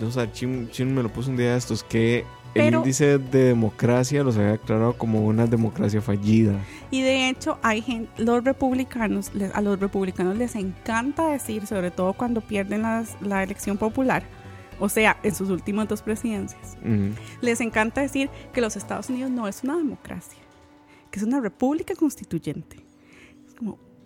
o 0.01 0.09
sea, 0.09 0.31
Chim, 0.31 0.67
me 0.87 1.03
lo 1.03 1.09
puso 1.09 1.29
un 1.29 1.37
día 1.37 1.51
de 1.51 1.57
estos, 1.59 1.83
que 1.83 2.25
el 2.55 2.73
índice 2.73 3.19
de 3.19 3.43
democracia 3.43 4.23
los 4.23 4.37
había 4.37 4.53
declarado 4.53 4.97
como 4.97 5.23
una 5.23 5.45
democracia 5.45 6.01
fallida. 6.01 6.55
Y 6.89 7.03
de 7.03 7.29
hecho, 7.29 7.59
hay 7.61 7.83
gente, 7.83 8.09
los 8.17 8.43
republicanos, 8.43 9.31
a 9.53 9.61
los 9.61 9.79
republicanos 9.79 10.35
les 10.35 10.55
encanta 10.55 11.29
decir, 11.29 11.67
sobre 11.67 11.91
todo 11.91 12.13
cuando 12.13 12.41
pierden 12.41 12.81
la 12.81 13.43
elección 13.43 13.77
popular, 13.77 14.23
o 14.79 14.89
sea, 14.89 15.19
en 15.21 15.35
sus 15.35 15.51
últimas 15.51 15.87
dos 15.87 16.01
presidencias, 16.01 16.75
les 17.39 17.61
encanta 17.61 18.01
decir 18.01 18.31
que 18.51 18.61
los 18.61 18.75
Estados 18.75 19.11
Unidos 19.11 19.29
no 19.29 19.47
es 19.47 19.63
una 19.63 19.77
democracia, 19.77 20.39
que 21.11 21.19
es 21.19 21.23
una 21.23 21.39
república 21.39 21.93
constituyente. 21.93 22.86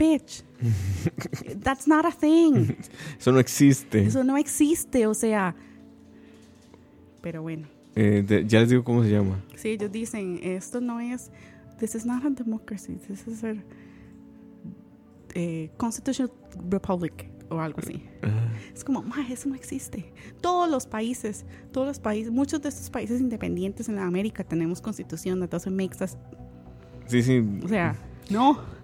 Bitch. 0.01 0.41
That's 1.63 1.87
not 1.87 2.05
a 2.05 2.11
thing. 2.11 2.75
Eso 3.19 3.31
no 3.31 3.37
existe. 3.39 4.03
Eso 4.03 4.23
no 4.23 4.35
existe, 4.35 5.05
o 5.05 5.13
sea. 5.13 5.55
Pero 7.21 7.43
bueno. 7.43 7.67
Eh, 7.95 8.25
ya 8.47 8.61
les 8.61 8.69
digo 8.69 8.83
cómo 8.83 9.03
se 9.03 9.11
llama. 9.11 9.43
Sí, 9.55 9.69
ellos 9.69 9.91
dicen, 9.91 10.39
esto 10.41 10.81
no 10.81 10.99
es. 10.99 11.29
This 11.77 11.93
is 11.93 12.03
not 12.03 12.25
a 12.25 12.31
democracy. 12.31 12.95
This 12.95 13.27
is 13.27 13.43
a 13.43 13.53
eh, 15.35 15.69
constitutional 15.77 16.33
republic 16.67 17.29
o 17.51 17.59
algo 17.59 17.79
así. 17.79 18.03
Es 18.73 18.83
como, 18.83 19.03
ma, 19.03 19.27
eso 19.29 19.49
no 19.49 19.55
existe. 19.55 20.11
Todos 20.41 20.67
los 20.67 20.87
países, 20.87 21.45
todos 21.71 21.85
los 21.85 21.99
países, 21.99 22.31
muchos 22.31 22.59
de 22.63 22.69
estos 22.69 22.89
países 22.89 23.21
independientes 23.21 23.87
en 23.87 23.99
América 23.99 24.43
tenemos 24.43 24.81
constitución, 24.81 25.41
that 25.41 25.49
doesn't 25.49 25.75
make 25.75 25.95
Sí, 27.05 27.21
sí. 27.21 27.43
O 27.63 27.67
sea, 27.67 27.95
no. 28.31 28.80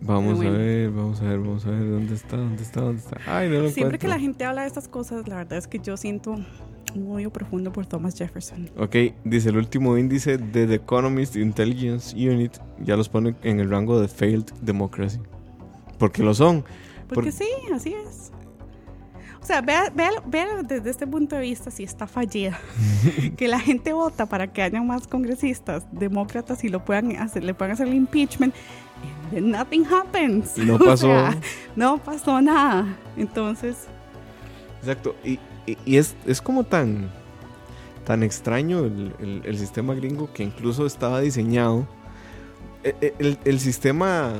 Vamos 0.00 0.38
a 0.40 0.50
ver, 0.50 0.90
vamos 0.90 1.20
a 1.20 1.24
ver, 1.24 1.38
vamos 1.38 1.66
a 1.66 1.70
ver. 1.70 1.90
¿Dónde 1.90 2.14
está? 2.14 2.36
¿Dónde 2.36 2.62
está? 2.62 2.80
¿Dónde 2.80 3.00
está? 3.00 3.18
Ay, 3.26 3.48
no 3.48 3.60
lo 3.60 3.70
Siempre 3.70 3.98
que 3.98 4.08
la 4.08 4.18
gente 4.18 4.44
habla 4.44 4.62
de 4.62 4.68
estas 4.68 4.88
cosas, 4.88 5.26
la 5.26 5.36
verdad 5.36 5.58
es 5.58 5.66
que 5.66 5.78
yo 5.78 5.96
siento 5.96 6.36
un 6.94 7.12
odio 7.12 7.30
profundo 7.30 7.72
por 7.72 7.86
Thomas 7.86 8.16
Jefferson. 8.16 8.70
Ok, 8.78 8.96
dice 9.24 9.48
el 9.48 9.56
último 9.56 9.96
índice 9.98 10.38
de 10.38 10.66
The 10.66 10.74
Economist 10.74 11.36
Intelligence 11.36 12.14
Unit 12.14 12.56
ya 12.78 12.96
los 12.96 13.08
pone 13.08 13.34
en 13.42 13.60
el 13.60 13.70
rango 13.70 14.00
de 14.00 14.08
Failed 14.08 14.46
Democracy. 14.62 15.18
Porque 15.98 16.22
lo 16.22 16.34
son. 16.34 16.64
Porque 17.08 17.30
Por- 17.30 17.32
sí, 17.32 17.48
así 17.74 17.94
es. 17.94 18.32
O 19.40 19.46
sea, 19.46 19.60
vea, 19.60 19.90
vea- 19.94 20.22
vea 20.26 20.62
desde 20.64 20.90
este 20.90 21.06
punto 21.06 21.36
de 21.36 21.42
vista 21.42 21.70
si 21.70 21.84
está 21.84 22.06
fallida. 22.06 22.58
que 23.36 23.46
la 23.48 23.60
gente 23.60 23.92
vota 23.92 24.26
para 24.26 24.52
que 24.52 24.60
haya 24.62 24.82
más 24.82 25.06
congresistas 25.06 25.86
demócratas 25.92 26.64
y 26.64 26.68
lo 26.68 26.84
puedan 26.84 27.14
hacer, 27.16 27.44
le 27.44 27.54
puedan 27.54 27.72
hacer 27.72 27.86
el 27.88 27.94
impeachment. 27.94 28.54
Then 29.30 29.50
nothing 29.50 29.84
happens. 29.84 30.56
No 30.58 30.74
O 30.76 30.78
pasó. 30.78 31.06
sea, 31.06 31.36
no 31.74 31.98
pasó 31.98 32.40
nada. 32.40 32.86
Entonces, 33.16 33.86
Exacto. 34.80 35.16
Y, 35.24 35.38
y- 35.66 35.78
y 35.84 35.96
es, 35.96 36.14
es 36.26 36.40
como 36.40 36.62
tan, 36.64 37.10
tan 38.04 38.22
extraño 38.22 38.80
el, 38.84 39.12
el- 39.18 39.42
el 39.44 39.58
sistema 39.58 39.94
gringo 39.94 40.32
que 40.32 40.44
incluso 40.44 40.86
estaba 40.86 41.20
diseñado. 41.20 41.86
e- 42.84 42.94
e- 43.00 43.14
El, 43.18 43.38
el 43.44 43.58
sistema 43.60 44.32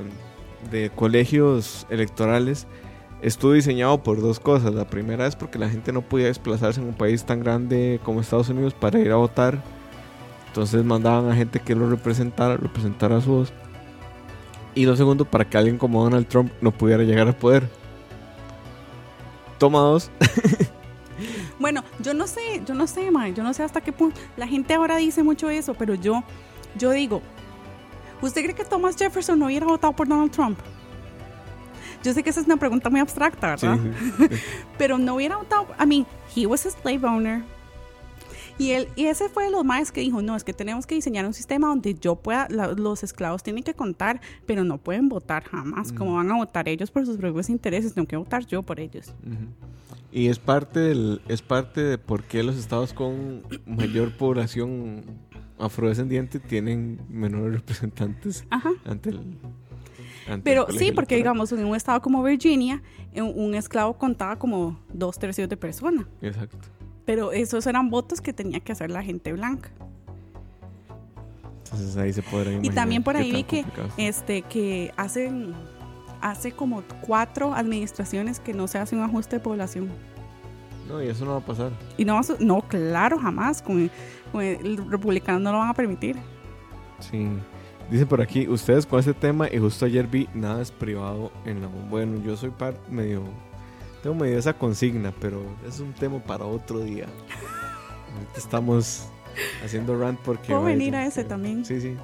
de 0.71 0.91
colegios 0.91 1.87
electorales 1.91 2.67
estuvo 3.23 3.53
diseñado 3.53 4.03
por 4.05 4.21
dos 4.21 4.39
cosas. 4.39 4.73
La 4.75 4.87
primera 4.87 5.27
es 5.27 5.35
porque 5.35 5.59
la 5.59 5.69
gente 5.69 5.93
no 5.93 6.03
podía 6.03 6.27
desplazarse 6.27 6.81
en 6.81 6.87
un 6.89 6.95
país 6.95 7.25
tan 7.25 7.41
grande 7.41 7.99
como 8.05 8.21
Estados 8.21 8.49
Unidos 8.51 8.73
para 8.75 9.01
ir 9.01 9.11
a 9.11 9.17
votar. 9.17 9.61
Entonces 10.49 10.85
mandaban 10.85 11.29
a 11.31 11.35
gente 11.35 11.59
que 11.61 11.75
lo 11.75 11.89
representara, 11.91 12.57
representara 12.57 13.21
su 13.21 13.31
voz. 13.33 13.53
Y 14.77 14.85
lo 14.85 14.95
segundo, 14.95 15.25
para 15.25 15.45
que 15.49 15.57
alguien 15.59 15.79
como 15.79 16.05
Donald 16.05 16.29
Trump 16.29 16.53
no 16.61 16.71
pudiera 16.71 17.03
llegar 17.03 17.27
al 17.27 17.35
poder. 17.35 17.69
Toma 19.59 19.79
dos. 19.81 20.11
bueno, 21.59 21.83
yo 22.01 22.13
no 22.13 22.27
sé, 22.27 22.63
yo 22.67 22.75
no 22.75 22.87
sé, 22.87 23.11
mae, 23.11 23.33
yo 23.33 23.43
no 23.43 23.55
sé 23.55 23.63
hasta 23.63 23.81
qué 23.81 23.91
punto. 23.91 24.21
La 24.37 24.47
gente 24.47 24.75
ahora 24.75 24.97
dice 24.97 25.23
mucho 25.23 25.49
eso, 25.49 25.73
pero 25.73 25.95
yo, 25.95 26.23
yo 26.79 26.91
digo, 26.91 27.23
¿usted 28.21 28.43
cree 28.43 28.55
que 28.55 28.65
Thomas 28.67 28.97
Jefferson 28.97 29.39
no 29.39 29.47
hubiera 29.47 29.67
votado 29.67 29.95
por 29.95 30.07
Donald 30.07 30.31
Trump? 30.31 30.59
Yo 32.05 32.13
sé 32.13 32.23
que 32.23 32.29
esa 32.29 32.41
es 32.41 32.47
una 32.47 32.59
pregunta 32.59 32.91
muy 32.91 33.01
abstracta, 33.01 33.57
Sí, 33.57 33.67
¿verdad? 33.67 33.83
sí. 34.19 34.27
pero 34.79 34.99
no 34.99 35.15
hubiera 35.15 35.37
votado. 35.37 35.69
I 35.83 35.87
mean, 35.87 36.07
he 36.37 36.47
was 36.47 36.67
a 36.67 36.71
slave 36.71 37.03
owner. 37.03 37.43
Y, 38.59 38.71
él, 38.71 38.89
y 38.97 39.05
ese 39.07 39.29
fue 39.29 39.45
de 39.45 39.51
los 39.51 39.65
más 39.65 39.93
que 39.93 40.01
dijo, 40.01 40.23
no, 40.23 40.35
es 40.35 40.43
que 40.43 40.55
tenemos 40.55 40.87
que 40.87 40.95
diseñar 40.95 41.27
un 41.27 41.35
sistema 41.35 41.69
donde 41.69 41.95
yo 41.95 42.17
pueda, 42.17 42.47
la- 42.51 42.73
los 42.73 43.03
esclavos 43.05 43.43
tienen 43.43 43.63
que 43.63 43.75
contar, 43.75 44.21
pero 44.47 44.65
no 44.65 44.79
pueden 44.79 45.09
votar 45.11 45.45
jamás. 45.45 45.93
¿Cómo 45.93 46.15
van 46.15 46.31
a 46.31 46.37
votar 46.37 46.67
ellos 46.69 46.91
por 46.91 47.05
sus 47.05 47.19
propios 47.19 47.51
intereses? 47.51 47.93
Tengo 47.93 48.09
que 48.09 48.17
votar 48.17 48.47
yo 48.47 48.63
por 48.63 48.81
ellos. 48.81 49.13
Y 50.11 50.29
es 50.29 50.39
parte 50.39 50.81
del, 50.81 51.21
es 51.29 51.43
parte 51.43 51.83
de 51.83 51.99
por 51.99 52.23
qué 52.25 52.43
los 52.43 52.57
estados 52.57 52.95
con 52.95 53.43
mayor 53.67 54.17
población 54.17 55.05
afrodescendiente 55.59 56.39
tienen 56.41 57.01
menores 57.11 57.53
representantes 57.55 58.45
Ajá. 58.51 58.71
ante 58.85 59.11
el 59.11 59.21
Pero 60.43 60.67
sí, 60.71 60.93
porque 60.93 61.17
digamos, 61.17 61.53
en 61.53 61.65
un 61.65 61.77
estado 61.77 62.01
como 62.01 62.23
Virginia, 62.23 62.83
un, 63.15 63.33
un 63.35 63.55
esclavo 63.55 63.99
contaba 63.99 64.37
como 64.37 64.79
dos 64.93 65.19
tercios 65.19 65.49
de 65.49 65.57
persona. 65.57 66.07
Exacto. 66.23 66.57
Pero 67.07 67.33
esos 67.33 67.67
eran 67.67 67.89
votos 67.89 68.21
que 68.21 68.33
tenía 68.33 68.61
que 68.61 68.73
hacer 68.73 68.91
la 68.91 69.03
gente 69.03 69.33
blanca. 69.33 69.71
Entonces 71.65 71.97
ahí 71.97 72.13
se 72.13 72.23
podrá 72.23 72.51
Y 72.51 72.55
imaginar 72.55 72.75
también 72.75 73.03
por 73.03 73.17
ahí 73.17 73.33
vi 73.33 73.43
que, 73.45 73.65
este, 73.97 74.43
que 74.43 74.93
hacen, 74.97 75.55
hace 76.21 76.53
como 76.53 76.83
cuatro 77.01 77.55
administraciones 77.55 78.41
que 78.41 78.53
no 78.53 78.69
se 78.69 78.79
hace 78.79 78.95
un 78.95 79.03
ajuste 79.03 79.37
de 79.37 79.41
población. 79.41 79.89
No, 80.89 81.03
y 81.03 81.09
eso 81.09 81.25
no 81.25 81.33
va 81.33 81.39
a 81.39 81.45
pasar. 81.45 81.73
Y 81.97 82.05
no, 82.05 82.21
no 82.39 82.63
claro, 82.63 83.19
jamás. 83.19 83.63
Con 83.63 83.91
con 84.33 84.43
el 84.43 84.77
republicano 84.91 85.39
no 85.39 85.53
lo 85.53 85.59
van 85.59 85.71
a 85.71 85.75
permitir. 85.75 86.17
Sí. 87.01 87.29
Dice 87.91 88.05
por 88.05 88.21
aquí, 88.21 88.49
ustedes 88.49 88.85
con 88.85 88.99
ese 88.99 89.15
tema 89.15 89.49
y 89.51 89.59
justo 89.59 89.85
ayer 89.85 90.07
vi 90.09 90.29
nada 90.35 90.61
es 90.61 90.73
privado 90.73 91.31
en 91.45 91.63
la 91.63 91.69
Bueno, 91.69 92.21
yo 92.25 92.37
soy 92.37 92.51
parte 92.51 92.81
medio 92.91 93.23
tengo 94.07 94.15
medio 94.25 94.39
esa 94.39 94.53
consigna, 94.53 95.13
pero 95.21 95.43
es 95.67 95.81
un 95.81 95.93
tema 95.93 96.21
para 96.21 96.45
otro 96.45 96.79
día. 96.79 97.07
Ahorita 98.15 98.39
estamos 98.39 99.09
haciendo 99.65 99.99
rant 99.99 100.21
porque 100.21 100.47
Puedo 100.47 100.63
venir 100.63 100.95
a 100.95 101.05
ese 101.07 101.25
también. 101.25 101.65
Sí, 101.65 101.81
sí. 101.81 101.97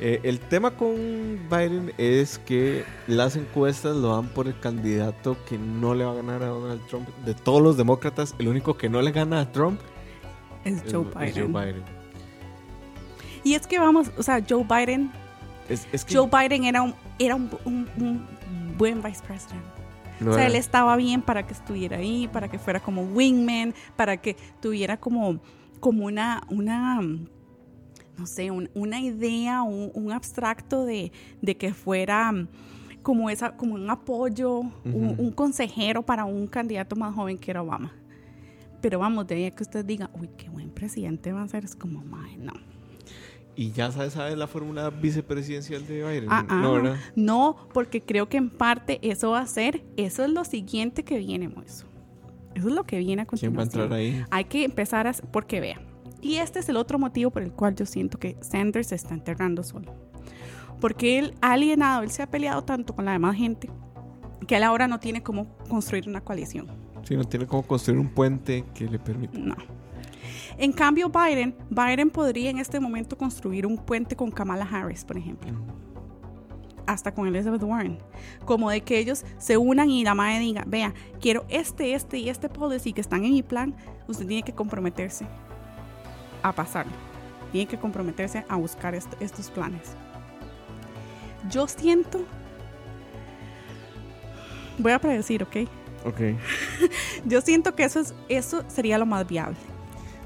Eh, 0.00 0.20
el 0.22 0.38
tema 0.38 0.72
con 0.72 0.94
Biden 1.50 1.92
es 1.96 2.38
que 2.38 2.84
las 3.06 3.36
encuestas 3.36 3.96
lo 3.96 4.14
dan 4.16 4.28
por 4.28 4.48
el 4.48 4.58
candidato 4.60 5.36
que 5.48 5.56
no 5.56 5.94
le 5.94 6.04
va 6.04 6.12
a 6.12 6.14
ganar 6.16 6.42
a 6.42 6.46
Donald 6.48 6.86
Trump. 6.88 7.08
De 7.24 7.32
todos 7.34 7.62
los 7.62 7.78
demócratas, 7.78 8.34
el 8.38 8.48
único 8.48 8.76
que 8.76 8.90
no 8.90 9.00
le 9.00 9.10
gana 9.10 9.40
a 9.40 9.50
Trump 9.50 9.80
Es 10.66 10.82
es, 10.84 10.92
Joe 10.92 11.06
es 11.26 11.34
Biden. 11.34 11.52
Joe 11.54 11.64
Biden. 11.64 11.82
Y 13.44 13.54
es 13.54 13.66
que 13.66 13.78
vamos, 13.78 14.10
o 14.18 14.22
sea, 14.22 14.44
Joe 14.46 14.64
Biden, 14.64 15.10
Es, 15.70 15.86
es 15.90 16.04
que 16.04 16.14
Joe 16.16 16.28
Biden 16.30 16.64
era 16.64 16.82
un, 16.82 16.94
era 17.18 17.34
un, 17.34 17.48
un- 17.64 17.88
un 17.98 18.26
buen 18.76 19.02
vice 19.02 19.22
president. 19.26 19.62
O 20.20 20.32
sea, 20.34 20.42
era- 20.44 20.46
él 20.46 20.56
estaba 20.56 20.96
bien 20.96 21.22
para 21.22 21.46
que 21.46 21.52
estuviera 21.54 21.96
ahí, 21.98 22.28
para 22.28 22.48
que 22.48 22.58
fuera 22.58 22.80
como 22.80 23.02
wingman, 23.02 23.74
para 23.96 24.16
que 24.18 24.36
tuviera 24.60 24.98
como, 24.98 25.40
como 25.80 26.04
una, 26.06 26.42
una, 26.50 27.00
no 28.18 28.26
sé, 28.26 28.50
un- 28.50 28.68
una 28.74 29.00
idea, 29.00 29.62
un, 29.62 29.90
un 29.94 30.12
abstracto 30.12 30.84
de, 30.84 31.10
de 31.40 31.56
que 31.56 31.72
fuera 31.72 32.30
mm, 32.32 32.48
como, 33.02 33.30
esa, 33.30 33.56
como 33.56 33.74
un 33.76 33.88
apoyo, 33.88 34.60
un, 34.84 35.32
consejero 35.34 36.02
para 36.02 36.24
un 36.26 36.46
candidato 36.46 36.96
más 36.96 37.14
joven 37.14 37.38
que 37.38 37.50
era 37.50 37.62
Obama. 37.62 37.92
Pero 38.82 38.98
vamos, 38.98 39.26
de 39.26 39.34
ahí 39.36 39.44
a 39.46 39.50
que 39.50 39.62
usted 39.62 39.84
diga, 39.84 40.10
uy, 40.18 40.28
qué 40.36 40.48
buen 40.50 40.70
presidente 40.70 41.32
va 41.32 41.42
a 41.42 41.48
ser, 41.48 41.64
es 41.64 41.74
como, 41.76 42.02
"Mae, 42.04 42.36
no. 42.38 42.52
Y 43.60 43.72
ya 43.72 43.92
sabes, 43.92 44.14
¿sabes 44.14 44.38
la 44.38 44.46
fórmula 44.46 44.88
vicepresidencial 44.88 45.86
de 45.86 46.02
Biden? 46.02 46.28
Ah, 46.30 46.46
ah, 46.48 46.60
no, 46.62 46.72
¿verdad? 46.72 46.96
no, 47.14 47.56
porque 47.74 48.00
creo 48.00 48.26
que 48.26 48.38
en 48.38 48.48
parte 48.48 48.98
eso 49.02 49.32
va 49.32 49.40
a 49.40 49.46
ser, 49.46 49.84
eso 49.98 50.24
es 50.24 50.30
lo 50.30 50.46
siguiente 50.46 51.02
que 51.02 51.18
viene, 51.18 51.50
Moiso. 51.50 51.84
Eso 52.54 52.68
es 52.68 52.74
lo 52.74 52.84
que 52.84 52.98
viene 52.98 53.20
a 53.20 53.26
¿Quién 53.26 53.52
va 53.52 53.56
a 53.56 53.66
continuación. 53.66 53.82
entrar 53.82 53.92
ahí? 53.92 54.24
Hay 54.30 54.44
que 54.44 54.64
empezar 54.64 55.06
a... 55.06 55.12
Porque 55.12 55.60
vea, 55.60 55.78
y 56.22 56.36
este 56.36 56.60
es 56.60 56.70
el 56.70 56.78
otro 56.78 56.98
motivo 56.98 57.30
por 57.32 57.42
el 57.42 57.52
cual 57.52 57.74
yo 57.74 57.84
siento 57.84 58.18
que 58.18 58.38
Sanders 58.40 58.86
se 58.86 58.94
está 58.94 59.12
enterrando 59.12 59.62
solo. 59.62 59.94
Porque 60.80 61.18
él 61.18 61.34
ha 61.42 61.52
alienado, 61.52 62.02
él 62.02 62.10
se 62.10 62.22
ha 62.22 62.30
peleado 62.30 62.64
tanto 62.64 62.96
con 62.96 63.04
la 63.04 63.12
demás 63.12 63.36
gente 63.36 63.68
que 64.46 64.56
él 64.56 64.62
ahora 64.62 64.88
no 64.88 65.00
tiene 65.00 65.22
cómo 65.22 65.54
construir 65.68 66.08
una 66.08 66.22
coalición. 66.22 66.66
Sí, 67.02 67.14
no 67.14 67.24
tiene 67.24 67.46
cómo 67.46 67.62
construir 67.62 68.00
un 68.00 68.08
puente 68.08 68.64
que 68.72 68.88
le 68.88 68.98
permita. 68.98 69.38
No. 69.38 69.56
En 70.60 70.72
cambio, 70.72 71.08
Biden, 71.10 71.56
Biden 71.70 72.10
podría 72.10 72.50
en 72.50 72.58
este 72.58 72.78
momento 72.80 73.16
construir 73.16 73.66
un 73.66 73.78
puente 73.78 74.14
con 74.14 74.30
Kamala 74.30 74.68
Harris, 74.70 75.04
por 75.04 75.16
ejemplo. 75.16 75.50
hasta 76.86 77.12
con 77.14 77.26
Elizabeth 77.28 77.62
Warren. 77.62 77.98
Como 78.44 78.68
de 78.68 78.80
que 78.80 78.98
ellos 78.98 79.24
se 79.38 79.56
unan 79.56 79.88
y 79.90 80.02
la 80.04 80.14
madre 80.14 80.40
diga, 80.40 80.64
vea, 80.66 80.92
quiero 81.20 81.44
este, 81.48 81.94
este 81.94 82.18
y 82.18 82.28
este 82.28 82.48
policy 82.48 82.92
que 82.92 83.00
están 83.00 83.24
en 83.24 83.32
mi 83.32 83.42
plan, 83.44 83.74
usted 84.08 84.26
tiene 84.26 84.42
que 84.42 84.52
comprometerse 84.52 85.24
a 86.42 86.52
pasarlo. 86.52 86.92
Tiene 87.52 87.68
que 87.68 87.78
comprometerse 87.78 88.44
a 88.48 88.56
buscar 88.56 88.94
est- 88.96 89.14
estos 89.20 89.50
planes. 89.50 89.92
Yo 91.48 91.68
siento, 91.68 92.24
voy 94.78 94.92
a 94.92 94.98
predecir, 94.98 95.42
¿ok? 95.44 95.56
Ok. 96.06 96.20
Yo 97.24 97.40
siento 97.40 97.74
que 97.76 97.84
eso, 97.84 98.00
es, 98.00 98.14
eso 98.28 98.64
sería 98.68 98.98
lo 98.98 99.06
más 99.06 99.26
viable. 99.28 99.56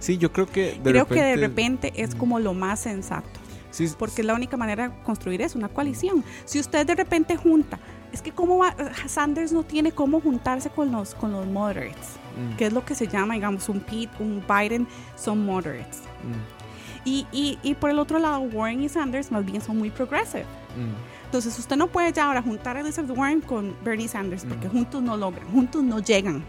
Sí, 0.05 0.19
yo 0.19 0.31
creo 0.33 0.47
que 0.47 0.73
de 0.73 0.91
Creo 0.91 1.05
repente... 1.05 1.15
que 1.15 1.23
de 1.23 1.37
repente 1.37 1.93
es 1.97 2.15
como 2.15 2.39
lo 2.39 2.53
más 2.53 2.81
sensato. 2.81 3.29
Sí, 3.71 3.89
porque 3.99 4.21
es 4.21 4.27
la 4.27 4.35
única 4.35 4.57
manera 4.57 4.89
de 4.91 4.95
construir 5.03 5.41
es 5.43 5.55
una 5.55 5.69
coalición. 5.69 6.23
Si 6.45 6.61
usted 6.61 6.87
de 6.87 6.95
repente 6.95 7.37
junta, 7.37 7.79
es 8.13 8.21
que 8.23 8.31
cómo 8.31 8.59
va, 8.59 8.77
Sanders 9.07 9.51
no 9.53 9.63
tiene 9.63 9.93
cómo 9.93 10.21
juntarse 10.21 10.69
con 10.71 10.93
los 10.93 11.15
con 11.15 11.33
los 11.33 11.47
moderates, 11.47 12.11
mm, 12.53 12.57
que 12.57 12.67
es 12.67 12.73
lo 12.73 12.85
que 12.85 12.95
se 12.95 13.09
llama, 13.09 13.35
digamos, 13.35 13.69
un 13.69 13.81
Pete, 13.81 14.11
un 14.21 14.45
Biden 14.47 14.87
son 15.17 15.45
moderates. 15.45 16.01
mm, 16.23 17.07
Y, 17.07 17.27
y, 17.33 17.59
y 17.63 17.75
por 17.75 17.91
el 17.91 17.99
otro 17.99 18.19
lado, 18.19 18.41
Warren 18.41 18.83
y 18.83 18.89
Sanders 18.89 19.31
más 19.33 19.45
bien 19.45 19.61
son 19.63 19.79
muy 19.79 19.91
progressive. 19.91 20.45
mm. 20.77 21.25
Entonces 21.27 21.59
usted 21.59 21.77
no 21.77 21.89
puede 21.89 22.13
ya 22.13 22.27
ahora 22.27 22.43
juntar 22.43 22.77
a 22.77 22.81
Elizabeth 22.81 23.11
Warren 23.19 23.41
con 23.41 23.75
Bernie 23.85 24.07
Sanders, 24.07 24.45
porque 24.45 24.69
Mm. 24.69 24.73
juntos 24.73 25.03
no 25.03 25.17
logran, 25.17 25.49
juntos 25.49 25.83
no 25.83 25.99
llegan 25.99 26.45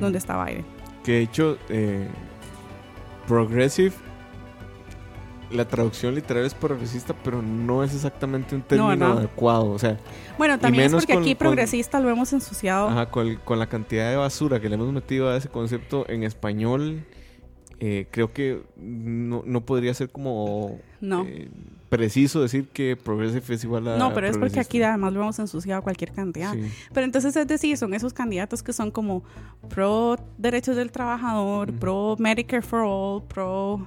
donde 0.00 0.18
está 0.18 0.42
Biden. 0.44 0.64
Que 1.04 1.12
de 1.12 1.20
hecho, 1.22 1.56
eh, 1.68 2.08
progressive, 3.26 3.92
la 5.50 5.64
traducción 5.66 6.14
literal 6.14 6.44
es 6.44 6.54
progresista, 6.54 7.14
pero 7.22 7.40
no 7.40 7.84
es 7.84 7.94
exactamente 7.94 8.54
un 8.54 8.62
término 8.62 9.06
adecuado. 9.12 9.70
O 9.70 9.78
sea, 9.78 9.98
Bueno, 10.36 10.58
también 10.58 10.86
es 10.86 10.92
porque 10.92 11.12
con- 11.14 11.22
aquí 11.22 11.34
con- 11.34 11.38
progresista 11.38 12.00
lo 12.00 12.10
hemos 12.10 12.32
ensuciado. 12.32 12.88
ajá, 12.88 13.06
con, 13.10 13.36
con 13.44 13.58
la 13.58 13.66
cantidad 13.68 14.10
de 14.10 14.16
basura 14.16 14.58
que 14.60 14.68
le 14.68 14.74
hemos 14.74 14.92
metido 14.92 15.28
a 15.30 15.36
ese 15.36 15.48
concepto 15.48 16.06
en 16.08 16.24
español, 16.24 17.04
eh, 17.80 18.06
creo 18.10 18.32
que 18.32 18.62
no, 18.76 19.42
no 19.46 19.60
podría 19.64 19.94
ser 19.94 20.10
como 20.10 20.78
No. 21.00 21.24
eh, 21.24 21.48
preciso 21.88 22.42
decir 22.42 22.68
que 22.68 22.96
Progressive 22.96 23.54
es 23.54 23.64
igual 23.64 23.86
a 23.86 23.96
No, 23.96 24.12
pero 24.14 24.26
es 24.26 24.36
porque 24.36 24.58
aquí 24.58 24.82
además 24.82 25.12
lo 25.12 25.22
hemos 25.22 25.38
ensuciado 25.38 25.82
cualquier 25.82 26.12
cantidad. 26.12 26.52
Sí. 26.52 26.62
Pero 26.92 27.04
entonces 27.04 27.36
es 27.36 27.46
decir, 27.46 27.76
son 27.76 27.94
esos 27.94 28.12
candidatos 28.12 28.62
que 28.62 28.72
son 28.72 28.90
como 28.90 29.22
pro 29.68 30.16
derechos 30.38 30.76
del 30.76 30.90
trabajador, 30.90 31.72
pro 31.74 32.16
Medicare 32.18 32.62
for 32.62 32.80
All, 32.84 33.22
pro 33.22 33.86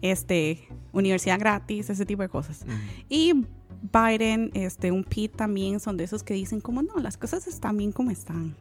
este 0.00 0.68
universidad 0.92 1.38
gratis, 1.38 1.90
ese 1.90 2.06
tipo 2.06 2.22
de 2.22 2.28
cosas. 2.28 2.64
Y 3.08 3.44
Biden, 3.82 4.50
este, 4.54 4.90
un 4.90 5.04
Pete 5.04 5.28
también 5.36 5.80
son 5.80 5.96
de 5.96 6.04
esos 6.04 6.22
que 6.22 6.34
dicen 6.34 6.60
como 6.60 6.82
no, 6.82 6.96
las 6.96 7.16
cosas 7.16 7.46
están 7.46 7.76
bien 7.76 7.92
como 7.92 8.10
están. 8.10 8.54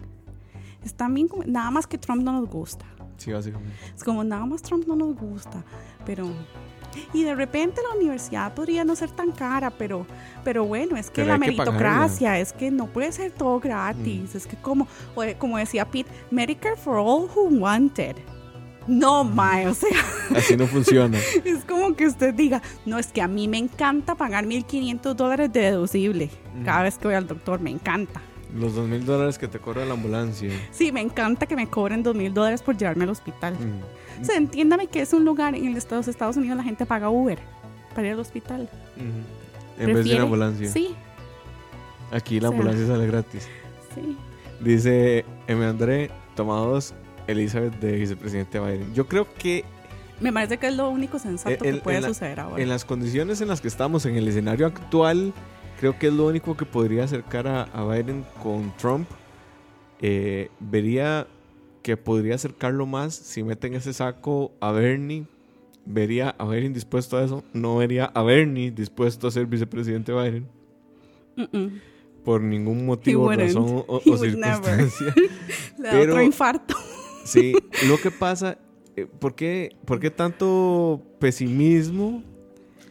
Están 0.84 1.14
bien 1.14 1.28
como, 1.28 1.44
nada 1.44 1.72
más 1.72 1.88
que 1.88 1.98
Trump 1.98 2.22
no 2.24 2.32
nos 2.34 2.50
gusta. 2.50 2.86
Sí, 3.18 3.32
básicamente. 3.32 3.74
Es 3.96 4.04
como 4.04 4.24
nada 4.24 4.46
más 4.46 4.62
Trump 4.62 4.86
no 4.88 4.96
nos 4.96 5.16
gusta, 5.16 5.64
pero 6.06 6.28
y 7.14 7.24
de 7.24 7.36
repente 7.36 7.82
la 7.88 7.96
universidad 7.96 8.54
podría 8.56 8.84
no 8.84 8.96
ser 8.96 9.12
tan 9.12 9.32
cara, 9.32 9.70
pero 9.70 10.06
pero 10.44 10.66
bueno, 10.66 10.96
es 10.98 11.08
que 11.10 11.22
Pero 11.24 11.28
la 11.28 11.34
que 11.36 11.40
meritocracia, 11.52 12.40
es 12.40 12.54
que 12.54 12.72
no 12.72 12.88
puede 12.88 13.12
ser 13.12 13.32
todo 13.32 13.60
gratis, 13.60 14.34
Mm. 14.34 14.38
es 14.38 14.48
que 14.48 14.56
como 14.58 14.88
como 15.40 15.58
decía 15.58 15.86
Pete, 15.86 16.10
Medicare 16.32 16.76
for 16.78 16.96
all 16.98 17.28
who 17.36 17.50
wanted. 17.60 18.16
No, 18.88 19.26
mae, 19.26 19.68
o 19.68 19.74
sea, 19.74 19.90
Así 20.36 20.56
no 20.56 20.66
funciona. 20.66 21.18
es 21.44 21.66
como 21.66 21.94
que 21.96 22.08
usted 22.08 22.34
diga, 22.34 22.62
no, 22.86 22.98
es 22.98 23.08
que 23.08 23.22
a 23.22 23.28
mí 23.28 23.48
me 23.50 23.58
encanta 23.58 24.16
pagar 24.16 24.46
1.500 24.46 25.14
dólares 25.14 25.52
de 25.52 25.60
deducible 25.60 26.30
cada 26.64 26.80
Mm. 26.80 26.84
vez 26.84 26.98
que 26.98 27.08
voy 27.08 27.16
al 27.16 27.28
doctor, 27.28 27.60
me 27.60 27.70
encanta. 27.70 28.22
Los 28.58 28.74
dos 28.76 28.88
mil 28.88 29.06
dólares 29.06 29.38
que 29.38 29.48
te 29.48 29.60
cobra 29.60 29.86
la 29.86 29.94
ambulancia. 29.94 30.50
Sí, 30.72 30.92
me 30.92 31.02
encanta 31.02 31.46
que 31.46 31.56
me 31.56 31.68
cobren 31.68 32.04
2.000 32.04 32.34
dólares 32.34 32.62
por 32.62 32.76
llevarme 32.76 33.04
al 33.04 33.12
hospital. 33.12 33.56
O 34.22 34.26
sea, 34.26 34.36
entiéndame 34.36 34.88
que 34.88 35.02
es 35.02 35.14
un 35.14 35.24
lugar 35.26 35.54
en 35.56 35.68
el 35.68 35.78
Estados, 35.78 36.08
Estados 36.08 36.38
Unidos 36.38 36.58
la 36.58 36.64
gente 36.64 36.86
paga 36.86 37.10
Uber 37.10 37.38
para 37.94 38.08
ir 38.08 38.14
al 38.14 38.20
hospital. 38.20 38.68
Ujú. 38.96 39.84
En 39.90 39.94
vez 39.96 40.06
de 40.06 40.14
una 40.16 40.24
ambulancia. 40.24 40.70
Sí, 40.70 40.96
Aquí 42.12 42.40
la 42.40 42.48
O 42.50 42.52
sea. 42.52 42.58
ambulancia 42.60 42.88
sale 42.88 43.08
gratis. 43.08 43.48
sí. 43.94 44.18
Dice 44.60 45.24
M. 45.48 45.64
André, 45.66 46.10
toma 46.36 46.56
dos, 46.58 46.94
Elizabeth 47.28 47.76
de 47.80 47.92
vicepresidente 47.92 48.60
Biden. 48.60 48.92
Yo 48.96 49.06
creo 49.08 49.28
que 49.38 49.66
Me 50.20 50.34
parece 50.34 50.58
que 50.58 50.68
es 50.70 50.76
lo 50.76 50.90
único 50.90 51.20
sensato 51.20 51.64
el- 51.64 51.76
que 51.76 51.82
puede 51.82 52.02
la- 52.02 52.08
suceder 52.08 52.40
ahora. 52.40 52.64
en 52.64 52.70
las 52.70 52.86
condiciones 52.86 53.40
en 53.42 53.50
las 53.50 53.62
que 53.62 53.68
estamos, 53.68 54.04
en 54.08 54.16
el 54.16 54.28
escenario 54.28 54.66
actual, 54.66 55.32
creo 55.80 55.98
que 55.98 56.08
es 56.08 56.14
lo 56.14 56.26
único 56.28 56.56
que 56.58 56.66
podría 56.66 57.04
acercar 57.04 57.48
a, 57.48 57.64
a 57.64 57.86
Biden 57.88 58.26
con 58.42 58.74
Trump. 58.78 59.08
Eh, 60.02 60.50
vería 60.60 61.28
que 61.82 61.98
podría 61.98 62.36
acercarlo 62.36 62.86
más 62.86 63.16
si 63.16 63.44
meten 63.44 63.74
ese 63.74 63.94
saco 63.94 64.52
a 64.60 64.72
Bernie. 64.72 65.26
Vería 65.86 66.36
a 66.38 66.46
Biden 66.46 66.74
dispuesto 66.74 67.18
a 67.18 67.24
eso. 67.24 67.44
No 67.54 67.78
vería 67.78 68.06
a 68.06 68.22
Bernie 68.24 68.72
dispuesto 68.72 69.28
a 69.28 69.32
ser 69.32 69.46
vicepresidente 69.46 70.12
Biden. 70.12 70.48
Por 72.24 72.42
ningún 72.42 72.86
motivo, 72.86 73.32
razón 73.32 73.86
o, 73.88 74.00
circunstancia. 74.18 75.14
Le 75.78 75.84
da 75.84 75.92
Pero- 75.92 76.14
otro 76.14 76.24
infarto. 76.24 76.76
Sí, 77.24 77.54
lo 77.90 77.98
que 77.98 78.10
pasa, 78.10 78.58
eh, 78.96 79.06
¿por 79.06 79.36
qué, 79.36 79.76
por 79.86 80.00
qué 80.00 80.10
tanto 80.10 81.02
pesimismo 81.20 82.24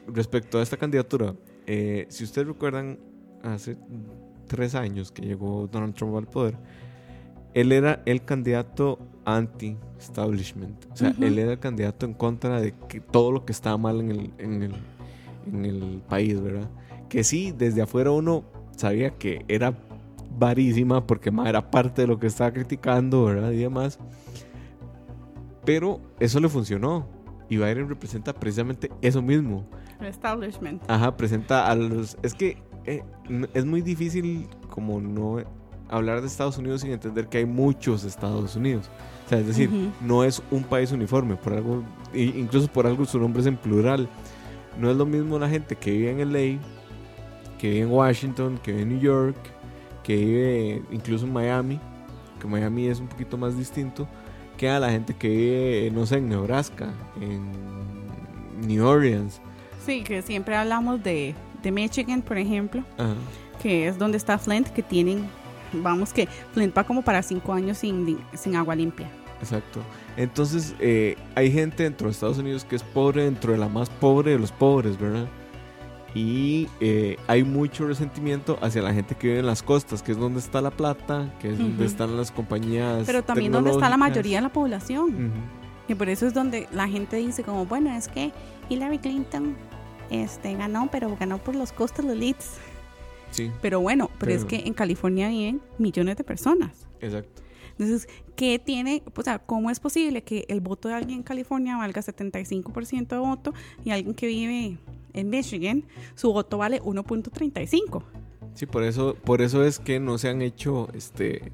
respecto 0.07 0.59
a 0.59 0.63
esta 0.63 0.77
candidatura? 0.77 1.35
Eh, 1.67 2.07
si 2.09 2.25
ustedes 2.25 2.47
recuerdan, 2.49 2.99
hace 3.43 3.77
tres 4.47 4.75
años 4.75 5.11
que 5.13 5.23
llegó 5.23 5.69
Donald 5.71 5.95
Trump 5.95 6.17
al 6.17 6.27
poder, 6.27 6.57
él 7.55 7.73
era 7.73 8.03
el 8.07 8.25
candidato 8.25 8.99
anti-establishment. 9.25 10.87
O 10.93 10.97
sea, 10.97 11.11
Ujú. 11.11 11.25
él 11.25 11.39
era 11.39 11.53
el 11.53 11.59
candidato 11.59 12.07
en 12.07 12.15
contra 12.15 12.61
de 12.61 12.75
que 12.89 13.01
todo 13.01 13.33
lo 13.33 13.45
que 13.45 13.53
estaba 13.53 13.77
mal 13.77 14.01
en 14.01 14.11
el, 14.11 14.31
en 14.39 14.63
el, 14.63 14.75
en 15.53 15.65
el 15.65 16.03
país, 16.09 16.41
¿verdad? 16.41 16.71
Que 17.09 17.25
sí, 17.25 17.53
desde 17.57 17.83
afuera 17.83 18.11
uno 18.11 18.45
sabía 18.77 19.11
que 19.11 19.45
era 19.49 19.75
varísima 20.39 21.07
porque 21.07 21.31
ma, 21.31 21.49
era 21.49 21.71
parte 21.71 22.03
de 22.03 22.09
lo 22.09 22.19
que 22.19 22.27
estaba 22.27 22.53
criticando, 22.53 23.25
¿verdad? 23.25 23.51
Y 23.51 23.59
demás. 23.59 23.99
Pero 25.65 26.01
eso 26.21 26.39
le 26.41 26.49
funcionó. 26.49 27.09
Y 27.49 27.57
Biden 27.57 27.89
representa 27.89 28.33
precisamente 28.33 28.91
eso 29.03 29.23
mismo. 29.23 29.67
El 30.01 30.07
establishment. 30.07 30.83
Ajá, 30.89 31.17
presenta 31.17 31.71
a 31.71 31.75
los... 31.75 32.17
Es 32.23 32.35
que 32.35 32.63
eh, 32.85 33.03
es 33.55 33.65
muy 33.65 33.83
difícil 33.83 34.49
como 34.69 35.01
no 35.01 35.39
hablar 35.89 36.21
de 36.21 36.27
Estados 36.27 36.59
Unidos 36.59 36.81
sin 36.81 36.93
entender 36.93 37.29
que 37.29 37.39
hay 37.39 37.47
muchos 37.47 38.05
Estados 38.05 38.57
Unidos. 38.57 38.91
O 39.27 39.29
sea, 39.29 39.39
es 39.39 39.47
decir, 39.47 39.71
no 40.01 40.23
es 40.25 40.43
un 40.51 40.63
país 40.63 40.93
uniforme, 40.93 41.37
por 41.37 41.55
algo, 41.55 41.83
incluso 42.15 42.69
por 42.69 42.87
algo 42.87 43.05
su 43.05 43.19
nombre 43.19 43.41
es 43.41 43.47
en 43.47 43.57
plural. 43.57 44.09
No 44.79 44.91
es 44.91 44.97
lo 44.97 45.07
mismo 45.07 45.39
la 45.39 45.49
gente 45.49 45.75
que 45.75 45.91
vive 45.91 46.11
en 46.11 46.33
LA, 46.33 46.61
que 47.59 47.71
vive 47.71 47.81
en 47.81 47.91
Washington, 47.91 48.61
que 48.63 48.73
vive 48.73 48.83
en 48.83 48.89
New 48.91 49.01
York, 49.01 49.37
que 50.05 50.17
vive 50.17 50.83
incluso 50.93 51.27
en 51.27 51.33
Miami, 51.33 51.81
que 52.41 52.47
Miami 52.47 52.87
es 52.87 53.01
un 53.01 53.09
poquito 53.09 53.37
más 53.37 53.57
distinto, 53.57 54.07
que 54.57 54.69
a 54.69 54.79
la 54.79 54.91
gente 54.91 55.15
que 55.15 55.29
vive, 55.29 55.91
no 55.93 56.07
sé, 56.07 56.19
en 56.19 56.29
Nebraska, 56.29 56.93
en 57.21 57.51
New 58.67 58.87
Orleans. 58.87 59.41
Sí, 59.87 60.03
que 60.03 60.21
siempre 60.21 60.57
hablamos 60.57 61.03
de, 61.03 61.35
de 61.63 61.71
Michigan, 61.71 62.21
por 62.21 62.37
ejemplo, 62.37 62.83
Ajá. 62.99 63.15
que 63.63 63.87
es 63.87 63.97
donde 63.97 64.17
está 64.19 64.37
Flint, 64.37 64.69
que 64.69 64.83
tienen, 64.83 65.25
vamos 65.73 66.13
que 66.13 66.29
Flint 66.53 66.77
va 66.77 66.85
como 66.85 67.03
para 67.03 67.23
cinco 67.23 67.53
años 67.53 67.79
sin, 67.79 68.19
sin 68.35 68.57
agua 68.57 68.75
limpia. 68.75 69.09
Exacto. 69.41 69.81
Entonces, 70.17 70.75
eh, 70.81 71.17
hay 71.35 71.53
gente 71.53 71.85
dentro 71.85 72.09
de 72.09 72.13
Estados 72.13 72.39
Unidos 72.39 72.65
que 72.65 72.75
es 72.77 72.83
pobre 72.83 73.25
dentro 73.25 73.53
de 73.53 73.59
la 73.59 73.69
más 73.69 73.89
pobre 73.89 74.33
de 74.33 74.39
los 74.39 74.51
pobres, 74.51 74.99
¿verdad? 74.99 75.27
Y 76.15 76.67
eh, 76.81 77.19
hay 77.27 77.45
mucho 77.45 77.87
resentimiento 77.87 78.59
hacia 78.63 78.81
la 78.81 78.95
gente 78.95 79.15
que 79.15 79.29
vive 79.29 79.41
en 79.41 79.47
las 79.47 79.63
costas, 79.63 80.03
que 80.03 80.13
es 80.13 80.19
donde 80.19 80.41
está 80.41 80.63
la 80.63 80.71
plata, 80.71 81.31
que 81.39 81.51
es 81.51 81.59
donde 81.59 81.85
están 81.85 82.17
las 82.17 82.33
compañías. 82.33 83.05
Pero 83.05 83.23
también 83.23 83.53
donde 83.53 83.71
está 83.71 83.91
la 83.91 83.99
mayoría 83.99 84.39
de 84.39 84.43
la 84.43 84.49
población. 84.49 85.05
Ujú. 85.05 85.41
Y 85.89 85.95
por 85.95 86.09
eso 86.09 86.27
es 86.27 86.33
donde 86.33 86.67
la 86.73 86.89
gente 86.89 87.17
dice 87.17 87.43
como, 87.43 87.67
bueno, 87.67 87.95
es 87.95 88.09
que 88.09 88.33
Hillary 88.71 88.99
Clinton 88.99 89.55
este, 90.11 90.55
ganó, 90.55 90.89
pero 90.91 91.17
ganó 91.19 91.39
por 91.39 91.55
los 91.55 91.73
coastal 91.73 92.11
elites. 92.11 92.53
Sí, 93.31 93.51
Pero 93.61 93.81
bueno, 93.81 94.11
pero, 94.19 94.33
es 94.33 94.45
que 94.45 94.57
en 94.67 94.73
California 94.73 95.29
viven 95.29 95.61
millones 95.79 96.17
de 96.17 96.25
personas. 96.25 96.87
exacto. 97.01 97.43
Entonces, 97.79 98.09
¿qué 98.37 98.59
tiene? 98.59 99.03
O 99.15 99.23
sea, 99.23 99.39
¿cómo 99.39 99.71
es 99.71 99.81
posible 99.81 100.23
que 100.23 100.47
el 100.49 100.61
voto 100.61 100.89
de 100.89 100.95
alguien 100.95 101.19
en 101.19 101.23
California 101.23 101.77
valga 101.77 102.01
75% 102.01 103.09
de 103.09 103.19
voto 103.19 103.53
y 103.85 103.91
alguien 103.91 104.15
que 104.15 104.27
vive 104.27 104.79
en 105.13 105.29
Michigan, 105.29 105.85
su 106.15 106.33
voto 106.33 106.57
vale 106.57 106.81
1.35? 106.81 108.03
Sí, 108.55 108.65
por 108.65 108.83
eso, 108.83 109.15
por 109.23 109.43
eso 109.43 109.63
es 109.63 109.79
que 109.79 110.01
no 110.01 110.17
se 110.17 110.31
han 110.31 110.41
hecho 110.41 110.89
este 110.95 111.53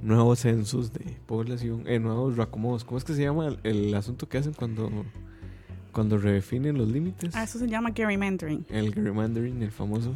nuevos 0.00 0.40
censos 0.40 0.92
de 0.92 1.16
población, 1.26 1.84
eh, 1.86 2.00
nuevos 2.00 2.36
reacomodos. 2.36 2.82
¿Cómo 2.84 2.98
es 2.98 3.04
que 3.04 3.14
se 3.14 3.22
llama 3.22 3.46
el, 3.46 3.58
el 3.62 3.94
asunto 3.94 4.28
que 4.28 4.38
hacen 4.38 4.54
cuando, 4.54 4.90
cuando 5.92 6.18
redefinen 6.18 6.76
los 6.78 6.88
límites? 6.88 7.34
A 7.36 7.42
eso 7.44 7.58
se 7.58 7.68
llama 7.68 7.90
gerrymandering. 7.94 8.64
El 8.70 8.92
gerrymandering, 8.94 9.62
el 9.62 9.70
famoso. 9.70 10.14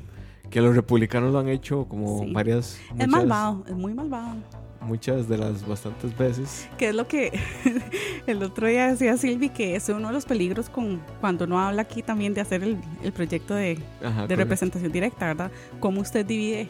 Que 0.51 0.61
los 0.61 0.74
republicanos 0.77 1.33
lo 1.33 1.39
han 1.41 1.49
hecho 1.49 1.87
como 1.89 2.20
Sí. 2.24 2.33
varias. 2.33 2.79
Es 2.91 2.91
muchas- 2.93 3.09
malvado, 3.09 3.64
es 3.68 3.74
muy 3.74 3.95
malvado. 3.95 4.37
Muchas 4.81 5.29
de 5.29 5.39
las 5.39 5.66
bastantes 5.66 6.16
veces. 6.16 6.68
Que 6.79 6.91
es 6.91 6.95
lo 6.95 7.09
que 7.09 7.33
el 8.27 8.43
otro 8.43 8.68
día 8.68 8.87
decía 8.89 9.16
Silvi, 9.16 9.49
que 9.49 9.74
es 9.74 9.89
uno 9.89 10.09
de 10.09 10.14
los 10.14 10.24
peligros 10.27 10.68
con 10.68 11.01
cuando 11.20 11.47
no 11.47 11.59
habla 11.61 11.83
aquí 11.83 12.03
también 12.03 12.35
de 12.35 12.41
hacer 12.41 12.62
el, 12.62 12.77
el 13.03 13.12
proyecto 13.12 13.55
de, 13.55 13.79
Ajá, 14.05 14.27
de 14.27 14.37
representación 14.37 14.93
directa, 14.93 15.27
¿verdad? 15.27 15.51
¿Cómo 15.81 16.01
usted 16.01 16.24
divide? 16.24 16.68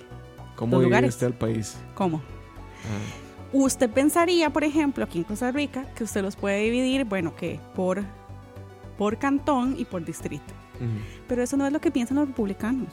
¿Cómo 0.54 0.76
los 0.76 0.84
lugares. 0.84 1.10
usted 1.10 1.26
al 1.26 1.34
país? 1.34 1.76
¿Cómo? 1.94 2.18
Ajá. 2.18 3.22
Usted 3.52 3.90
pensaría, 3.90 4.50
por 4.50 4.64
ejemplo, 4.64 5.04
aquí 5.04 5.18
en 5.18 5.24
Costa 5.24 5.50
Rica, 5.52 5.84
que 5.94 6.04
usted 6.04 6.22
los 6.22 6.36
puede 6.36 6.60
dividir, 6.62 7.04
bueno, 7.04 7.36
que 7.36 7.60
por, 7.74 8.02
por 8.98 9.18
cantón 9.18 9.76
y 9.78 9.84
por 9.84 10.04
distrito. 10.04 10.54
Pero 11.26 11.42
eso 11.42 11.56
no 11.56 11.66
es 11.66 11.72
lo 11.72 11.80
que 11.80 11.90
piensan 11.90 12.18
los 12.18 12.28
republicanos. 12.28 12.88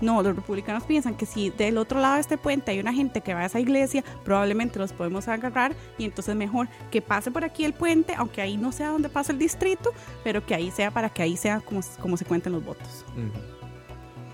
No, 0.00 0.22
los 0.22 0.36
republicanos 0.36 0.84
piensan 0.84 1.14
que 1.14 1.26
si 1.26 1.50
del 1.50 1.78
otro 1.78 2.00
lado 2.00 2.16
de 2.16 2.20
este 2.20 2.36
puente 2.36 2.70
hay 2.70 2.80
una 2.80 2.92
gente 2.92 3.20
que 3.20 3.32
va 3.34 3.40
a 3.40 3.46
esa 3.46 3.60
iglesia, 3.60 4.04
probablemente 4.24 4.78
los 4.78 4.92
podemos 4.92 5.26
agarrar 5.28 5.74
y 5.98 6.04
entonces 6.04 6.36
mejor 6.36 6.68
que 6.90 7.00
pase 7.00 7.30
por 7.30 7.44
aquí 7.44 7.64
el 7.64 7.72
puente, 7.72 8.14
aunque 8.16 8.42
ahí 8.42 8.56
no 8.56 8.72
sea 8.72 8.88
donde 8.88 9.08
pasa 9.08 9.32
el 9.32 9.38
distrito, 9.38 9.90
pero 10.24 10.44
que 10.44 10.54
ahí 10.54 10.70
sea 10.70 10.90
para 10.90 11.08
que 11.08 11.22
ahí 11.22 11.36
sea 11.36 11.60
como, 11.60 11.80
como 12.00 12.16
se 12.16 12.24
cuenten 12.24 12.52
los 12.52 12.64
votos. 12.64 13.04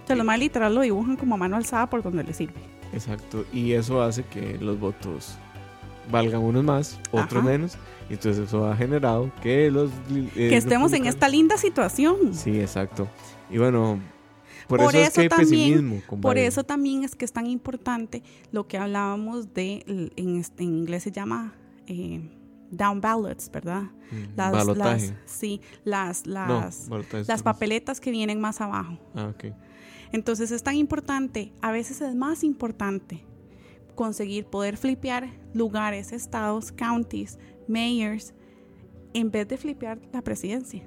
O 0.03 0.07
sea, 0.07 0.17
lo 0.17 0.25
más 0.25 0.39
literal 0.39 0.75
lo 0.75 0.81
dibujan 0.83 1.17
como 1.17 1.35
a 1.35 1.39
mano 1.39 1.57
alzada 1.57 1.89
por 1.89 2.03
donde 2.03 2.23
les 2.25 2.37
sirve. 2.37 2.61
Exacto. 2.93 3.45
Y 3.53 3.73
eso 3.73 4.03
hace 4.03 4.25
que 4.25 4.59
los 4.59 4.79
votos 4.79 5.37
valgan 6.11 6.43
unos 6.43 6.65
más, 6.65 7.01
otros 7.11 7.41
Ajá. 7.43 7.51
menos. 7.51 7.77
Y 8.09 8.15
entonces 8.15 8.47
eso 8.49 8.67
ha 8.67 8.77
generado 8.77 9.31
que 9.43 9.71
los. 9.71 9.91
eh, 10.11 10.29
que 10.35 10.57
estemos 10.57 10.93
en 10.93 11.07
esta 11.07 11.29
linda 11.29 11.57
situación. 11.57 12.33
Sí, 12.35 12.61
exacto. 12.61 13.09
Y 13.51 13.59
bueno, 13.59 13.99
por, 14.69 14.81
Por 14.81 14.95
eso, 14.97 15.07
es 15.09 15.13
que 15.15 15.21
hay 15.23 15.29
también- 15.29 15.75
pesimismo. 15.75 16.21
Por 16.21 16.39
eso 16.39 16.65
también 16.65 17.05
es 17.05 17.15
que 17.15 17.25
es 17.25 17.33
tan 17.33 17.47
importante 17.47 18.23
lo 18.53 18.67
que 18.67 18.79
hablábamos 18.79 19.53
de, 19.55 20.11
en, 20.17 20.37
este- 20.37 20.63
en 20.65 20.77
inglés 20.79 21.03
se 21.05 21.11
llama 21.13 21.55
eh, 21.89 22.29
down 22.71 23.01
ballots, 23.01 23.51
¿verdad? 23.53 23.83
Mm, 24.11 24.37
Las, 24.37 24.67
las- 24.77 25.13
sí, 25.25 25.61
las, 25.85 26.27
las, 26.27 26.89
las 27.27 27.43
papeletas 27.43 28.01
que 28.01 28.11
vienen 28.11 28.41
más 28.41 28.61
abajo. 28.61 28.99
Ah, 29.15 29.29
ok. 29.35 29.53
Entonces 30.13 30.51
es 30.53 30.63
tan 30.63 30.77
importante, 30.77 31.53
a 31.61 31.71
veces 31.73 32.01
es 32.01 32.15
más 32.15 32.43
importante 32.45 33.25
conseguir 33.97 34.45
poder 34.47 34.77
flipear 34.77 35.29
lugares, 35.53 36.13
estados, 36.13 36.71
counties, 36.71 37.39
mayors, 37.67 38.33
en 39.15 39.31
vez 39.33 39.49
de 39.49 39.57
flipear 39.57 39.99
la 40.13 40.23
presidencia. 40.23 40.85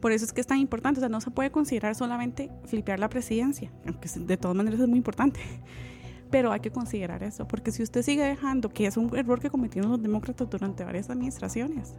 Por 0.00 0.12
eso 0.12 0.24
es 0.24 0.32
que 0.32 0.40
es 0.40 0.46
tan 0.46 0.58
importante, 0.58 0.98
o 1.00 1.02
sea, 1.02 1.10
no 1.10 1.20
se 1.20 1.30
puede 1.30 1.50
considerar 1.50 1.94
solamente 1.94 2.50
flipear 2.64 2.98
la 2.98 3.10
presidencia, 3.10 3.70
aunque 3.86 4.08
de 4.18 4.36
todas 4.38 4.56
maneras 4.56 4.80
es 4.80 4.88
muy 4.88 4.96
importante. 4.96 5.40
Pero 6.30 6.52
hay 6.52 6.60
que 6.60 6.70
considerar 6.70 7.22
eso, 7.24 7.46
porque 7.48 7.72
si 7.72 7.82
usted 7.82 8.02
sigue 8.02 8.22
dejando, 8.22 8.68
que 8.70 8.86
es 8.86 8.96
un 8.96 9.14
error 9.16 9.40
que 9.40 9.50
cometieron 9.50 9.90
los 9.90 10.00
demócratas 10.00 10.48
durante 10.48 10.84
varias 10.84 11.10
administraciones, 11.10 11.96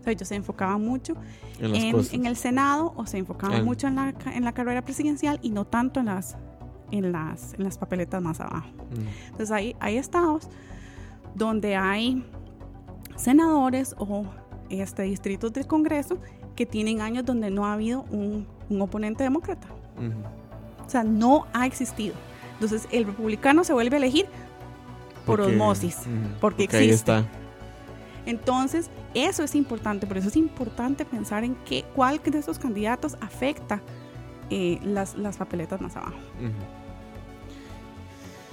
o 0.00 0.02
sea, 0.02 0.12
ellos 0.12 0.26
se 0.28 0.34
enfocaban 0.34 0.84
mucho 0.84 1.14
En 2.12 2.26
el 2.26 2.36
Senado 2.36 2.92
o 2.96 3.06
se 3.06 3.18
enfocaban 3.18 3.58
En- 3.60 3.64
mucho 3.64 3.86
en 3.86 3.94
la, 3.94 4.14
en 4.34 4.44
la 4.44 4.52
carrera 4.52 4.82
presidencial 4.84 5.38
y 5.42 5.50
no 5.50 5.64
tanto 5.64 6.00
en 6.00 6.06
las, 6.06 6.36
en 6.90 7.12
las, 7.12 7.54
en 7.54 7.64
las 7.64 7.78
papeletas 7.78 8.22
más 8.22 8.40
abajo. 8.40 8.68
Ujú. 8.92 9.02
Entonces 9.26 9.50
hay, 9.50 9.76
hay 9.80 9.96
estados 9.98 10.48
donde 11.34 11.76
hay 11.76 12.24
senadores 13.16 13.94
o 13.98 14.24
este, 14.70 15.02
distritos 15.02 15.52
del 15.52 15.66
Congreso 15.66 16.18
que 16.56 16.66
tienen 16.66 17.00
años 17.00 17.24
donde 17.24 17.50
no 17.50 17.66
ha 17.66 17.74
habido 17.74 18.04
un, 18.10 18.46
un 18.68 18.80
oponente 18.82 19.22
demócrata. 19.24 19.68
O 20.86 20.90
sea, 20.90 21.04
no 21.04 21.46
ha 21.52 21.66
existido. 21.66 22.14
Entonces 22.54 22.88
el 22.90 23.04
republicano 23.04 23.62
se 23.64 23.72
vuelve 23.72 23.96
a 23.96 23.98
elegir 23.98 24.26
por 25.26 25.38
Porque- 25.40 25.52
osmosis, 25.52 25.98
porque 26.40 26.64
existe. 26.64 26.94
está. 26.94 27.24
Entonces, 28.26 28.90
eso 29.14 29.42
es 29.42 29.54
importante, 29.54 30.06
por 30.06 30.18
eso 30.18 30.28
es 30.28 30.36
importante 30.36 31.04
pensar 31.06 31.44
en 31.44 31.54
qué, 31.64 31.84
cuál 31.94 32.20
de 32.22 32.38
esos 32.38 32.58
candidatos 32.58 33.16
afecta 33.22 33.80
eh, 34.50 34.78
las, 34.82 35.16
las 35.16 35.36
papeletas 35.36 35.80
más 35.80 35.96
abajo. 35.96 36.16
Ujú. 36.40 36.52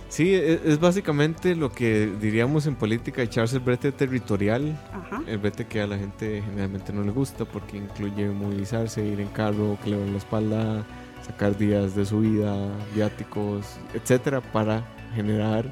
Sí, 0.09 0.33
e- 0.33 0.61
es, 0.65 0.79
básicamente 0.79 1.55
lo 1.55 1.71
que 1.71 2.07
diríamos 2.21 2.67
en 2.67 2.75
política 2.75 3.21
echarse 3.21 3.57
el 3.57 3.63
brete 3.63 3.91
territorial, 3.91 4.79
Ajá. 4.93 5.21
el 5.27 5.37
brete 5.39 5.65
que 5.65 5.81
a 5.81 5.87
la 5.87 5.97
gente 5.97 6.41
generalmente 6.45 6.93
no 6.93 7.01
le 7.03 7.11
gusta 7.11 7.43
porque 7.43 7.77
incluye 7.77 8.29
movilizarse, 8.29 9.03
ir 9.05 9.19
en 9.19 9.27
carro, 9.29 9.77
que 9.83 9.89
le 9.89 9.97
den 9.97 10.11
la 10.13 10.17
espalda, 10.19 10.85
sacar 11.25 11.57
días 11.57 11.95
de 11.95 12.05
su 12.05 12.19
vida, 12.21 12.55
viáticos, 12.93 13.65
etcétera, 13.93 14.39
para 14.41 14.83
generar 15.15 15.65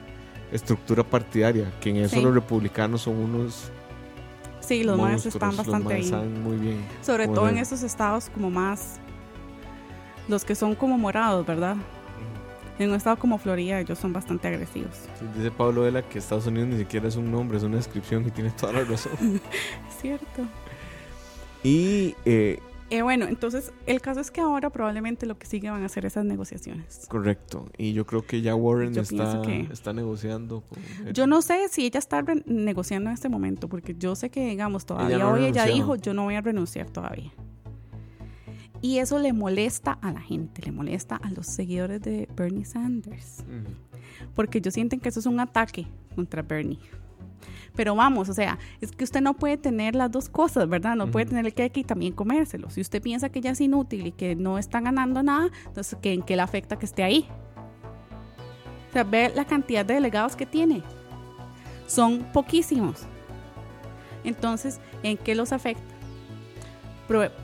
estructura 0.51 1.03
partidaria, 1.03 1.71
que 1.79 1.91
en 1.91 1.97
eso 1.97 2.15
Sí. 2.15 2.21
los 2.21 2.33
republicanos 2.33 3.01
son 3.03 3.17
unos 3.17 3.71
Sí, 4.59 4.83
los 4.83 4.97
más 4.99 5.25
están 5.25 5.55
bastante 5.55 5.95
bien. 5.95 6.41
muy 6.43 6.55
bien. 6.57 6.85
Sobre 7.01 7.27
todo 7.27 7.49
en 7.49 7.57
esos 7.57 7.83
estados 7.83 8.29
como 8.29 8.49
más, 8.49 8.99
los 10.27 10.45
que 10.45 10.55
son 10.55 10.75
como 10.75 10.97
morados, 10.97 11.45
¿verdad? 11.45 11.75
En 12.79 12.89
un 12.89 12.95
estado 12.95 13.17
como 13.17 13.37
Florida 13.37 13.79
ellos 13.79 13.99
son 13.99 14.13
bastante 14.13 14.47
agresivos. 14.47 14.95
Sí, 15.19 15.25
Dice 15.37 15.51
Pablo 15.51 15.81
Vela 15.81 16.01
que 16.01 16.17
Estados 16.19 16.47
Unidos 16.47 16.69
ni 16.69 16.77
siquiera 16.77 17.07
es 17.07 17.15
un 17.15 17.31
nombre, 17.31 17.57
es 17.57 17.63
una 17.63 17.77
descripción 17.77 18.25
y 18.27 18.31
tiene 18.31 18.49
toda 18.51 18.73
la 18.73 18.83
razón. 18.83 19.13
Es 19.87 19.95
cierto. 20.01 20.43
Y 21.63 22.15
eh, 22.25 22.59
Eh, 22.89 23.01
bueno, 23.03 23.25
entonces 23.25 23.71
el 23.85 24.01
caso 24.01 24.19
es 24.19 24.31
que 24.31 24.41
ahora 24.41 24.69
probablemente 24.69 25.25
lo 25.25 25.37
que 25.37 25.45
sigue 25.45 25.69
van 25.69 25.83
a 25.83 25.89
ser 25.89 26.05
esas 26.05 26.25
negociaciones. 26.25 27.05
correcto. 27.07 27.69
Y 27.77 27.93
yo 27.93 28.05
creo 28.05 28.25
que 28.25 28.41
ya 28.41 28.55
Warren 28.55 28.93
Yo 28.93 29.01
está, 29.01 29.41
que- 29.43 29.67
está 29.71 29.93
negociando. 29.93 30.61
con. 30.61 31.13
Yo 31.13 31.25
no 31.27 31.41
sé 31.41 31.69
si 31.69 31.85
ella 31.85 31.99
está 31.99 32.23
negociando 32.45 33.09
en 33.09 33.13
este 33.13 33.29
momento, 33.29 33.67
porque 33.69 33.95
yo 33.97 34.15
sé 34.15 34.29
que, 34.29 34.47
digamos, 34.47 34.85
todavía 34.85 35.19
no 35.19 35.31
hoy 35.33 35.45
ella 35.45 35.65
dijo, 35.65 35.95
yo 35.95 36.13
no 36.13 36.23
voy 36.23 36.35
a 36.35 36.41
renunciar 36.41 36.89
todavía. 36.89 37.31
Y 38.83 38.97
eso 38.99 39.17
le 39.17 39.31
molesta 39.31 39.93
a 40.01 40.11
la 40.11 40.19
gente, 40.19 40.61
le 40.61 40.73
molesta 40.73 41.15
a 41.15 41.29
los 41.31 41.47
seguidores 41.47 42.01
de 42.01 42.27
Bernie 42.35 42.65
Sanders, 42.65 43.43
porque 44.35 44.57
ellos 44.57 44.73
sienten 44.73 44.99
que 44.99 45.07
eso 45.07 45.21
es 45.21 45.25
un 45.25 45.39
ataque 45.39 45.87
contra 46.13 46.41
Bernie. 46.41 46.77
Pero 47.75 47.95
vamos, 47.95 48.27
o 48.27 48.33
sea, 48.33 48.59
es 48.81 48.91
que 48.91 49.05
usted 49.05 49.21
no 49.21 49.35
puede 49.35 49.55
tener 49.57 49.95
las 49.95 50.11
dos 50.11 50.27
cosas, 50.27 50.67
¿verdad? 50.67 50.95
No 50.97 51.09
puede 51.09 51.25
tener 51.27 51.45
el 51.45 51.53
cake 51.53 51.77
y 51.77 51.83
también 51.85 52.11
comérselo. 52.13 52.69
Si 52.69 52.81
usted 52.81 53.01
piensa 53.01 53.29
que 53.29 53.39
ella 53.39 53.51
es 53.51 53.61
inútil 53.61 54.05
y 54.05 54.11
que 54.11 54.35
no 54.35 54.57
está 54.59 54.81
ganando 54.81 55.23
nada, 55.23 55.49
entonces 55.65 55.97
¿qué- 56.01 56.11
¿en 56.13 56.21
qué 56.21 56.35
le 56.35 56.41
afecta 56.41 56.77
que 56.77 56.85
esté 56.85 57.03
ahí? 57.03 57.25
O 58.89 58.93
sea, 58.93 59.03
ve 59.05 59.31
la 59.33 59.45
cantidad 59.45 59.85
de 59.85 59.93
delegados 59.95 60.35
que 60.35 60.45
tiene. 60.45 60.83
Son 61.87 62.19
poquísimos. 62.33 63.03
Entonces, 64.25 64.79
¿en 65.01 65.17
qué 65.17 65.33
los 65.35 65.51
afecta? 65.53 65.92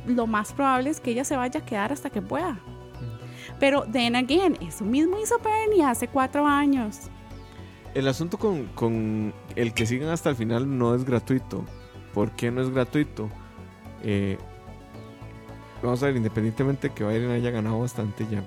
Lo 0.05 0.28
más 0.28 0.53
probable 0.53 0.89
es 0.89 0.99
que 0.99 1.12
ella 1.12 1.24
se 1.24 1.36
vaya 1.36 1.60
a 1.60 1.66
quedar 1.66 1.91
hasta 1.91 2.10
que 2.10 2.22
pueda. 2.22 2.60
Pero, 3.60 3.84
then 3.91 4.16
again, 4.16 4.57
eso 4.62 4.86
mismo 4.86 5.20
hizo 5.20 5.38
Bernie 5.39 5.84
hace 5.84 6.07
cuatro 6.07 6.45
años. 6.45 7.10
El 7.93 8.07
asunto 8.07 8.38
con, 8.38 8.66
con 8.68 9.34
el 9.55 9.74
que 9.74 9.86
sigan 9.86 10.10
hasta 10.10 10.30
el 10.30 10.36
final 10.36 10.78
no 10.78 10.95
es 10.95 11.03
gratuito. 11.03 11.66
¿Por 12.14 12.32
qué 12.32 12.51
no 12.51 12.62
es 12.62 12.70
gratuito? 12.70 13.30
Eh, 14.03 14.38
vamos 15.84 16.01
a 16.03 16.07
ver, 16.07 16.16
independientemente 16.16 16.89
de 16.89 16.93
que 16.93 17.03
Biden 17.03 17.32
haya 17.32 17.51
ganado 17.51 17.80
bastante 17.80 18.26
ya, 18.30 18.43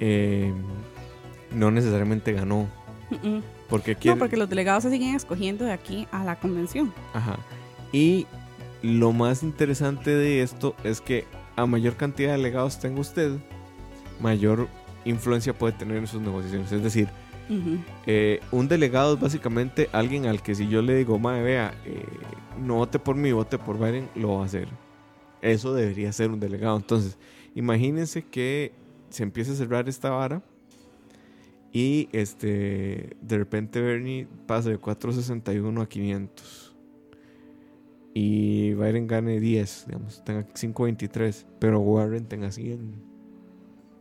eh, 0.00 0.52
no 1.52 1.70
necesariamente 1.70 2.32
ganó. 2.32 2.66
Porque 3.68 3.94
quiere, 3.94 4.16
No, 4.16 4.18
porque 4.18 4.36
los 4.36 4.48
delegados 4.48 4.82
se 4.82 4.90
siguen 4.90 5.14
escogiendo 5.14 5.64
de 5.64 5.72
aquí 5.72 6.08
a 6.10 6.24
la 6.24 6.36
convención. 6.36 6.92
Ajá. 7.14 7.36
Y 7.92 8.26
lo 8.86 9.12
más 9.12 9.42
interesante 9.42 10.14
de 10.14 10.42
esto 10.42 10.76
es 10.84 11.00
que 11.00 11.24
a 11.56 11.66
mayor 11.66 11.96
cantidad 11.96 12.30
de 12.30 12.36
delegados 12.36 12.78
tenga 12.78 13.00
usted, 13.00 13.32
mayor 14.20 14.68
influencia 15.04 15.52
puede 15.52 15.72
tener 15.72 15.96
en 15.96 16.06
sus 16.06 16.20
negociaciones. 16.20 16.70
Es 16.70 16.82
decir, 16.82 17.08
eh, 18.06 18.40
un 18.52 18.68
delegado 18.68 19.14
es 19.14 19.20
básicamente 19.20 19.88
alguien 19.92 20.26
al 20.26 20.42
que 20.42 20.54
si 20.54 20.68
yo 20.68 20.82
le 20.82 20.94
digo, 20.96 21.18
madre, 21.18 21.42
vea, 21.42 21.74
eh, 21.84 22.04
no 22.60 22.76
vote 22.76 22.98
por 22.98 23.16
mí, 23.16 23.32
vote 23.32 23.58
por 23.58 23.78
Biden, 23.78 24.08
lo 24.14 24.36
va 24.36 24.42
a 24.42 24.46
hacer. 24.46 24.68
Eso 25.42 25.74
debería 25.74 26.12
ser 26.12 26.30
un 26.30 26.38
delegado. 26.38 26.76
Entonces, 26.76 27.18
imagínense 27.54 28.24
que 28.24 28.72
se 29.10 29.24
empieza 29.24 29.52
a 29.52 29.56
cerrar 29.56 29.88
esta 29.88 30.10
vara 30.10 30.42
y 31.72 32.08
este 32.12 33.16
de 33.20 33.38
repente 33.38 33.80
Bernie 33.80 34.28
pasa 34.46 34.70
de 34.70 34.78
461 34.78 35.80
a 35.80 35.88
500 35.88 36.65
y 38.18 38.72
Biden 38.72 39.06
gane 39.06 39.38
10, 39.40 39.84
digamos, 39.88 40.24
tenga 40.24 40.42
523, 40.46 41.46
pero 41.58 41.80
Warren 41.80 42.24
tenga 42.24 42.50
100. 42.50 42.94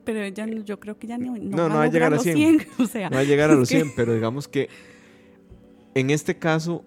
Pero 0.05 0.21
ella, 0.21 0.45
no- 0.47 0.63
yo 0.63 0.79
creo 0.79 0.97
que 0.97 1.05
ya 1.07 1.17
no, 1.17 1.35
No, 1.35 1.67
no 1.67 1.69
va 1.73 1.75
va 1.75 1.83
a 1.83 1.87
llegar 1.87 2.13
a 2.13 2.15
los 2.15 2.23
100. 2.23 2.59
O 2.79 2.85
sea, 2.85 3.09
No 3.09 3.15
va 3.17 3.21
a 3.21 3.25
llegar 3.25 3.51
a 3.51 3.55
los 3.55 3.67
que- 3.67 3.75
100, 3.81 3.91
pero 3.93 4.13
digamos 4.13 4.47
que 4.47 4.69
en 5.95 6.11
este 6.11 6.37
caso 6.37 6.85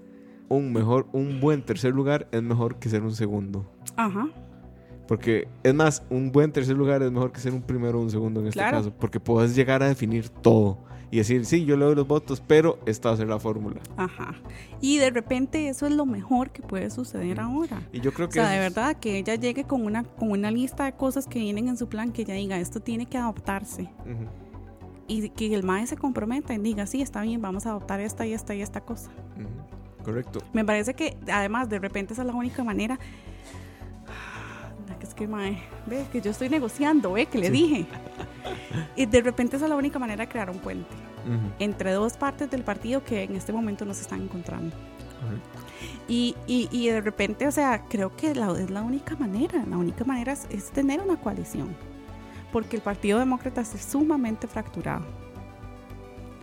un 0.49 0.73
mejor 0.73 1.07
un 1.13 1.39
buen 1.41 1.63
tercer 1.63 1.93
lugar 1.93 2.29
es 2.33 2.43
mejor 2.43 2.79
que 2.79 2.89
ser 2.89 3.03
un 3.03 3.15
segundo. 3.15 3.71
Ajá. 3.97 4.31
Porque 5.07 5.49
es 5.63 5.75
más, 5.75 6.03
un 6.09 6.33
buen 6.33 6.51
tercer 6.53 6.77
lugar 6.77 7.03
es 7.03 7.11
mejor 7.13 7.33
que 7.33 7.41
ser 7.41 7.53
un 7.53 7.61
primero 7.63 7.99
o 7.99 8.03
un 8.03 8.11
segundo 8.11 8.41
en 8.41 8.47
este 8.47 8.61
Claro. 8.61 8.79
caso, 8.79 8.95
porque 8.99 9.21
puedes 9.21 9.55
llegar 9.55 9.83
a 9.83 9.89
definir 9.89 10.31
todo 10.31 10.79
y 11.11 11.17
decir, 11.19 11.45
sí, 11.47 11.65
yo 11.65 11.77
le 11.77 11.85
doy 11.87 11.95
los 11.95 12.07
votos, 12.07 12.43
pero 12.47 12.79
esta 12.87 13.09
va 13.09 13.15
a 13.15 13.19
ser 13.19 13.29
la 13.29 13.39
fórmula. 13.39 13.81
Ajá. 13.97 14.35
Y 14.81 14.99
de 14.99 15.11
repente 15.11 15.69
eso 15.69 15.87
es 15.87 15.93
lo 15.93 16.05
mejor 16.07 16.51
que 16.51 16.63
puede 16.63 16.91
suceder 16.91 17.41
ahora. 17.41 17.81
Y 17.93 18.01
yo 18.01 18.13
creo 18.13 18.27
O 18.27 18.31
que 18.31 18.35
sea, 18.41 18.49
de 18.51 18.59
verdad, 18.59 18.97
que 18.97 19.19
ella 19.19 19.35
llegue 19.37 19.65
con 19.65 19.85
una, 19.85 20.05
con 20.05 20.31
una 20.31 20.51
lista 20.51 20.85
de 20.85 20.93
cosas 20.93 21.27
que 21.27 21.39
vienen 21.39 21.69
en 21.69 21.77
su 21.77 21.89
plan, 21.89 22.13
que 22.13 22.23
ella 22.23 22.35
diga, 22.35 22.59
esto 22.59 22.81
tiene 22.81 23.07
que 23.07 23.17
adoptarse. 23.17 23.83
Ujú, 23.83 24.27
Y 25.07 25.31
que 25.31 25.55
el 25.55 25.63
maestro 25.63 25.97
se 25.97 26.01
comprometa 26.01 26.53
y 26.55 26.59
diga, 26.59 26.87
sí, 26.87 27.01
está 27.01 27.23
bien, 27.23 27.41
vamos 27.41 27.65
a 27.65 27.71
adoptar 27.71 28.01
esta 28.01 28.27
y 28.27 28.35
esta 28.35 28.55
y 28.55 28.61
esta 28.61 28.83
cosa. 28.83 29.11
correcto. 30.05 30.41
Me 30.53 30.65
parece 30.65 30.93
que, 30.95 31.17
además, 31.33 31.69
de 31.71 31.79
repente 31.79 32.13
esa 32.13 32.23
es 32.23 32.27
la 32.29 32.35
única 32.35 32.63
manera. 32.65 32.99
Que 34.97 35.07
es 35.07 35.15
que, 35.15 35.27
mae, 35.29 35.59
ve, 35.87 36.07
que 36.13 36.21
yo 36.21 36.31
estoy 36.31 36.49
negociando, 36.49 37.13
ve, 37.13 37.27
que 37.27 37.39
le 37.39 37.47
Sí. 37.47 37.53
dije. 37.53 37.87
Y 38.97 39.07
de 39.07 39.21
repente 39.21 39.57
esa 39.57 39.67
es 39.67 39.71
la 39.71 39.77
única 39.77 39.99
manera 39.99 40.25
de 40.25 40.29
crear 40.31 40.49
un 40.51 40.59
puente 40.59 40.89
Ujú, 41.27 41.53
entre 41.59 41.93
dos 41.93 42.15
partes 42.17 42.51
del 42.51 42.63
partido 42.63 43.05
que 43.05 43.25
en 43.25 43.37
este 43.37 43.53
momento 43.53 43.85
no 43.85 43.93
se 43.95 44.03
están 44.03 44.23
encontrando. 44.23 44.75
Y, 46.09 46.35
y, 46.47 46.69
y 46.73 46.89
de 46.89 47.01
repente, 47.01 47.47
o 47.47 47.53
sea, 47.53 47.85
creo 47.89 48.15
que 48.17 48.35
la, 48.35 48.51
es 48.59 48.71
la 48.71 48.83
única 48.83 49.15
manera, 49.17 49.63
la 49.69 49.77
única 49.77 50.05
manera 50.05 50.33
es, 50.33 50.47
es 50.51 50.71
tener 50.71 51.01
una 51.01 51.17
coalición, 51.17 51.77
porque 52.53 52.77
el 52.77 52.83
Partido 52.83 53.19
Demócrata 53.19 53.61
es 53.61 53.69
sumamente 53.85 54.47
fracturado, 54.47 55.05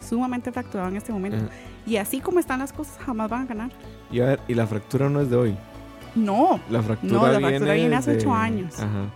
sumamente 0.08 0.52
fracturado 0.52 0.90
en 0.90 0.98
este 0.98 1.12
momento. 1.12 1.38
Ajá. 1.46 1.50
Y 1.88 1.98
así 1.98 2.20
como 2.22 2.40
están 2.40 2.60
las 2.60 2.72
cosas, 2.74 2.98
jamás 3.04 3.30
van 3.30 3.44
a 3.44 3.46
ganar. 3.46 3.72
Y 4.12 4.20
a 4.20 4.26
ver, 4.26 4.40
y 4.48 4.54
la 4.54 4.68
fractura 4.68 5.10
no 5.10 5.22
es 5.22 5.30
de 5.30 5.36
hoy. 5.36 5.58
No, 6.16 6.60
La 6.70 6.82
fractura, 6.82 7.14
No, 7.14 7.28
la 7.28 7.38
viene, 7.38 7.48
fractura 7.50 7.74
viene 7.74 7.96
hace 7.96 8.18
ocho 8.18 8.34
años. 8.34 8.80
Ajá. 8.80 9.12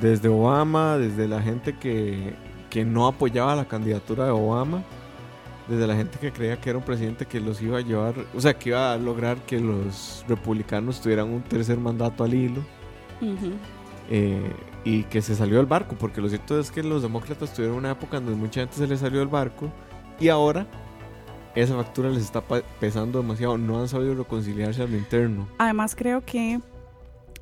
Desde 0.00 0.28
Obama, 0.28 0.96
desde 0.96 1.28
la 1.28 1.42
gente 1.42 1.76
que, 1.76 2.34
que 2.70 2.84
no 2.84 3.06
apoyaba 3.06 3.54
la 3.54 3.66
candidatura 3.66 4.24
de 4.24 4.30
Obama 4.30 4.82
desde 5.68 5.86
la 5.86 5.96
gente 5.96 6.18
que 6.18 6.32
creía 6.32 6.60
que 6.60 6.70
era 6.70 6.78
un 6.78 6.84
presidente 6.84 7.26
que 7.26 7.40
los 7.40 7.60
iba 7.62 7.78
a 7.78 7.80
llevar, 7.80 8.14
o 8.34 8.40
sea, 8.40 8.54
que 8.58 8.70
iba 8.70 8.92
a 8.92 8.98
lograr 8.98 9.38
que 9.38 9.60
los 9.60 10.24
republicanos 10.28 11.00
tuvieran 11.00 11.28
un 11.28 11.42
tercer 11.42 11.78
mandato 11.78 12.24
al 12.24 12.34
hilo. 12.34 12.62
Eh, 14.10 14.52
y 14.84 15.04
que 15.04 15.22
se 15.22 15.36
salió 15.36 15.58
del 15.58 15.66
barco, 15.66 15.94
porque 15.98 16.20
lo 16.20 16.28
cierto 16.28 16.58
es 16.58 16.70
que 16.70 16.82
los 16.82 17.02
demócratas 17.02 17.54
tuvieron 17.54 17.76
una 17.76 17.92
época 17.92 18.18
donde 18.18 18.34
mucha 18.34 18.60
gente 18.60 18.76
se 18.76 18.86
les 18.86 19.00
salió 19.00 19.20
del 19.20 19.28
barco 19.28 19.70
y 20.18 20.28
ahora 20.28 20.66
esa 21.54 21.74
factura 21.76 22.10
les 22.10 22.22
está 22.22 22.42
pesando 22.80 23.20
demasiado, 23.20 23.58
no 23.58 23.80
han 23.80 23.88
sabido 23.88 24.14
reconciliarse 24.14 24.82
a 24.82 24.86
lo 24.86 24.96
interno. 24.96 25.48
Además 25.58 25.94
creo 25.94 26.24
que 26.24 26.60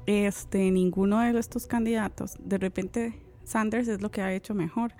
este 0.07 0.71
ninguno 0.71 1.21
de 1.21 1.39
estos 1.39 1.67
candidatos, 1.67 2.37
de 2.39 2.59
repente 2.59 3.15
Sanders 3.45 3.89
es 3.89 4.01
lo 4.01 4.11
que 4.11 4.23
ha 4.23 4.33
hecho 4.33 4.55
mejor, 4.55 4.93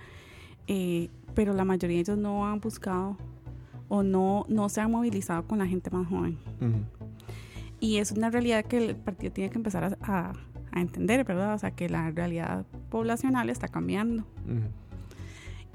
eh, 0.67 1.09
pero 1.35 1.53
la 1.53 1.65
mayoría 1.65 1.97
de 1.97 2.01
ellos 2.03 2.19
no 2.19 2.47
han 2.47 2.61
buscado 2.61 3.17
o 3.89 4.03
no, 4.03 4.47
no 4.49 4.69
se 4.69 4.81
han 4.81 4.91
movilizado 4.91 5.45
con 5.47 5.59
la 5.59 5.67
gente 5.67 5.91
más 5.91 6.07
joven. 6.09 6.39
Y 7.81 7.97
es 7.97 8.13
una 8.13 8.31
realidad 8.31 8.65
que 8.65 8.79
el 8.79 8.97
partido 8.97 9.33
tiene 9.33 9.51
que 9.51 9.59
empezar 9.59 9.99
a 10.03 10.33
a 10.73 10.81
entender, 10.81 11.25
¿verdad? 11.25 11.55
O 11.55 11.59
sea, 11.59 11.71
que 11.73 11.89
la 11.89 12.11
realidad 12.11 12.65
poblacional 12.91 13.51
está 13.51 13.69
cambiando. 13.69 14.25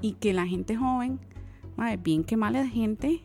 Y 0.00 0.12
que 0.14 0.32
la 0.32 0.46
gente 0.46 0.76
joven, 0.76 1.18
madre, 1.76 1.96
bien 1.96 2.24
que 2.24 2.36
mal 2.36 2.54
la 2.54 2.66
gente, 2.66 3.22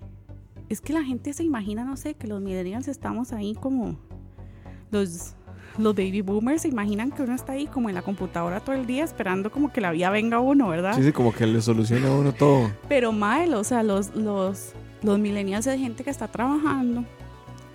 es 0.69 0.81
que 0.81 0.93
la 0.93 1.03
gente 1.03 1.33
se 1.33 1.43
imagina, 1.43 1.83
no 1.83 1.97
sé, 1.97 2.13
que 2.13 2.27
los 2.27 2.41
millennials 2.41 2.87
estamos 2.87 3.33
ahí 3.33 3.55
como 3.55 3.97
los, 4.91 5.35
los 5.77 5.95
baby 5.95 6.21
boomers 6.21 6.63
se 6.63 6.67
imaginan 6.67 7.11
que 7.11 7.23
uno 7.23 7.33
está 7.33 7.53
ahí 7.53 7.67
como 7.67 7.89
en 7.89 7.95
la 7.95 8.01
computadora 8.01 8.59
todo 8.59 8.75
el 8.75 8.85
día 8.85 9.03
esperando 9.03 9.51
como 9.51 9.71
que 9.71 9.81
la 9.81 9.91
vida 9.91 10.09
venga 10.09 10.37
a 10.37 10.39
uno, 10.39 10.69
¿verdad? 10.69 10.95
Sí, 10.95 11.03
sí, 11.03 11.11
como 11.11 11.33
que 11.33 11.47
le 11.47 11.61
soluciona 11.61 12.09
a 12.09 12.15
uno 12.15 12.33
todo. 12.33 12.71
Pero 12.87 13.11
mal, 13.11 13.53
o 13.53 13.63
sea, 13.63 13.83
los, 13.83 14.15
los, 14.15 14.73
los 15.01 15.19
millennials 15.19 15.67
es 15.67 15.79
gente 15.79 16.03
que 16.03 16.09
está 16.09 16.27
trabajando, 16.27 17.05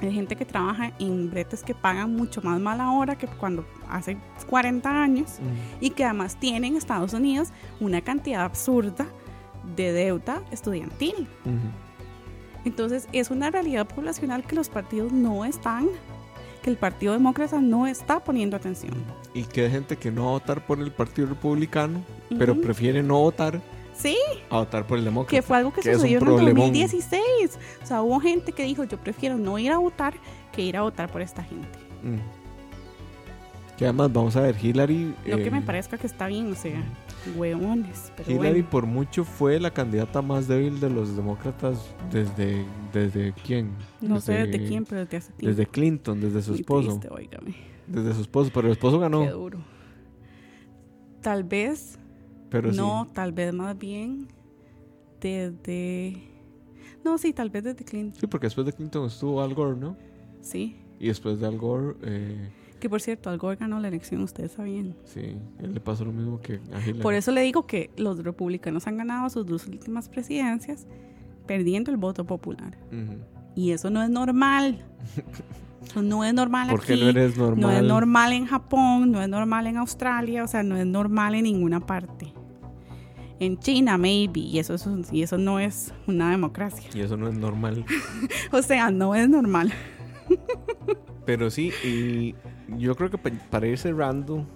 hay 0.01 0.12
gente 0.12 0.37
que 0.37 0.45
trabaja 0.45 0.93
en 0.99 1.31
bretes 1.31 1.62
que 1.62 1.74
pagan 1.74 2.14
mucho 2.14 2.43
más 2.43 2.61
mala 2.61 2.91
hora 2.93 3.16
que 3.16 3.27
cuando 3.27 3.64
hace 3.89 4.18
40 4.49 5.03
años 5.03 5.39
y 5.81 5.91
que 5.91 6.05
además 6.05 6.39
tienen 6.39 6.64
en 6.64 6.77
Estados 6.77 7.14
Unidos 7.14 7.49
una 7.81 8.03
cantidad 8.03 8.45
absurda 8.45 9.07
de 9.74 9.92
deuda 9.92 10.42
estudiantil. 10.50 11.26
Entonces 12.64 13.08
es 13.12 13.30
una 13.30 13.50
realidad 13.50 13.86
poblacional 13.86 14.44
que 14.44 14.56
los 14.56 14.68
partidos 14.68 15.12
no 15.12 15.44
están, 15.44 15.88
que 16.62 16.70
el 16.70 16.76
Partido 16.76 17.12
Demócrata 17.12 17.60
no 17.60 17.86
está 17.86 18.22
poniendo 18.22 18.56
atención. 18.56 18.94
Y 19.34 19.44
que 19.44 19.64
hay 19.64 19.70
gente 19.70 19.96
que 19.96 20.10
no 20.10 20.24
va 20.24 20.28
a 20.28 20.32
votar 20.32 20.66
por 20.66 20.80
el 20.80 20.90
Partido 20.90 21.28
Republicano, 21.28 22.02
pero 22.38 22.60
prefiere 22.60 23.02
no 23.02 23.20
votar 23.20 23.60
Sí. 23.96 24.16
A 24.50 24.58
votar 24.58 24.86
por 24.86 24.98
el 24.98 25.04
demócrata. 25.04 25.30
Que 25.34 25.42
fue 25.42 25.56
algo 25.56 25.72
que, 25.72 25.82
sucedió 25.82 26.20
en 26.20 26.48
el 26.48 26.54
2016. 26.54 27.58
O 27.82 27.86
sea, 27.86 28.02
hubo 28.02 28.20
gente 28.20 28.52
que 28.52 28.64
dijo, 28.64 28.84
yo 28.84 28.98
prefiero 28.98 29.36
no 29.38 29.58
ir 29.58 29.72
a 29.72 29.78
votar 29.78 30.14
que 30.52 30.62
ir 30.62 30.76
a 30.76 30.82
votar 30.82 31.10
por 31.10 31.22
esta 31.22 31.42
gente. 31.42 31.78
Mm. 32.02 32.18
Que 33.76 33.84
además, 33.84 34.12
vamos 34.12 34.36
a 34.36 34.40
ver, 34.40 34.56
Hillary... 34.62 35.14
Lo 35.26 35.36
que 35.38 35.50
me 35.50 35.58
eh, 35.58 35.62
parezca 35.62 35.98
que 35.98 36.06
está 36.06 36.26
bien, 36.26 36.52
o 36.52 36.54
sea, 36.54 36.82
hueones. 37.35 38.12
Hillary 38.27 38.62
por 38.62 38.87
mucho 38.87 39.24
fue 39.24 39.59
la 39.59 39.70
candidata 39.70 40.22
más 40.22 40.49
débil 40.49 40.81
de 40.81 40.91
los 40.91 41.16
demócratas 41.16 41.95
desde... 42.11 42.64
¿Desde 42.93 43.35
quién? 43.45 43.70
No 44.01 44.20
sé 44.20 44.33
desde 44.47 44.66
quién, 44.66 44.85
pero 44.85 45.03
desde 45.03 45.18
hace 45.18 45.33
tiempo. 45.33 45.49
Desde 45.49 45.66
Clinton, 45.66 46.20
desde 46.20 46.43
su 46.43 46.55
esposo. 46.55 47.01
desde 47.87 48.14
su 48.14 48.20
esposo, 48.22 48.51
pero 48.55 48.68
el 48.68 48.72
esposo 48.72 48.99
ganó. 48.99 49.22
Qué 49.22 49.31
duro. 49.31 49.59
Tal 51.20 51.45
vez 51.45 51.99
no, 52.74 53.07
tal 53.12 53.33
vez 53.33 53.53
más 53.53 53.77
bien 53.77 54.29
desde... 55.20 56.22
No, 57.05 57.18
sí, 57.18 57.33
tal 57.33 57.51
vez 57.51 57.64
desde 57.64 57.85
Clinton. 57.85 58.20
Sí, 58.20 58.27
porque 58.27 58.47
después 58.47 58.66
de 58.66 58.72
Clinton 58.72 59.07
estuvo 59.07 59.43
Al 59.43 59.55
Gore, 59.55 59.77
¿no? 59.77 59.97
Sí. 60.41 60.77
Y 60.99 61.09
después 61.09 61.39
de 61.41 61.47
Al 61.47 61.59
Gore... 61.59 61.97
Eh, 62.03 62.51
que 62.79 62.91
por 62.91 63.01
cierto, 63.01 63.31
Al 63.31 63.39
Gore 63.39 63.57
ganó 63.57 63.81
la 63.81 63.89
elección, 63.89 64.22
ustedes 64.22 64.53
sabían. 64.53 64.95
Sí, 65.05 65.37
él 65.61 65.74
le 65.74 65.81
pasó 65.81 66.05
lo 66.05 66.12
mismo 66.12 66.41
que 66.41 66.61
a 66.72 66.81
Hillary. 66.81 67.01
Por 67.01 67.14
eso 67.14 67.33
le 67.33 67.43
digo 67.43 67.66
que 67.66 67.91
los 67.97 68.22
republicanos 68.22 68.87
han 68.87 68.97
ganado 68.97 69.29
sus 69.31 69.47
dos 69.47 69.66
últimas 69.66 70.09
presidencias 70.09 70.87
perdiendo 71.47 71.91
el 71.91 71.97
voto 71.97 72.24
popular. 72.24 72.77
Y 73.55 73.70
eso 73.70 73.89
no 73.91 74.03
es 74.03 74.11
normal. 74.11 74.85
no 75.95 76.24
es 76.24 76.35
normal 76.35 76.68
¿Por 76.68 76.85
qué 76.85 76.97
no 76.97 77.09
eres 77.09 77.37
normal? 77.39 77.61
No 77.61 77.70
es 77.70 77.83
normal 77.83 78.33
en 78.33 78.47
Japón, 78.47 79.12
no 79.12 79.22
es 79.22 79.29
normal 79.29 79.66
en 79.66 79.79
Australia, 79.79 80.45
o 80.45 80.49
sea, 80.49 80.62
no 80.62 80.77
es 80.77 80.87
normal 80.87 81.35
en 81.35 81.45
ninguna 81.45 81.81
parte. 81.81 82.33
En 83.39 83.59
China, 83.59 83.99
maybe, 83.99 84.41
y 84.41 84.59
eso, 84.59 84.74
es, 84.74 84.87
y 85.12 85.22
eso 85.22 85.37
no 85.37 85.61
es 85.61 85.93
una 86.07 86.31
democracia. 86.31 86.89
Y 86.95 87.01
eso 87.01 87.16
no 87.16 87.29
es 87.29 87.37
normal. 87.37 87.85
o 88.53 88.62
sea, 88.62 88.91
no 88.91 89.14
es 89.14 89.29
normal. 89.29 89.72
Pero 91.27 91.51
sí, 91.51 91.72
y 91.85 92.35
yo 92.79 92.95
creo 92.95 93.11
que 93.11 93.18
para 93.18 93.66
ir 93.66 93.77
cerrando, 93.77 94.47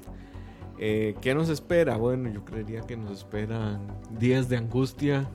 eh, 0.79 1.17
¿qué 1.21 1.35
nos 1.35 1.49
espera? 1.49 1.97
Bueno, 1.97 2.31
yo 2.31 2.45
creería 2.45 2.81
que 2.83 2.97
nos 2.97 3.19
esperan 3.19 3.81
días 4.19 4.49
de 4.49 4.57
angustia. 4.57 5.29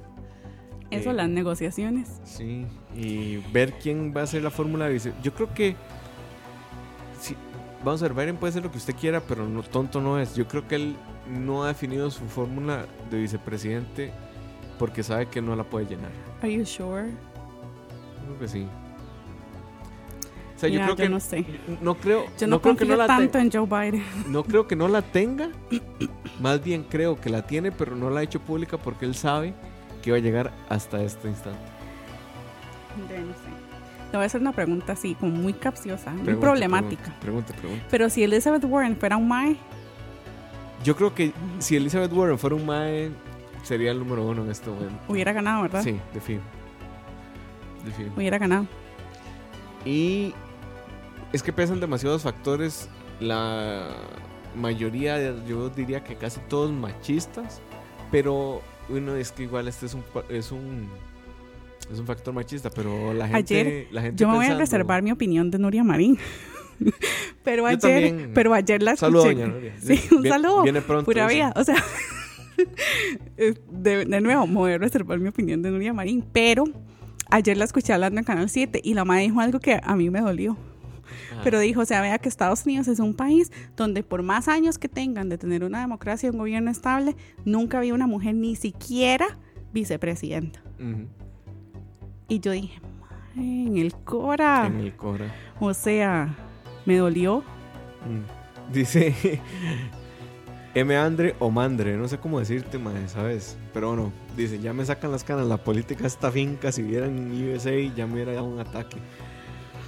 Eso, 0.89 1.11
eh, 1.11 1.13
las 1.13 1.29
negociaciones. 1.29 2.21
Sí, 2.23 2.65
y 2.95 3.37
ver 3.51 3.73
quién 3.73 4.13
va 4.15 4.21
a 4.21 4.27
ser 4.27 4.43
la 4.43 4.49
fórmula. 4.49 4.89
Yo 5.21 5.33
creo 5.33 5.53
que 5.53 5.75
vamos 7.83 8.01
a 8.01 8.07
ver, 8.07 8.15
Biden 8.15 8.37
puede 8.37 8.53
ser 8.53 8.63
lo 8.63 8.71
que 8.71 8.77
usted 8.77 8.95
quiera, 8.95 9.21
pero 9.21 9.47
no, 9.47 9.61
tonto 9.61 10.01
no 10.01 10.19
es. 10.19 10.35
Yo 10.35 10.47
creo 10.47 10.67
que 10.67 10.75
él 10.75 10.95
no 11.29 11.63
ha 11.63 11.67
definido 11.67 12.09
su 12.11 12.25
fórmula 12.25 12.85
de 13.11 13.19
vicepresidente 13.19 14.11
porque 14.79 15.03
sabe 15.03 15.27
que 15.27 15.41
no 15.41 15.55
la 15.55 15.63
puede 15.63 15.85
llenar. 15.85 16.11
Are 16.41 16.51
you 16.51 16.65
sure? 16.65 17.11
Creo 18.23 18.39
que 18.39 18.47
sí. 18.47 18.67
O 20.55 20.59
sea, 20.59 20.69
yo 20.69 20.81
creo 20.81 20.95
que 20.95 21.09
no 21.09 21.19
sé. 21.19 21.45
No 21.81 21.95
creo, 21.95 22.25
yo 22.39 22.47
no, 22.47 22.61
creo 22.61 22.77
que 22.77 22.85
no 22.85 22.95
la 22.95 23.07
tanto 23.07 23.37
en 23.37 23.51
Joe 23.51 23.65
Biden. 23.65 24.03
No 24.29 24.43
creo 24.43 24.67
que 24.67 24.75
no 24.75 24.87
la 24.87 25.01
tenga. 25.01 25.49
Más 26.39 26.63
bien 26.63 26.85
creo 26.89 27.19
que 27.19 27.29
la 27.29 27.45
tiene, 27.45 27.71
pero 27.71 27.95
no 27.95 28.09
la 28.09 28.21
ha 28.21 28.23
hecho 28.23 28.39
pública 28.39 28.77
porque 28.77 29.05
él 29.05 29.15
sabe 29.15 29.53
que 30.01 30.11
va 30.11 30.17
a 30.17 30.21
llegar 30.21 30.53
hasta 30.69 31.01
este 31.01 31.27
instante. 31.27 31.59
no 32.97 33.05
sé. 33.07 33.65
Te 34.11 34.17
voy 34.17 34.23
a 34.23 34.27
hacer 34.27 34.39
una 34.39 34.53
pregunta 34.53 34.93
así, 34.93 35.15
como 35.15 35.31
muy 35.33 35.53
capciosa, 35.53 36.11
muy 36.11 36.35
problemática. 36.35 37.13
Pregunta, 37.19 37.53
pregunta, 37.53 37.85
Pero 37.91 38.09
si 38.09 38.23
Elizabeth 38.23 38.63
Warren 38.63 38.95
fuera 38.95 39.17
un 39.17 39.27
Mae. 39.27 39.57
Yo 40.83 40.95
creo 40.95 41.13
que 41.13 41.33
si 41.59 41.75
Elizabeth 41.75 42.13
Warren 42.13 42.37
fuera 42.37 42.55
un 42.55 42.65
Mae, 42.65 43.11
sería 43.63 43.91
el 43.91 43.99
número 43.99 44.25
uno 44.25 44.43
en 44.43 44.51
este 44.51 44.69
momento. 44.69 44.95
Hubiera 45.09 45.33
ganado, 45.33 45.63
¿verdad? 45.63 45.83
Sí, 45.83 45.99
de 46.13 46.21
fin. 46.21 46.39
Hubiera 48.15 48.37
ganado. 48.37 48.67
Y 49.85 50.33
es 51.35 51.43
que 51.43 51.53
pesan 51.53 51.79
demasiados 51.79 52.23
factores. 52.23 52.89
La 53.19 53.89
mayoría, 54.55 55.35
yo 55.45 55.69
diría 55.69 56.03
que 56.03 56.15
casi 56.15 56.39
todos 56.49 56.71
machistas. 56.71 57.61
Pero, 58.11 58.61
bueno, 58.89 59.15
es 59.15 59.31
que 59.31 59.43
igual 59.43 59.67
este 59.67 59.85
es 59.85 59.93
un, 59.93 60.03
es 60.29 60.51
un 60.51 60.87
es 61.91 61.99
un 61.99 62.07
factor 62.07 62.33
machista, 62.33 62.69
pero 62.69 63.13
la 63.13 63.27
gente. 63.27 63.59
Ayer, 63.59 63.87
la 63.91 64.01
gente 64.01 64.21
yo 64.21 64.27
me 64.27 64.35
voy 64.35 64.45
a 64.47 64.55
reservar 64.55 65.03
mi 65.03 65.11
opinión 65.11 65.51
de 65.51 65.59
Nuria 65.59 65.83
Marín. 65.83 66.17
pero 67.43 67.67
ayer, 67.67 68.31
pero 68.33 68.53
ayer 68.53 68.81
la 68.81 68.93
escuché. 68.93 69.11
Saludo, 69.11 69.25
doña 69.25 69.47
Nuria. 69.47 69.73
Sí, 69.79 70.01
un 70.11 70.25
saludo. 70.27 70.63
Viene 70.63 70.81
pronto. 70.81 71.05
Pura 71.05 71.27
vida. 71.27 71.53
O 71.55 71.63
sea, 71.63 71.75
de, 73.37 74.05
de, 74.05 74.21
nuevo, 74.21 74.47
me 74.47 74.55
voy 74.55 74.71
a 74.73 74.77
reservar 74.77 75.19
mi 75.19 75.29
opinión 75.29 75.61
de 75.61 75.69
Nuria 75.69 75.93
Marín. 75.93 76.25
Pero 76.33 76.65
ayer 77.29 77.55
la 77.55 77.65
escuché 77.65 77.93
hablando 77.93 78.19
en 78.19 78.25
Canal 78.25 78.49
7 78.49 78.81
y 78.83 78.93
la 78.95 79.05
madre 79.05 79.23
dijo 79.23 79.39
algo 79.39 79.59
que 79.59 79.79
a 79.81 79.95
mí 79.95 80.09
me 80.09 80.21
dolió. 80.21 80.57
Pero 81.43 81.59
dijo, 81.59 81.81
o 81.81 81.85
sea, 81.85 82.01
vea 82.01 82.17
que 82.19 82.29
Estados 82.29 82.65
Unidos 82.65 82.87
es 82.87 82.99
un 82.99 83.13
país 83.13 83.51
donde 83.75 84.03
por 84.03 84.23
más 84.23 84.47
años 84.47 84.77
que 84.77 84.89
tengan 84.89 85.29
de 85.29 85.37
tener 85.37 85.63
una 85.63 85.81
democracia 85.81 86.27
y 86.27 86.29
un 86.31 86.37
gobierno 86.37 86.71
estable, 86.71 87.15
nunca 87.43 87.77
había 87.77 87.93
una 87.93 88.07
mujer 88.07 88.35
ni 88.35 88.55
siquiera 88.55 89.37
vicepresidenta. 89.73 90.61
Y 92.27 92.39
yo 92.39 92.51
dije, 92.51 92.79
en 93.35 93.77
el 93.77 93.93
Cora. 93.93 94.67
En 94.67 94.79
el 94.79 94.95
Cora. 94.95 95.33
O 95.59 95.73
sea, 95.73 96.35
me 96.85 96.97
dolió. 96.97 97.43
Mm. 98.05 98.73
Dice 98.73 99.13
M. 100.75 100.97
Andre 100.97 101.35
o 101.39 101.49
Mandre, 101.49 101.95
no 101.95 102.07
sé 102.09 102.17
cómo 102.17 102.37
decirte, 102.37 102.77
madre, 102.77 103.07
¿sabes? 103.07 103.57
Pero 103.73 103.87
bueno, 103.89 104.11
dice, 104.35 104.59
ya 104.59 104.73
me 104.73 104.85
sacan 104.85 105.09
las 105.09 105.23
canas, 105.23 105.47
la 105.47 105.55
política 105.55 106.05
está 106.05 106.31
finca, 106.31 106.69
si 106.71 106.81
vieran 106.83 107.31
USA 107.31 107.77
ya 107.95 108.05
me 108.05 108.15
hubiera 108.15 108.33
dado 108.33 108.45
un 108.45 108.59
ataque. 108.59 108.97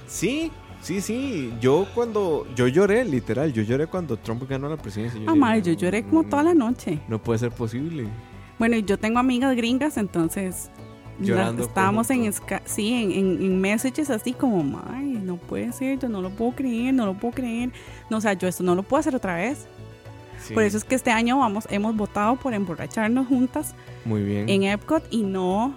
Sí, 0.06 0.50
sí, 0.80 1.00
sí, 1.00 1.52
yo 1.60 1.86
cuando, 1.94 2.46
yo 2.54 2.68
lloré, 2.68 3.04
literal, 3.04 3.52
yo 3.52 3.62
lloré 3.62 3.86
cuando 3.86 4.16
Trump 4.16 4.48
ganó 4.48 4.68
la 4.68 4.76
presidencia. 4.76 5.20
Yo, 5.20 5.44
ah, 5.44 5.58
yo 5.58 5.72
lloré 5.72 6.04
como 6.04 6.24
toda 6.24 6.42
la 6.42 6.54
noche. 6.54 7.00
No 7.08 7.22
puede 7.22 7.38
ser 7.38 7.50
posible. 7.50 8.06
Bueno, 8.58 8.76
yo 8.76 8.98
tengo 8.98 9.18
amigas 9.18 9.54
gringas, 9.56 9.96
entonces 9.96 10.70
Llorando 11.20 11.64
estábamos 11.64 12.10
en, 12.10 12.32
sí, 12.64 12.92
en, 12.92 13.12
en, 13.12 13.60
messages 13.60 14.08
así 14.08 14.32
como, 14.32 14.80
ay, 14.88 15.20
no 15.24 15.36
puede 15.36 15.72
ser, 15.72 15.98
yo 15.98 16.08
no 16.08 16.22
lo 16.22 16.30
puedo 16.30 16.52
creer, 16.52 16.94
no 16.94 17.06
lo 17.06 17.14
puedo 17.14 17.34
creer. 17.34 17.72
No, 18.08 18.18
o 18.18 18.20
sea, 18.20 18.34
yo 18.34 18.46
esto 18.46 18.62
no 18.62 18.74
lo 18.74 18.84
puedo 18.84 19.00
hacer 19.00 19.16
otra 19.16 19.34
vez. 19.36 19.66
Por 20.54 20.62
eso 20.62 20.76
es 20.76 20.84
que 20.84 20.94
este 20.94 21.10
año 21.10 21.38
vamos, 21.38 21.66
hemos 21.70 21.96
votado 21.96 22.36
por 22.36 22.54
emborracharnos 22.54 23.26
juntas. 23.26 23.74
Muy 24.04 24.22
bien. 24.22 24.48
En 24.48 24.62
Epcot 24.62 25.04
y 25.10 25.22
no 25.22 25.74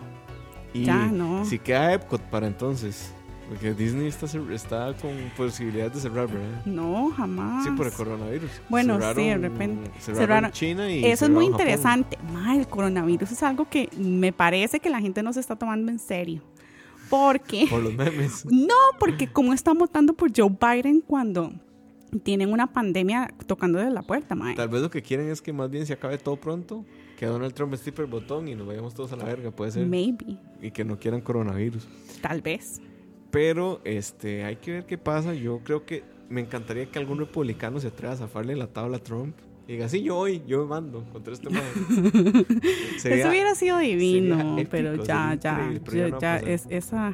Y 0.74 0.86
Ya, 0.86 1.08
no. 1.08 1.44
si 1.46 1.58
queda 1.58 1.94
Epcot 1.94 2.22
para 2.22 2.46
entonces. 2.46 3.14
Porque 3.52 3.74
Disney 3.74 4.08
está, 4.08 4.28
está 4.54 4.94
con 5.02 5.12
posibilidades 5.36 5.96
de 5.96 6.00
cerrar, 6.00 6.26
¿verdad? 6.30 6.66
No, 6.66 7.10
jamás. 7.12 7.66
Sí, 7.66 7.72
por 7.72 7.86
el 7.88 7.92
coronavirus. 7.92 8.50
Bueno, 8.70 8.98
sí, 9.14 9.24
de 9.28 9.38
repente. 9.38 9.92
Cerraron, 10.00 10.46
Cerraron- 10.46 10.52
China 10.54 10.90
y 10.90 11.04
Eso 11.04 11.26
es 11.26 11.32
muy 11.32 11.44
cerraron 11.48 11.60
interesante. 11.68 12.18
Ma, 12.32 12.56
el 12.56 12.66
coronavirus 12.68 13.30
es 13.34 13.44
algo 13.44 13.68
que 13.70 13.90
me 13.98 14.32
parece 14.32 14.80
que 14.80 14.90
la 14.90 15.02
gente 15.02 15.22
no 15.22 15.34
se 15.34 15.42
está 15.42 15.58
tomando 15.58 15.92
en 15.92 16.00
serio. 16.00 16.42
Porque, 17.10 17.68
Por 17.70 17.84
los 17.84 17.94
memes. 17.94 18.46
no, 18.46 18.74
porque 18.98 19.28
como 19.28 19.52
están 19.52 19.78
votando 19.78 20.14
por 20.14 20.32
Joe 20.34 20.50
Biden 20.50 21.02
cuando 21.02 21.52
tienen 22.24 22.54
una 22.54 22.68
pandemia 22.68 23.34
tocándole 23.48 23.90
la 23.92 24.02
puerta, 24.02 24.34
mae. 24.34 24.56
Tal 24.56 24.70
vez 24.70 24.82
lo 24.82 24.90
que 24.90 25.02
quieren 25.02 25.30
es 25.30 25.42
que 25.42 25.52
más 25.52 25.70
bien 25.70 25.86
se 25.86 25.92
acabe 25.92 26.18
todo 26.18 26.38
pronto. 26.38 26.86
Que 27.18 27.26
Donald 27.26 27.54
Trump 27.54 27.74
esté 27.74 27.92
el 27.98 28.06
botón 28.08 28.48
y 28.48 28.56
nos 28.56 28.66
vayamos 28.66 28.94
todos 28.94 29.12
a 29.12 29.16
la 29.18 29.26
verga, 29.26 29.52
puede 29.52 29.72
ser. 29.72 29.86
Maybe, 29.86 30.38
Y 30.62 30.72
que 30.72 30.84
no 30.86 30.98
quieran 30.98 31.20
coronavirus. 31.22 31.86
tal 32.22 32.42
vez. 32.42 32.82
Pero 33.32 33.80
este, 33.86 34.44
hay 34.44 34.58
que 34.58 34.72
ver 34.72 34.86
qué 34.86 34.98
pasa. 34.98 35.34
Yo 35.34 35.60
creo 35.64 35.86
que 35.86 36.04
me 36.30 36.42
encantaría 36.42 36.86
que 36.86 37.00
algún 37.00 37.20
republicano 37.20 37.80
se 37.80 37.88
atreva 37.88 38.14
a 38.14 38.18
zafarle 38.18 38.56
la 38.56 38.68
tabla 38.68 38.98
a 38.98 39.00
Trump. 39.00 39.36
Y 39.68 39.74
diga, 39.74 39.88
sí, 39.88 40.04
yo 40.04 40.18
hoy, 40.18 40.42
yo 40.48 40.62
me 40.64 40.66
mando 40.66 41.04
contra 41.12 41.34
este 41.34 41.50
man. 41.50 41.64
Eso 43.04 43.30
hubiera 43.30 43.56
sido 43.56 43.78
divino, 43.78 44.58
pero 44.70 45.02
ya, 45.04 45.36
ya, 45.36 45.72
pero 45.86 46.20
ya 46.20 46.42
no 46.42 46.48
es, 46.48 46.66
esa, 46.70 47.14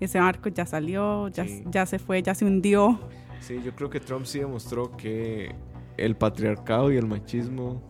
ese 0.00 0.18
barco 0.18 0.48
ya 0.50 0.66
salió, 0.66 1.28
ya, 1.28 1.46
Sí. 1.46 1.62
ya 1.70 1.86
se 1.86 1.98
fue, 1.98 2.22
ya 2.22 2.34
se 2.34 2.44
hundió. 2.44 2.98
Sí, 3.40 3.60
yo 3.64 3.74
creo 3.74 3.88
que 3.88 4.00
Trump 4.00 4.26
sí 4.26 4.40
demostró 4.40 4.96
que 4.96 5.54
el 5.96 6.14
patriarcado 6.16 6.92
y 6.92 6.96
el 6.96 7.06
machismo 7.06 7.80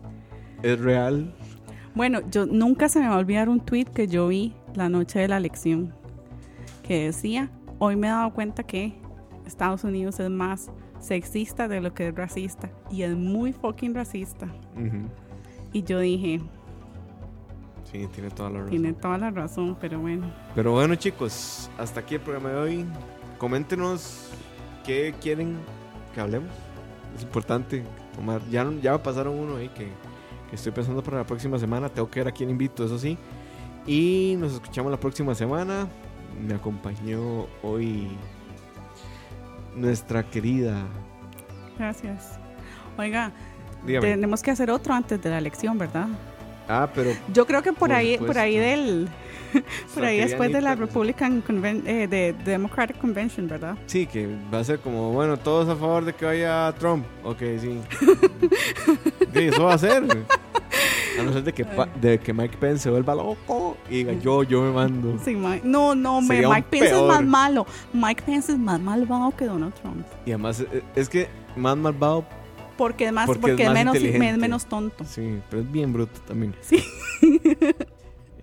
es 0.61 0.79
real. 0.79 1.33
Bueno, 1.95 2.21
yo 2.29 2.45
nunca 2.45 2.89
se 2.89 2.99
me 2.99 3.07
va 3.07 3.15
a 3.15 3.19
olvidar 3.19 3.49
un 3.49 3.59
tweet 3.59 3.85
que 3.85 4.07
yo 4.07 4.27
vi 4.29 4.53
la 4.75 4.87
noche 4.87 5.19
de 5.19 5.27
la 5.27 5.37
elección 5.37 5.93
que 6.83 7.05
decía, 7.05 7.49
hoy 7.79 7.95
me 7.95 8.07
he 8.07 8.09
dado 8.11 8.31
cuenta 8.33 8.63
que 8.63 8.93
Estados 9.45 9.83
Unidos 9.83 10.19
es 10.19 10.29
más 10.29 10.69
sexista 10.99 11.67
de 11.67 11.81
lo 11.81 11.93
que 11.93 12.09
es 12.09 12.15
racista 12.15 12.69
y 12.91 13.01
es 13.01 13.15
muy 13.15 13.51
fucking 13.53 13.93
racista. 13.95 14.45
Ujú. 14.75 15.07
Y 15.73 15.83
yo 15.83 15.99
dije, 15.99 16.39
Sí, 17.91 18.07
tiene 18.13 18.29
toda 18.31 18.49
la 18.49 18.57
razón. 18.59 18.69
tiene 18.71 18.93
toda 18.93 19.17
la 19.17 19.29
razón, 19.31 19.77
pero 19.79 19.99
bueno. 19.99 20.31
Pero 20.55 20.71
bueno, 20.71 20.95
chicos, 20.95 21.69
hasta 21.77 21.99
aquí 21.99 22.15
el 22.15 22.21
programa 22.21 22.49
de 22.49 22.55
hoy. 22.57 22.85
Coméntenos 23.37 24.29
qué 24.85 25.13
quieren 25.21 25.57
que 26.15 26.21
hablemos. 26.21 26.49
Es 27.15 27.21
importante 27.23 27.83
tomar. 28.15 28.41
Ya, 28.49 28.67
ya 28.81 29.01
pasaron 29.03 29.37
uno 29.37 29.57
ahí 29.57 29.69
que, 29.69 29.89
que 30.49 30.55
estoy 30.55 30.71
pensando 30.71 31.03
para 31.03 31.17
la 31.17 31.23
próxima 31.25 31.59
semana. 31.59 31.89
Tengo 31.89 32.09
que 32.09 32.19
ver 32.21 32.29
a 32.29 32.31
quién 32.31 32.49
invito, 32.49 32.83
eso 32.85 32.97
sí. 32.97 33.17
Y 33.85 34.35
nos 34.39 34.53
escuchamos 34.53 34.89
la 34.91 34.99
próxima 34.99 35.35
semana. 35.35 35.87
Me 36.41 36.53
acompañó 36.55 37.47
hoy 37.61 38.09
nuestra 39.75 40.23
querida. 40.23 40.83
Gracias. 41.77 42.37
Oiga, 42.97 43.31
Dígame. 43.85 44.07
tenemos 44.11 44.41
que 44.43 44.51
hacer 44.51 44.69
otro 44.71 44.93
antes 44.93 45.21
de 45.21 45.29
la 45.29 45.37
elección, 45.37 45.77
¿verdad? 45.77 46.07
Ah, 46.67 46.89
pero 46.93 47.11
Yo 47.33 47.45
creo 47.45 47.61
que 47.61 47.71
por, 47.73 47.89
Por 47.89 47.91
ahí, 47.93 48.17
por 48.17 48.37
ahí 48.37 48.57
del, 48.57 49.09
por 49.93 50.05
ahí 50.05 50.19
después 50.19 50.51
de 50.53 50.61
la 50.61 50.75
Republican 50.75 51.43
Conven- 51.43 51.85
eh, 51.85 52.07
de 52.07 52.33
Democratic 52.45 52.97
Convention, 52.99 53.47
¿verdad? 53.47 53.77
Sí, 53.87 54.05
que 54.07 54.29
va 54.53 54.59
a 54.59 54.63
ser 54.63 54.79
como, 54.79 55.11
bueno, 55.11 55.37
todos 55.37 55.67
a 55.67 55.75
favor 55.75 56.05
de 56.05 56.13
que 56.13 56.23
vaya 56.25 56.73
Trump. 56.79 57.05
Ok, 57.23 57.39
sí. 57.59 57.81
Sí, 59.33 59.39
eso 59.45 59.63
va 59.63 59.73
a 59.73 59.77
ser. 59.79 60.03
A 61.19 61.23
no 61.23 61.33
ser 61.33 61.43
de 61.43 61.53
que, 61.53 61.65
de 62.01 62.19
que 62.19 62.33
Mike 62.33 62.57
Pence 62.57 62.83
se 62.83 62.89
vuelva 62.89 63.13
loco 63.15 63.77
y 63.89 63.97
diga, 64.03 64.13
yo, 64.13 64.43
yo 64.43 64.61
me 64.63 64.71
mando. 64.71 65.17
Sí, 65.23 65.35
Mike- 65.35 65.61
no, 65.63 65.93
no, 65.95 66.21
me- 66.21 66.47
Mike 66.47 66.67
Pence 66.69 66.89
peor. 66.89 67.01
es 67.01 67.07
más 67.07 67.23
malo. 67.23 67.65
Mike 67.93 68.23
Pence 68.25 68.51
es 68.51 68.57
más 68.57 68.79
malvado 68.79 69.35
que 69.35 69.45
Donald 69.45 69.73
Trump. 69.75 70.05
Y 70.25 70.31
además, 70.31 70.61
eh, 70.61 70.81
es 70.95 71.09
que 71.09 71.27
más 71.55 71.77
malvado, 71.77 72.25
Porque 72.77 73.11
más, 73.11 73.27
Porque 73.27 73.39
porque, 73.41 73.63
es 73.63 73.71
menos, 73.71 73.95
es 73.95 74.37
menos 74.37 74.65
tonto. 74.65 75.03
sí, 75.05 75.39
pero 75.49 75.61
es 75.61 75.71
bien 75.71 75.93
bruto 75.93 76.19
también. 76.21 76.55
Sí. 76.61 76.83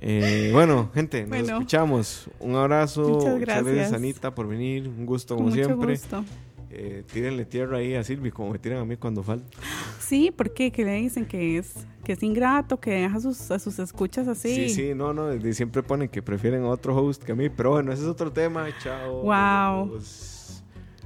Eh, 0.02 0.48
bueno, 0.54 0.90
gente, 0.94 1.20
nos 1.20 1.28
Bueno. 1.28 1.52
escuchamos. 1.58 2.30
Un 2.38 2.54
abrazo. 2.56 3.02
Muchas 3.02 3.38
gracias. 3.38 3.92
Anita, 3.92 4.34
por 4.34 4.48
venir. 4.48 4.88
Un 4.88 5.04
gusto, 5.04 5.34
como 5.36 5.48
mucho 5.50 5.62
siempre. 5.64 5.92
gusto. 5.92 6.24
Eh, 6.72 7.02
tírenle 7.12 7.44
tierra 7.44 7.78
ahí 7.78 7.94
a 7.94 8.04
Silvi, 8.04 8.30
como 8.30 8.50
me 8.50 8.58
tiran 8.58 8.78
a 8.78 8.84
mí 8.84 8.96
cuando 8.96 9.22
falta. 9.22 9.58
Sí, 9.98 10.32
porque 10.36 10.70
que 10.70 10.84
le 10.84 10.94
dicen 10.94 11.26
que 11.26 11.58
es 11.58 11.74
que 12.04 12.12
es 12.12 12.22
ingrato, 12.22 12.80
que 12.80 12.92
deja 12.92 13.20
sus, 13.20 13.50
a 13.50 13.58
sus 13.58 13.78
escuchas 13.78 14.26
así. 14.28 14.54
Sí, 14.54 14.68
sí, 14.70 14.94
no, 14.94 15.12
no, 15.12 15.30
siempre 15.52 15.82
ponen 15.82 16.08
que 16.08 16.22
prefieren 16.22 16.62
a 16.62 16.68
otro 16.68 16.96
host 16.96 17.22
que 17.22 17.32
a 17.32 17.34
mí, 17.34 17.48
pero 17.48 17.70
bueno, 17.70 17.92
ese 17.92 18.02
es 18.02 18.08
otro 18.08 18.32
tema, 18.32 18.66
chao. 18.82 19.22
Wow. 19.22 19.88
Adiós. 19.90 20.62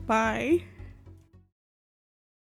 Bye. 0.07 0.74